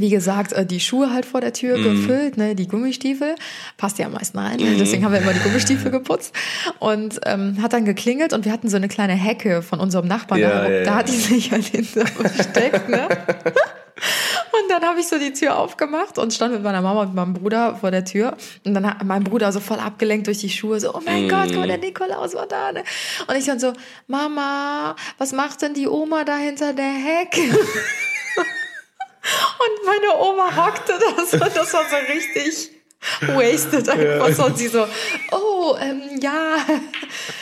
wie 0.00 0.10
gesagt, 0.10 0.52
äh, 0.52 0.66
die 0.66 0.80
Schuhe 0.80 1.12
halt 1.12 1.24
vor 1.26 1.40
der 1.40 1.52
Tür 1.52 1.78
Mhm. 1.78 1.82
gefüllt, 1.84 2.36
ne, 2.36 2.54
die 2.54 2.66
Gummistiefel, 2.68 3.34
passt 3.76 3.98
ja 3.98 4.06
am 4.06 4.12
meisten 4.12 4.38
rein, 4.38 4.58
deswegen 4.78 5.04
haben 5.04 5.12
wir 5.12 5.20
immer 5.20 5.32
die 5.32 5.40
Gummistiefel 5.40 5.90
geputzt 5.90 6.34
und 6.80 7.20
ähm, 7.26 7.58
hat 7.62 7.72
dann 7.72 7.84
geklingelt 7.84 8.32
und 8.32 8.44
wir 8.44 8.52
hatten 8.52 8.68
so 8.68 8.76
eine 8.76 8.88
kleine 8.88 9.14
Hecke 9.14 9.62
von 9.62 9.80
unserem 9.80 10.06
Nachbarn, 10.08 10.40
Ja, 10.40 10.48
da, 10.50 10.70
ja, 10.70 10.78
da 10.84 10.90
ja. 10.90 10.94
hat 10.96 11.08
die 11.08 11.12
sich 11.16 11.50
halt 11.52 11.64
hinter 11.66 12.06
versteckt, 12.06 12.88
ne. 12.88 13.08
Und 14.60 14.70
dann 14.70 14.82
habe 14.82 14.98
ich 15.00 15.06
so 15.06 15.18
die 15.18 15.32
Tür 15.32 15.56
aufgemacht 15.56 16.18
und 16.18 16.32
stand 16.34 16.52
mit 16.52 16.62
meiner 16.62 16.82
Mama 16.82 17.02
und 17.02 17.14
meinem 17.14 17.32
Bruder 17.34 17.76
vor 17.76 17.90
der 17.92 18.04
Tür. 18.04 18.36
Und 18.64 18.74
dann 18.74 18.86
hat 18.86 19.04
mein 19.04 19.22
Bruder 19.22 19.52
so 19.52 19.60
voll 19.60 19.78
abgelenkt 19.78 20.26
durch 20.26 20.38
die 20.38 20.48
Schuhe, 20.50 20.80
so, 20.80 20.94
oh 20.94 21.00
mein 21.04 21.28
Gott, 21.28 21.46
guck 21.48 21.58
mal, 21.58 21.66
der 21.68 21.78
Nikolaus 21.78 22.34
war 22.34 22.46
da. 22.46 22.72
Ne? 22.72 22.82
Und 23.28 23.36
ich 23.36 23.44
dann 23.44 23.60
so, 23.60 23.72
Mama, 24.08 24.96
was 25.18 25.32
macht 25.32 25.62
denn 25.62 25.74
die 25.74 25.86
Oma 25.86 26.24
da 26.24 26.36
hinter 26.36 26.72
der 26.72 26.84
Hecke? 26.84 27.40
Und 29.58 29.86
meine 29.86 30.14
Oma 30.20 30.54
hockte 30.56 30.92
das 30.98 31.32
und 31.32 31.56
das 31.56 31.72
war 31.72 31.84
so 31.88 31.96
richtig 32.12 32.70
wasted 33.34 33.88
einfach 33.88 34.32
so. 34.34 34.44
Und 34.44 34.58
sie 34.58 34.68
so, 34.68 34.86
oh, 35.32 35.76
ähm, 35.80 36.02
ja, 36.22 36.56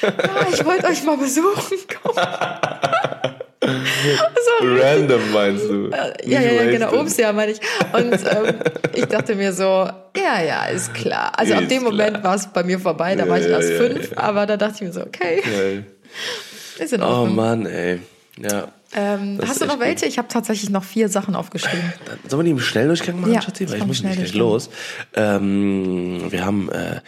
ja, 0.03 0.47
ich 0.53 0.65
wollte 0.65 0.87
euch 0.89 1.03
mal 1.05 1.17
besuchen 1.17 1.79
kommen. 2.03 2.17
so 3.63 4.67
Random 4.67 5.33
meinst 5.33 5.65
du? 5.65 5.91
ja, 5.91 6.07
Nicht 6.09 6.27
ja, 6.27 6.41
ja, 6.41 6.65
genau. 6.71 7.01
Ups, 7.01 7.17
ja, 7.17 7.33
meine 7.33 7.53
ich. 7.53 7.61
Und 7.93 8.13
ähm, 8.13 8.55
ich 8.95 9.05
dachte 9.07 9.35
mir 9.37 9.53
so, 9.53 9.89
ja, 10.17 10.43
ja, 10.45 10.65
ist 10.67 10.93
klar. 10.95 11.33
Also 11.37 11.55
ab 11.55 11.63
Ist 11.63 11.71
dem 11.71 11.85
Moment 11.85 12.23
war 12.25 12.35
es 12.35 12.47
bei 12.49 12.65
mir 12.65 12.79
vorbei, 12.81 13.15
da 13.15 13.25
Ja, 13.25 13.31
war 13.31 13.39
ich 13.39 13.47
ja, 13.47 13.53
erst 13.53 13.71
ja, 13.71 13.77
fünf, 13.77 14.11
ja. 14.11 14.19
aber 14.19 14.47
da 14.47 14.57
dachte 14.57 14.75
ich 14.77 14.81
mir 14.83 14.93
so, 14.93 15.03
okay, 15.03 15.43
Geil. 15.45 15.87
ist 16.79 16.93
in 16.93 17.03
Oh 17.03 17.07
Ordnung. 17.07 17.37
Mann, 17.37 17.67
ey. 17.67 18.01
Ja. 18.39 18.69
Ähm, 18.95 19.39
hast 19.47 19.61
du 19.61 19.67
noch 19.67 19.81
welche? 19.81 20.07
Ich 20.07 20.19
habe 20.19 20.29
tatsächlich 20.29 20.71
noch 20.71 20.85
vier 20.85 21.09
Sachen 21.09 21.35
aufgeschrieben. 21.35 21.93
Dann 22.05 22.19
Sollen 22.29 22.41
wir 22.41 22.45
die 22.45 22.51
im 22.51 22.61
Schnelldurchgang 22.61 23.21
machen, 23.21 23.33
Ja, 23.33 23.41
Schatzi? 23.41 23.69
Weil 23.71 23.79
ich 23.79 23.87
muss 23.87 24.03
nicht 24.03 24.17
gleich 24.17 24.35
los. 24.35 24.69
Ähm, 25.15 26.31
wir 26.31 26.45
haben, 26.45 26.71
äh, 26.71 26.97
äh, 26.97 27.01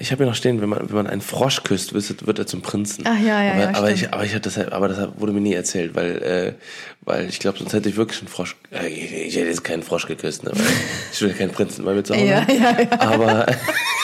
ich 0.00 0.10
habe 0.10 0.24
hier 0.24 0.30
noch 0.30 0.34
stehen, 0.34 0.60
wenn 0.60 0.68
man, 0.68 0.88
wenn 0.88 0.96
man 0.96 1.06
einen 1.06 1.20
Frosch 1.20 1.62
küsst, 1.62 1.94
wird, 1.94 2.38
er 2.38 2.46
zum 2.46 2.62
Prinzen. 2.62 3.04
Ach 3.06 3.18
ja, 3.18 3.42
ja, 3.42 3.52
aber, 3.52 3.60
ja, 3.60 3.68
aber 3.68 3.86
stimmt. 3.86 4.02
ich, 4.02 4.12
aber 4.12 4.24
ich 4.24 4.40
das, 4.40 4.58
aber 4.58 4.88
das 4.88 5.08
wurde 5.18 5.32
mir 5.32 5.40
nie 5.40 5.54
erzählt, 5.54 5.94
weil, 5.94 6.22
äh, 6.22 6.52
weil 7.02 7.28
ich 7.28 7.38
glaube, 7.38 7.58
sonst 7.58 7.72
hätte 7.72 7.88
ich 7.88 7.96
wirklich 7.96 8.20
einen 8.20 8.28
Frosch. 8.28 8.56
Äh, 8.72 8.88
ich, 8.88 9.12
ich 9.12 9.36
hätte 9.36 9.46
jetzt 9.46 9.64
keinen 9.64 9.82
Frosch 9.82 10.06
geküsst, 10.06 10.42
ne? 10.42 10.50
Weil 10.52 10.62
ich 11.12 11.20
will 11.22 11.32
keinen 11.34 11.52
Prinzen 11.52 11.84
bei 11.84 11.94
mir 11.94 12.02
zu 12.02 12.14
Hause. 12.14 12.24
Ja, 12.24 12.46
ja, 12.48 12.80
ja. 12.80 13.00
Aber 13.00 13.46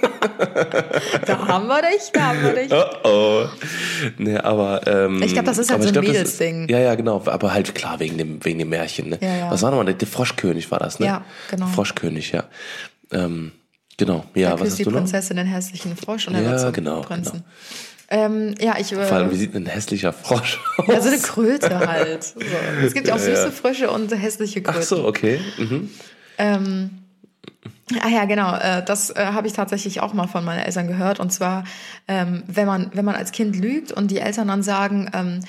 Da 1.26 1.46
haben 1.46 1.66
wir 1.68 1.82
dich, 1.82 2.10
da 2.12 2.20
haben 2.28 2.42
wir 2.42 2.52
dich. 2.54 2.72
oh 2.72 2.84
oh. 3.04 3.46
Nee, 4.18 4.36
aber 4.38 4.86
ähm, 4.86 5.22
Ich 5.22 5.32
glaub, 5.32 5.44
das 5.44 5.58
ist 5.58 5.70
halt 5.70 5.82
so 5.82 5.88
ein 5.88 5.92
glaub, 5.92 6.04
Mädelsding. 6.04 6.68
Ja, 6.68 6.78
ja, 6.78 6.94
genau. 6.94 7.22
Aber 7.26 7.52
halt 7.52 7.74
klar 7.74 8.00
wegen 8.00 8.18
dem 8.18 8.44
wegen 8.44 8.58
dem 8.58 8.68
Märchen. 8.68 9.10
Ne? 9.10 9.18
Ja, 9.20 9.36
ja. 9.36 9.50
Was 9.50 9.62
war 9.62 9.70
nochmal? 9.70 9.86
Der, 9.86 9.94
der 9.94 10.08
Froschkönig 10.08 10.70
war 10.70 10.78
das, 10.78 10.98
ne? 10.98 11.06
Ja, 11.06 11.24
genau. 11.50 11.66
Froschkönig, 11.66 12.32
ja. 12.32 12.44
Ähm, 13.12 13.52
genau. 13.96 14.24
Ja, 14.34 14.50
da 14.50 14.60
was 14.60 14.70
hast 14.70 14.78
die 14.78 14.84
du 14.84 14.90
noch? 14.90 14.98
Prinzessin 14.98 15.36
den 15.36 15.46
hässlichen 15.46 15.96
Frosch 15.96 16.28
und 16.28 16.34
er 16.34 16.42
Ja, 16.42 16.62
wird 16.62 16.74
genau, 16.74 17.00
Prinzen. 17.02 17.44
Ähm, 18.08 18.54
ja, 18.60 18.76
ich 18.78 18.88
Vor 18.88 19.00
allem, 19.10 19.30
wie 19.30 19.36
äh, 19.36 19.38
sieht 19.38 19.54
ein 19.54 19.64
hässlicher 19.64 20.12
Frosch 20.12 20.60
aus? 20.76 20.86
ja, 20.86 21.00
so 21.00 21.08
eine 21.08 21.18
Kröte 21.18 21.78
halt. 21.78 22.22
So. 22.24 22.40
Es 22.84 22.92
gibt 22.92 23.08
ja 23.08 23.14
auch 23.14 23.18
süße. 23.18 23.50
Frösche 23.50 23.90
und 23.90 24.12
hässliche 24.14 24.60
Kröten. 24.62 24.80
Ach 24.80 24.86
so, 24.86 25.06
okay. 25.06 25.40
Mhm. 25.56 25.88
Ähm, 26.36 26.90
ah 28.00 28.08
ja, 28.08 28.24
genau. 28.24 28.54
Äh, 28.56 28.84
das 28.84 29.10
äh, 29.10 29.26
habe 29.26 29.46
ich 29.46 29.52
tatsächlich 29.52 30.00
auch 30.00 30.14
mal 30.14 30.26
von 30.26 30.44
meinen 30.44 30.60
Eltern 30.60 30.88
gehört. 30.88 31.20
Und 31.20 31.32
zwar, 31.32 31.64
ähm, 32.08 32.42
wenn 32.46 32.66
man 32.66 32.90
wenn 32.94 33.04
man 33.04 33.14
als 33.14 33.32
Kind 33.32 33.56
lügt 33.56 33.92
und 33.92 34.10
die 34.10 34.18
Eltern 34.18 34.48
dann 34.48 34.62
sagen, 34.62 35.10
ähm, 35.12 35.40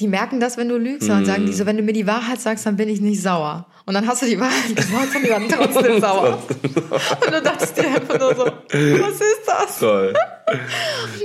die 0.00 0.08
merken 0.08 0.40
das, 0.40 0.56
wenn 0.56 0.68
du 0.68 0.78
lügst, 0.78 1.08
und 1.10 1.14
dann 1.14 1.26
sagen 1.26 1.46
die 1.46 1.52
so, 1.52 1.66
wenn 1.66 1.76
du 1.76 1.82
mir 1.82 1.92
die 1.92 2.06
Wahrheit 2.06 2.40
sagst, 2.40 2.64
dann 2.64 2.76
bin 2.76 2.88
ich 2.88 3.02
nicht 3.02 3.20
sauer. 3.20 3.66
Und 3.84 3.94
dann 3.94 4.06
hast 4.06 4.22
du 4.22 4.26
die 4.26 4.40
Wahrheit 4.40 4.74
gesagt 4.74 5.14
und 5.14 5.24
die 5.24 5.30
waren 5.30 5.48
trotzdem 5.48 6.00
sauer. 6.00 6.42
Und 6.50 7.34
du 7.34 7.42
dachtest 7.42 7.76
dir 7.76 7.86
einfach 7.86 8.18
nur 8.18 8.34
so, 8.34 8.44
was 8.44 9.14
ist 9.14 9.42
das? 9.46 9.78
Toll. 9.78 10.14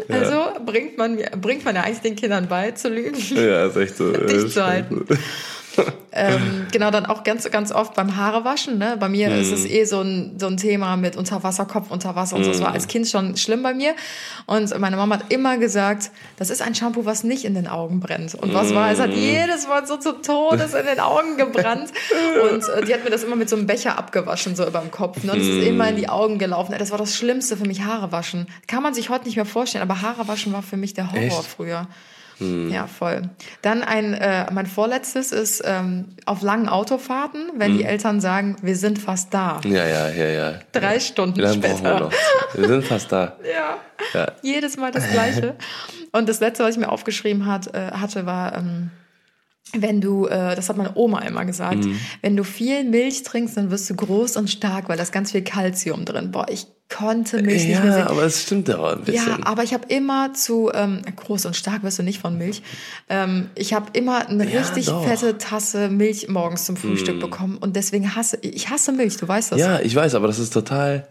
Also 0.08 0.60
bringt 0.64 1.00
man 1.00 1.18
bringt 1.42 1.66
man 1.66 1.76
ja 1.76 1.82
eigentlich 1.82 2.02
den 2.02 2.16
Kindern 2.16 2.48
bei 2.48 2.72
zu 2.72 2.90
lügen. 2.90 3.16
Ja, 3.36 3.66
ist 3.66 3.76
echt 3.76 3.98
so. 3.98 4.12
Dicht 4.28 4.52
zu 4.52 4.64
halten. 4.64 5.04
Ähm, 6.18 6.68
genau, 6.72 6.92
dann 6.92 7.06
auch 7.06 7.24
ganz, 7.26 7.50
ganz 7.52 7.74
oft 7.74 7.94
beim 7.94 8.16
Haarewaschen. 8.16 8.78
Ne? 8.78 8.96
Bei 8.98 9.10
mir 9.10 9.30
ist 9.36 9.50
Mhm. 9.50 9.54
es 9.54 9.66
eh 9.66 9.84
so 9.84 10.00
ein, 10.02 10.36
so 10.40 10.48
ein 10.48 10.56
Thema 10.56 10.96
mit 10.96 11.18
Unterwasser, 11.18 11.66
Kopf 11.66 11.92
unter 11.92 12.16
Wasser 12.16 12.38
und 12.38 12.46
so. 12.46 12.52
Das 12.52 12.60
Mhm. 12.62 12.64
war 12.66 12.72
als 12.72 12.88
Kind 12.88 13.08
schon 13.08 13.36
schlimm 13.36 13.62
bei 13.64 13.74
mir. 13.74 13.96
Und 14.46 14.78
meine 14.80 14.96
Mama 14.96 15.16
hat 15.16 15.26
immer 15.34 15.58
gesagt, 15.58 16.12
das 16.38 16.50
ist 16.50 16.62
ein 16.62 16.74
Shampoo, 16.74 17.04
was 17.06 17.26
nicht 17.26 17.44
in 17.44 17.54
den 17.54 17.68
Augen 17.68 18.00
brennt. 18.00 18.34
Und 18.34 18.54
was 18.54 18.74
war? 18.74 18.90
Es 18.92 19.00
Mhm. 19.00 19.04
hat 19.04 19.14
jedes 19.14 19.68
Mal 19.68 19.86
so 19.86 19.98
zu 19.98 20.14
Todes 20.22 20.74
in 20.74 20.86
den 20.86 21.02
Augen 21.02 21.36
gebrannt. 21.36 21.92
Und 22.50 22.64
äh, 22.70 22.86
die 22.86 22.94
hat 22.94 23.04
mir 23.04 23.10
das 23.10 23.24
immer 23.24 23.36
mit 23.36 23.50
so 23.50 23.58
einem 23.58 23.68
Becher 23.68 23.98
abgewaschen, 23.98 24.56
so 24.56 24.66
über 24.66 24.80
dem 24.80 24.92
Kopf. 24.92 25.22
Ne? 25.26 25.34
Und 25.34 25.40
es 25.42 25.48
Mhm. 25.48 25.60
ist 25.60 25.68
immer 25.68 25.90
in 25.90 25.98
die 25.98 26.08
Augen 26.08 26.40
gelaufen. 26.40 26.74
Das 26.80 26.92
war 26.92 26.98
das 26.98 27.14
Schlimmste 27.14 27.58
für 27.58 27.66
mich, 27.68 27.84
Haare 27.84 28.14
waschen. 28.14 28.48
Kann 28.68 28.82
man 28.82 28.94
sich 28.94 29.10
heute 29.10 29.26
nicht 29.26 29.36
mehr 29.36 29.46
vorstellen, 29.46 29.82
aber 29.82 30.02
Haare 30.02 30.30
waschen 30.30 30.54
war 30.54 30.62
für 30.64 30.78
mich 30.78 30.94
der 30.94 31.12
Horror 31.12 31.24
Echt? 31.24 31.44
früher. 31.46 31.88
Ja, 32.40 32.88
voll. 32.88 33.30
Dann 33.62 33.82
ein, 33.82 34.14
äh, 34.14 34.52
mein 34.52 34.66
vorletztes 34.66 35.32
ist 35.32 35.62
ähm, 35.66 36.10
auf 36.26 36.42
langen 36.42 36.68
Autofahrten, 36.68 37.52
wenn 37.56 37.78
die 37.78 37.86
Eltern 37.86 38.20
sagen, 38.20 38.58
wir 38.62 38.76
sind 38.76 39.00
fast 39.00 39.34
da. 39.34 39.62
Ja, 39.64 39.86
ja, 39.88 40.10
ja, 40.10 40.26
ja. 40.28 40.60
Drei 40.74 41.00
Stunden 41.00 41.38
Wie 41.38 41.42
lange 41.42 41.60
brauchen 41.60 41.84
wir 41.84 41.90
später. 41.92 42.00
noch? 42.02 42.14
Wir 42.56 42.68
sind 42.68 42.84
fast 42.84 43.12
da. 43.12 43.38
Ja. 43.46 43.78
Ja. 44.14 44.32
Jedes 44.42 44.76
Mal 44.76 44.92
das 44.92 45.10
Gleiche. 45.10 45.56
Und 46.12 46.28
das 46.28 46.42
letzte, 46.42 46.64
was 46.66 46.72
ich 46.72 46.78
mir 46.78 46.90
aufgeschrieben 46.92 47.46
hat, 47.46 47.74
äh, 47.74 47.92
hatte, 47.92 48.26
war, 48.26 48.58
ähm, 48.58 48.92
wenn 49.74 50.02
du, 50.02 50.28
äh, 50.28 50.56
das 50.56 50.68
hat 50.70 50.76
meine 50.78 50.92
Oma 50.96 51.20
immer 51.22 51.46
gesagt, 51.46 51.86
Mhm. 51.86 52.00
wenn 52.22 52.36
du 52.36 52.44
viel 52.44 52.84
Milch 52.84 53.24
trinkst, 53.24 53.56
dann 53.58 53.72
wirst 53.72 53.90
du 53.90 53.96
groß 53.96 54.36
und 54.38 54.50
stark, 54.50 54.90
weil 54.90 54.98
da 54.98 55.04
ist 55.04 55.12
ganz 55.14 55.32
viel 55.32 55.44
Kalzium 55.44 56.04
drin. 56.06 56.32
Boah, 56.32 56.46
ich 56.50 56.68
konnte 56.90 57.42
Milch 57.42 57.66
nicht 57.66 57.84
mehr 57.84 57.94
sehen. 57.94 58.02
Ja, 58.02 58.10
aber 58.10 58.24
es 58.24 58.44
stimmt 58.44 58.70
aber 58.70 58.94
ein 58.94 59.02
bisschen. 59.02 59.28
Ja, 59.28 59.40
aber 59.44 59.64
ich 59.64 59.74
habe 59.74 59.86
immer 59.88 60.34
zu 60.34 60.72
ähm, 60.74 61.02
groß 61.16 61.46
und 61.48 61.56
stark 61.56 61.84
wirst 61.84 62.00
du 62.00 62.04
nicht 62.04 62.20
von 62.20 62.38
Milch. 62.38 62.62
Ähm, 63.10 63.50
ich 63.56 63.74
habe 63.74 63.88
immer 63.94 64.28
eine 64.28 64.50
Ja, 64.52 64.62
richtig 64.62 64.86
doch. 64.86 65.04
Mm. 65.04 65.08
fette 65.08 65.38
Tasse 65.38 65.90
Milch 65.90 66.28
morgens 66.30 66.66
zum 66.66 66.78
Frühstück 66.78 67.20
bekommen 67.20 67.58
und 67.58 67.76
deswegen 67.76 68.16
hasse 68.16 68.38
ich 68.42 68.70
hasse 68.70 68.92
Milch. 68.92 69.18
Du 69.18 69.28
weißt 69.28 69.52
das. 69.54 69.60
Ja, 69.60 69.80
ich 69.80 69.96
weiß, 69.96 70.16
aber 70.16 70.28
das 70.28 70.40
ist 70.40 70.54
total. 70.54 71.08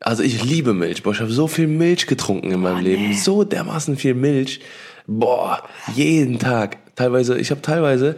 Also 0.00 0.22
ich 0.22 0.42
liebe 0.42 0.72
Milch. 0.74 1.02
Boah, 1.02 1.12
ich 1.12 1.20
habe 1.20 1.30
so 1.30 1.46
viel 1.46 1.68
Milch 1.68 2.06
getrunken 2.06 2.50
in 2.50 2.60
meinem 2.60 2.82
Leben. 2.82 3.08
nee. 3.08 3.14
So 3.14 3.44
dermaßen 3.44 3.96
viel 3.96 4.14
Milch. 4.14 4.60
Boah, 5.06 5.62
jeden 5.94 6.38
Tag. 6.38 6.78
Teilweise, 6.96 7.38
ich 7.38 7.50
habe 7.50 7.62
teilweise, 7.62 8.16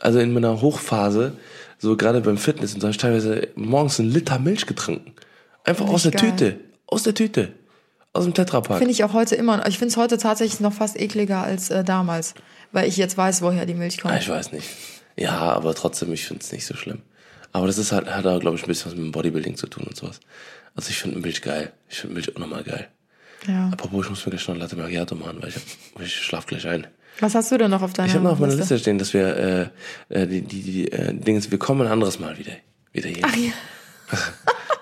also 0.00 0.18
in 0.18 0.32
meiner 0.32 0.60
Hochphase, 0.60 1.32
so 1.78 1.96
gerade 1.96 2.20
beim 2.20 2.36
Fitness 2.36 2.74
und 2.74 2.80
so, 2.80 2.86
habe 2.86 2.92
ich 2.92 2.98
teilweise 2.98 3.48
morgens 3.54 3.98
einen 3.98 4.10
Liter 4.10 4.38
Milch 4.38 4.66
getrunken. 4.66 5.12
Einfach 5.64 5.88
aus 5.88 6.02
der 6.02 6.12
geil. 6.12 6.30
Tüte. 6.32 6.60
Aus 6.86 7.02
der 7.04 7.14
Tüte. 7.14 7.52
Aus 8.12 8.24
dem 8.24 8.34
Tetrapack. 8.34 8.78
Finde 8.78 8.92
ich 8.92 9.04
auch 9.04 9.12
heute 9.14 9.34
immer. 9.36 9.66
Ich 9.66 9.78
finde 9.78 9.92
es 9.92 9.96
heute 9.96 10.18
tatsächlich 10.18 10.60
noch 10.60 10.72
fast 10.74 11.00
ekliger 11.00 11.42
als 11.42 11.70
äh, 11.70 11.82
damals, 11.84 12.34
weil 12.72 12.86
ich 12.88 12.96
jetzt 12.98 13.16
weiß, 13.16 13.40
woher 13.42 13.64
die 13.64 13.74
Milch 13.74 13.98
Ah, 14.00 14.08
kommt. 14.08 14.20
ich 14.22 14.28
weiß 14.28 14.52
nicht. 14.52 14.68
Ja, 15.16 15.38
aber 15.38 15.74
trotzdem, 15.74 16.12
ich 16.12 16.26
finde 16.26 16.42
es 16.42 16.52
nicht 16.52 16.66
so 16.66 16.74
schlimm. 16.74 17.00
Aber 17.52 17.66
das 17.66 17.78
ist 17.78 17.92
halt, 17.92 18.06
hat 18.12 18.24
da, 18.24 18.38
glaube 18.38 18.56
ich, 18.56 18.64
ein 18.64 18.66
bisschen 18.66 18.90
was 18.90 18.96
mit 18.96 19.04
dem 19.06 19.12
Bodybuilding 19.12 19.56
zu 19.56 19.66
tun 19.66 19.84
und 19.86 19.96
sowas. 19.96 20.20
Also 20.74 20.90
ich 20.90 20.98
finde 20.98 21.18
Milch 21.20 21.42
geil. 21.42 21.72
Ich 21.88 21.98
finde 22.00 22.14
Milch 22.14 22.34
unnormal 22.34 22.64
geil. 22.64 22.88
Ja. 23.46 23.68
Apropos, 23.72 24.04
ich 24.04 24.10
muss 24.10 24.24
mir 24.26 24.30
gleich 24.30 24.46
noch 24.48 24.54
ein 24.54 24.60
Latte 24.60 24.76
Macchiato 24.76 25.14
machen, 25.14 25.38
weil 25.40 25.48
ich, 25.50 25.56
hab, 25.56 25.62
ich 26.02 26.14
schlaf 26.14 26.46
gleich 26.46 26.66
ein. 26.66 26.86
Was 27.20 27.34
hast 27.34 27.50
du 27.52 27.58
denn 27.58 27.70
noch 27.70 27.82
auf 27.82 27.92
deiner 27.92 28.08
Ich 28.08 28.14
habe 28.14 28.24
noch 28.24 28.32
auf 28.32 28.38
meiner 28.38 28.54
Liste 28.54 28.78
stehen, 28.78 28.98
dass 28.98 29.12
wir 29.12 29.70
äh, 30.08 30.20
äh, 30.22 30.26
die, 30.26 30.40
die, 30.42 30.62
die 30.62 30.92
äh, 30.92 31.12
Dinge, 31.12 31.42
wir 31.50 31.58
kommen 31.58 31.82
ein 31.86 31.92
anderes 31.92 32.18
Mal 32.18 32.38
wieder, 32.38 32.52
wieder 32.92 33.08
hier. 33.08 33.22
Ach 33.22 33.36
ja. 33.36 33.52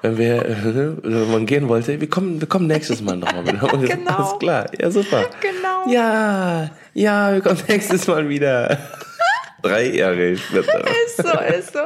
Wenn 0.03 0.17
wir, 0.17 0.45
äh, 0.47 0.57
wenn 1.03 1.31
man 1.31 1.47
gehen 1.47 1.69
wollte, 1.69 2.01
wir 2.01 2.09
kommen, 2.09 2.41
wir 2.41 2.49
kommen 2.49 2.67
nächstes 2.67 3.03
Mal 3.03 3.17
nochmal 3.17 3.47
wieder. 3.47 3.63
Und 3.75 3.85
Genau. 3.87 4.33
Ist 4.33 4.41
klar. 4.41 4.67
Ja, 4.79 4.91
super. 4.91 5.27
Genau. 5.41 5.93
Ja, 5.93 6.71
ja, 6.95 7.33
wir 7.35 7.41
kommen 7.43 7.59
nächstes 7.69 8.07
Mal 8.07 8.29
wieder. 8.29 8.79
Drei 9.63 9.91
Jahre 9.95 10.39
später. 10.39 10.85
Ist 11.07 11.19
so, 11.19 11.23
ist 11.59 11.73
so. 11.75 11.81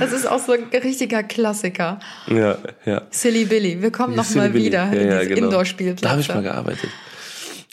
Das 0.00 0.12
ist 0.12 0.26
auch 0.26 0.38
so 0.38 0.52
ein 0.52 0.64
richtiger 0.82 1.22
Klassiker. 1.22 1.98
Ja, 2.26 2.56
ja. 2.86 3.02
Silly 3.10 3.44
Billy. 3.44 3.82
Wir 3.82 3.90
kommen 3.92 4.16
noch 4.16 4.24
Silly 4.24 4.38
mal 4.46 4.50
Billy. 4.50 4.64
wieder 4.64 4.84
Ja, 4.86 4.92
in 5.00 5.08
ja, 5.10 5.24
genau. 5.24 5.46
Indoor-Spielplätze. 5.48 6.02
Da 6.04 6.10
habe 6.12 6.22
ich 6.22 6.28
mal 6.28 6.42
gearbeitet. 6.42 6.88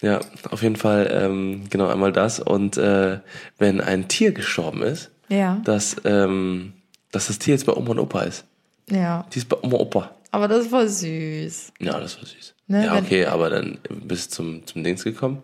Ja, 0.01 0.19
auf 0.51 0.61
jeden 0.61 0.75
Fall, 0.75 1.09
ähm, 1.09 1.63
genau, 1.69 1.87
einmal 1.87 2.11
das. 2.11 2.41
Und 2.41 2.75
äh, 2.75 3.19
wenn 3.57 3.79
ein 3.79 4.09
Tier 4.09 4.33
gestorben 4.33 4.81
ist, 4.83 5.09
Ja. 5.29 5.61
dass, 5.63 5.95
ähm, 6.03 6.73
dass 7.13 7.27
das 7.27 7.39
Tier 7.39 7.53
jetzt 7.53 7.65
bei 7.65 7.71
Oma 7.73 7.91
und 7.91 7.99
Opa 7.99 8.23
ist. 8.23 8.43
Ja. 8.89 9.25
Die 9.33 9.39
ist 9.39 9.49
bei 9.49 9.57
Oma 9.61 9.77
Opa. 9.77 10.11
Aber 10.31 10.47
das 10.47 10.71
war 10.71 10.87
süß. 10.87 11.71
Ja, 11.79 11.99
das 11.99 12.17
war 12.17 12.25
süß. 12.25 12.53
Ne, 12.67 12.85
ja, 12.85 12.95
okay, 12.97 13.25
aber 13.25 13.49
dann 13.49 13.77
bis 13.89 14.29
zum, 14.29 14.65
zum 14.65 14.83
Dings 14.83 15.03
gekommen. 15.03 15.43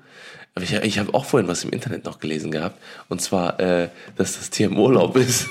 Aber 0.55 0.63
ich, 0.65 0.73
ich 0.73 0.99
habe 0.99 1.13
auch 1.13 1.25
vorhin 1.25 1.47
was 1.47 1.63
im 1.63 1.69
Internet 1.69 2.03
noch 2.05 2.19
gelesen 2.19 2.51
gehabt. 2.51 2.77
Und 3.09 3.21
zwar, 3.21 3.59
äh, 3.59 3.89
dass 4.17 4.37
das 4.37 4.49
Tier 4.49 4.67
im 4.67 4.77
Urlaub 4.77 5.15
ist. 5.15 5.47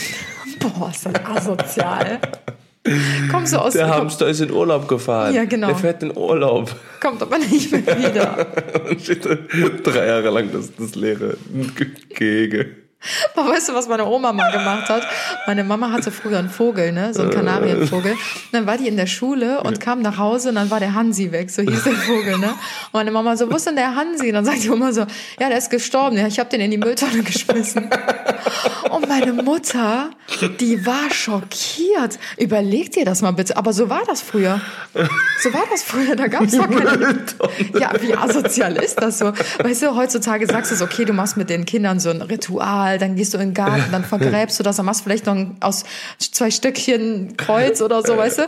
Boah, 0.60 0.90
ist 0.90 1.06
das 1.06 1.14
asozial. 1.24 2.18
Kommst 3.30 3.52
du 3.52 3.58
aus 3.58 3.72
Der 3.72 3.88
Hamster 3.88 4.28
ist 4.28 4.40
in 4.40 4.52
Urlaub 4.52 4.86
gefahren. 4.86 5.34
Ja, 5.34 5.44
genau. 5.44 5.66
Der 5.68 5.76
fährt 5.76 6.02
in 6.04 6.16
Urlaub. 6.16 6.74
kommt 7.00 7.20
aber 7.20 7.38
nicht 7.38 7.72
mehr 7.72 7.84
wieder. 7.98 8.46
Und 8.88 9.00
steht 9.02 9.24
drei 9.82 10.06
Jahre 10.06 10.30
lang 10.30 10.50
das, 10.52 10.70
das 10.76 10.94
leere 10.94 11.36
Ge- 11.74 11.88
Gehege. 12.10 12.76
Aber 13.36 13.50
weißt 13.50 13.68
du, 13.68 13.74
was 13.74 13.88
meine 13.88 14.06
Oma 14.06 14.32
mal 14.32 14.50
gemacht 14.50 14.88
hat? 14.88 15.06
Meine 15.46 15.62
Mama 15.62 15.92
hatte 15.92 16.10
früher 16.10 16.38
einen 16.38 16.50
Vogel, 16.50 16.92
ne? 16.92 17.14
So 17.14 17.22
einen 17.22 17.30
Kanarienvogel. 17.30 18.12
Und 18.12 18.18
dann 18.52 18.66
war 18.66 18.78
die 18.78 18.88
in 18.88 18.96
der 18.96 19.06
Schule 19.06 19.62
und 19.62 19.80
kam 19.80 20.00
nach 20.02 20.18
Hause 20.18 20.48
und 20.48 20.56
dann 20.56 20.70
war 20.70 20.80
der 20.80 20.94
Hansi 20.94 21.30
weg. 21.30 21.50
So 21.50 21.62
hieß 21.62 21.84
der 21.84 21.92
Vogel, 21.92 22.38
ne? 22.38 22.48
Und 22.48 22.92
meine 22.94 23.10
Mama 23.10 23.36
so, 23.36 23.50
wo 23.50 23.56
ist 23.56 23.66
denn 23.66 23.76
der 23.76 23.94
Hansi? 23.94 24.28
Und 24.28 24.34
dann 24.34 24.44
sagt 24.44 24.62
die 24.64 24.70
Oma 24.70 24.92
so, 24.92 25.02
ja, 25.38 25.48
der 25.48 25.58
ist 25.58 25.70
gestorben. 25.70 26.16
Ja, 26.16 26.26
ich 26.26 26.38
habe 26.38 26.50
den 26.50 26.60
in 26.60 26.70
die 26.70 26.78
Mülltonne 26.78 27.22
geschmissen. 27.22 27.90
Und 28.90 29.08
meine 29.08 29.32
Mutter, 29.32 30.10
die 30.58 30.84
war 30.86 31.10
schockiert. 31.12 32.18
Überleg 32.38 32.90
dir 32.92 33.04
das 33.04 33.22
mal 33.22 33.32
bitte. 33.32 33.56
Aber 33.56 33.72
so 33.72 33.88
war 33.88 34.02
das 34.06 34.22
früher. 34.22 34.60
So 35.40 35.52
war 35.52 35.64
das 35.70 35.82
früher. 35.82 36.16
Da 36.16 36.26
gab 36.26 36.42
es 36.42 36.56
doch 36.56 36.68
keine. 36.68 37.24
Ja, 37.78 37.92
wie 38.00 38.16
asozial 38.16 38.76
ist 38.76 39.00
das 39.00 39.18
so? 39.18 39.32
Weißt 39.58 39.82
du, 39.82 39.94
heutzutage 39.94 40.46
sagst 40.46 40.72
du 40.72 40.76
so, 40.76 40.84
okay, 40.84 41.04
du 41.04 41.12
machst 41.12 41.36
mit 41.36 41.50
den 41.50 41.66
Kindern 41.66 42.00
so 42.00 42.10
ein 42.10 42.22
Ritual 42.22 42.85
mal, 42.86 42.98
dann 42.98 43.16
gehst 43.16 43.34
du 43.34 43.38
in 43.38 43.48
den 43.48 43.54
Garten, 43.54 43.84
dann 43.92 44.04
vergräbst 44.14 44.58
du 44.58 44.62
das, 44.62 44.76
dann 44.76 44.86
machst 44.86 45.00
du 45.00 45.04
vielleicht 45.04 45.26
noch 45.26 45.34
ein, 45.34 45.56
aus 45.60 45.84
zwei 46.18 46.50
Stöckchen 46.50 47.36
Kreuz 47.36 47.80
oder 47.82 48.02
so, 48.02 48.16
weißt 48.16 48.38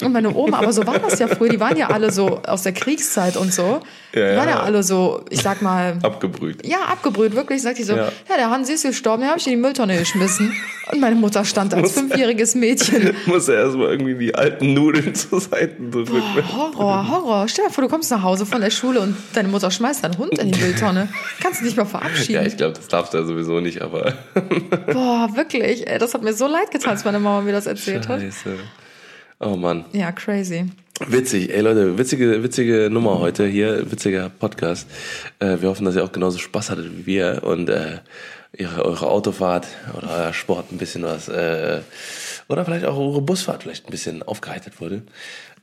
du? 0.00 0.04
Und 0.06 0.12
meine 0.12 0.34
Oma, 0.34 0.58
aber 0.58 0.72
so 0.72 0.86
war 0.86 0.98
das 0.98 1.18
ja 1.18 1.26
früher, 1.28 1.48
die 1.50 1.60
waren 1.60 1.76
ja 1.76 1.88
alle 1.88 2.10
so 2.12 2.40
aus 2.46 2.62
der 2.62 2.72
Kriegszeit 2.72 3.36
und 3.36 3.52
so. 3.52 3.80
Ja, 4.14 4.30
die 4.32 4.36
waren 4.38 4.48
ja 4.48 4.54
ja. 4.56 4.62
alle 4.62 4.82
so, 4.82 5.24
ich 5.30 5.42
sag 5.42 5.60
mal, 5.62 5.98
Abgebrüht. 6.02 6.66
ja, 6.66 6.78
abgebrüht, 6.90 7.34
wirklich, 7.34 7.60
sagt 7.62 7.78
die 7.78 7.82
so, 7.82 7.94
Ja. 7.94 8.04
ja, 8.28 8.36
der 8.38 8.50
Hansi 8.50 8.72
ist 8.74 8.84
gestorben, 8.84 9.22
den 9.22 9.28
habe 9.30 9.38
ich 9.38 9.46
in 9.46 9.50
die 9.52 9.56
Mülltonne 9.58 9.98
geschmissen. 9.98 10.54
Und 10.90 11.00
meine 11.00 11.16
Mutter 11.16 11.44
stand 11.44 11.74
als 11.74 11.92
fünfjähriges 11.92 12.54
Mädchen. 12.54 13.14
Muss 13.26 13.46
er 13.48 13.56
erstmal 13.64 13.88
irgendwie 13.90 14.14
die 14.14 14.34
alten 14.34 14.72
Nudeln 14.72 15.14
zur 15.14 15.38
Seite 15.40 15.74
drücken. 15.90 16.22
Horror, 16.56 17.08
Horror. 17.10 17.46
Stell 17.48 17.66
dir 17.66 17.70
vor, 17.70 17.84
du 17.84 17.90
kommst 17.90 18.10
nach 18.10 18.22
Hause 18.22 18.46
von 18.46 18.62
der 18.62 18.70
Schule 18.70 19.00
und 19.00 19.14
deine 19.34 19.48
Mutter 19.48 19.70
schmeißt 19.70 20.02
deinen 20.02 20.16
Hund 20.16 20.38
in 20.38 20.50
die 20.50 20.58
Mülltonne. 20.58 21.08
Kannst 21.42 21.60
du 21.60 21.64
nicht 21.66 21.76
mal 21.76 21.82
Ja, 21.82 21.88
verabschieden. 21.90 22.46
ich 22.46 22.56
glaube, 22.56 22.72
das 22.72 22.88
darfst 22.88 23.12
du 23.12 23.18
ja 23.18 23.24
sowieso 23.24 23.60
nicht, 23.60 23.82
aber. 23.88 24.14
Boah, 24.92 25.30
wirklich. 25.34 25.86
Ey, 25.86 25.98
das 25.98 26.14
hat 26.14 26.22
mir 26.22 26.32
so 26.32 26.46
leid 26.46 26.70
getan, 26.70 26.92
als 26.92 27.04
meine 27.04 27.18
Mama 27.18 27.42
mir 27.42 27.52
das 27.52 27.66
erzählt 27.66 28.08
hat. 28.08 28.20
Scheiße. 28.20 28.56
Oh 29.40 29.56
Mann. 29.56 29.84
Ja, 29.92 30.12
crazy. 30.12 30.66
Witzig, 31.06 31.54
ey 31.54 31.60
Leute, 31.60 31.96
witzige, 31.96 32.42
witzige 32.42 32.88
Nummer 32.90 33.20
heute 33.20 33.46
hier, 33.46 33.88
witziger 33.88 34.30
Podcast. 34.30 34.88
Äh, 35.38 35.58
wir 35.60 35.68
hoffen, 35.68 35.84
dass 35.84 35.94
ihr 35.94 36.02
auch 36.02 36.10
genauso 36.10 36.38
Spaß 36.38 36.70
hattet 36.70 36.90
wie 36.98 37.06
wir 37.06 37.42
und 37.44 37.68
äh, 37.68 37.98
ihre, 38.56 38.84
eure 38.84 39.08
Autofahrt 39.08 39.68
oder 39.96 40.10
euer 40.10 40.32
Sport 40.32 40.72
ein 40.72 40.78
bisschen 40.78 41.04
was, 41.04 41.28
äh, 41.28 41.82
oder 42.48 42.64
vielleicht 42.64 42.84
auch 42.84 42.98
eure 42.98 43.22
Busfahrt 43.22 43.62
vielleicht 43.62 43.86
ein 43.86 43.92
bisschen 43.92 44.24
aufgeheitert 44.24 44.80
wurde. 44.80 45.02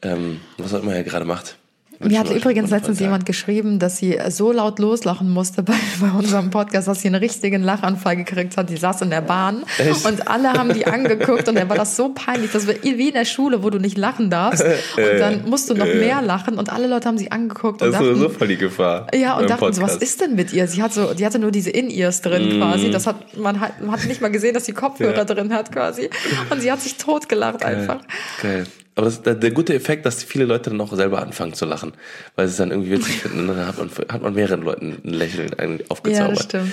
Ähm, 0.02 0.40
was 0.58 0.74
auch 0.74 0.82
immer 0.82 0.96
ihr 0.96 1.04
gerade 1.04 1.26
macht. 1.26 1.58
Mir 2.00 2.20
hat 2.20 2.30
übrigens 2.30 2.70
letztens 2.70 3.00
jemand 3.00 3.26
geschrieben, 3.26 3.80
dass 3.80 3.98
sie 3.98 4.20
so 4.30 4.52
laut 4.52 4.80
loslachen 4.80 5.30
musste 5.32 5.64
bei, 5.64 5.74
bei 6.00 6.12
unserem 6.12 6.50
Podcast, 6.50 6.88
dass 6.88 7.02
sie 7.02 7.08
einen 7.08 7.22
richtigen 7.22 7.64
Lachanfall 7.64 8.16
gekriegt 8.18 8.58
hat. 8.58 8.70
Die 8.70 8.78
saß 8.78 9.02
in 9.02 9.10
der 9.10 9.22
Bahn 9.22 9.64
Echt? 9.78 10.06
und 10.06 10.28
alle 10.28 10.54
haben 10.54 10.74
die 10.74 10.86
angeguckt 10.96 11.48
und 11.48 11.56
dann 11.56 11.70
war 11.70 11.78
das 11.78 11.96
so 11.96 12.10
peinlich. 12.10 12.52
Das 12.52 12.68
war 12.68 12.76
wie 12.84 13.08
in 13.08 13.14
der 13.14 13.26
Schule, 13.26 13.64
wo 13.64 13.70
du 13.70 13.80
nicht 13.80 13.98
lachen 13.98 14.30
darfst. 14.30 14.64
Und 14.64 15.20
dann 15.20 15.50
musst 15.50 15.70
du 15.70 15.74
noch 15.74 15.86
mehr 15.86 16.22
lachen 16.22 16.58
und 16.58 16.72
alle 16.72 16.88
Leute 16.88 17.08
haben 17.08 17.18
sie 17.18 17.32
angeguckt 17.32 17.82
und. 17.82 17.92
Das 17.92 18.02
ist 18.02 18.08
dachten, 18.08 18.20
so 18.20 18.30
voll 18.30 18.48
die 18.48 18.58
Gefahr. 18.58 19.08
Ja, 19.14 19.38
und 19.38 19.50
dachten 19.50 19.74
so, 19.74 19.82
was 19.82 19.98
ist 19.98 20.22
denn 20.22 20.36
mit 20.36 20.54
ihr? 20.54 20.68
Sie 20.68 20.82
hat 20.82 20.94
so, 20.94 21.14
die 21.14 21.26
hatte 21.26 21.40
nur 21.40 21.52
diese 21.52 21.70
In-Ears 21.70 22.22
drin 22.22 22.58
quasi. 22.60 22.92
Das 22.92 23.08
hat, 23.08 23.38
man 23.38 23.60
hat, 23.60 23.82
man 23.82 23.92
hat 23.92 24.06
nicht 24.06 24.22
mal 24.22 24.32
gesehen, 24.32 24.54
dass 24.54 24.66
sie 24.66 24.74
Kopfhörer. 24.74 25.16
Ja. 25.16 25.26
drin 25.26 25.54
hat 25.54 25.72
quasi. 25.72 26.10
Und 26.50 26.62
sie 26.62 26.72
hat 26.72 26.82
sich 26.82 26.98
totgelacht 26.98 27.64
einfach. 27.64 28.00
Geil. 28.42 28.66
Aber 28.96 29.06
das, 29.06 29.22
der, 29.22 29.36
der 29.36 29.52
gute 29.52 29.74
Effekt, 29.76 30.06
dass 30.06 30.24
viele 30.24 30.46
Leute 30.46 30.70
dann 30.70 30.80
auch 30.80 30.94
selber 30.96 31.22
anfangen 31.22 31.54
zu 31.54 31.66
lachen, 31.66 31.94
weil 32.36 32.48
sie 32.48 32.52
es 32.52 32.58
dann 32.58 32.72
irgendwie 32.72 32.92
witzig 32.92 33.18
finden. 33.22 33.50
Und 33.50 33.58
dann 33.58 33.68
hat 33.68 33.78
man, 33.78 33.90
hat 34.10 34.22
man 34.22 34.34
mehreren 34.34 34.62
Leuten 34.62 34.98
ein 35.04 35.14
Lächeln 35.14 35.54
ein- 35.60 35.80
Ja, 35.80 35.86
aufgezaubert. 35.90 36.38
das 36.38 36.44
stimmt. 36.46 36.72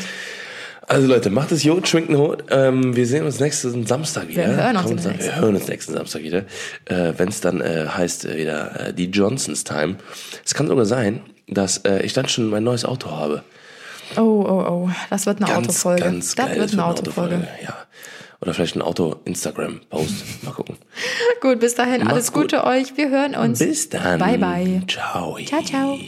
Also 0.88 1.06
Leute, 1.06 1.30
macht 1.30 1.52
es 1.52 1.62
gut, 1.62 1.86
schwingt 1.88 2.10
Hut. 2.10 2.44
Ähm, 2.50 2.94
wir 2.96 3.06
sehen 3.06 3.24
uns 3.24 3.38
nächsten 3.40 3.86
Samstag 3.86 4.28
wieder. 4.28 4.46
Wir 4.48 4.56
hören 4.56 4.76
uns 4.76 5.02
dann- 5.02 5.12
nächsten. 5.12 5.32
Wir 5.32 5.40
hören 5.40 5.54
uns 5.56 5.68
nächsten 5.68 5.92
Samstag 5.94 6.22
wieder. 6.22 6.38
Äh, 6.86 7.12
Wenn 7.16 7.28
es 7.28 7.40
dann 7.40 7.60
äh, 7.60 7.86
heißt 7.88 8.24
äh, 8.24 8.36
wieder 8.36 8.88
äh, 8.88 8.92
die 8.94 9.06
Johnsons 9.06 9.64
Time. 9.64 9.96
Es 10.44 10.54
kann 10.54 10.66
sogar 10.66 10.84
sein, 10.86 11.20
dass 11.48 11.78
äh, 11.78 12.02
ich 12.02 12.12
dann 12.12 12.28
schon 12.28 12.50
mein 12.50 12.64
neues 12.64 12.84
Auto 12.84 13.10
habe. 13.10 13.42
Oh, 14.16 14.20
oh, 14.20 14.64
oh. 14.68 14.90
Das 15.08 15.24
wird 15.26 15.38
eine 15.42 15.46
Ganz, 15.52 15.68
Autofolge. 15.68 16.02
ganz 16.02 16.34
das 16.34 16.46
geil. 16.46 16.56
wird 16.58 16.72
eine 16.72 16.84
Autofolge. 16.84 17.48
Ja. 17.64 17.76
Oder 18.42 18.54
vielleicht 18.54 18.74
ein 18.74 18.82
Auto-Instagram-Post. 18.82 20.42
Mal 20.44 20.50
gucken. 20.50 20.76
Gut, 21.40 21.60
bis 21.60 21.76
dahin. 21.76 22.00
Macht's 22.00 22.12
Alles 22.12 22.32
Gute 22.32 22.64
euch. 22.64 22.96
Wir 22.96 23.08
hören 23.08 23.36
uns. 23.36 23.60
Bis 23.60 23.88
dann. 23.88 24.18
Bye, 24.18 24.36
bye. 24.36 24.82
Ciao. 24.88 25.38
Ciao, 25.46 25.62
ciao. 25.62 25.98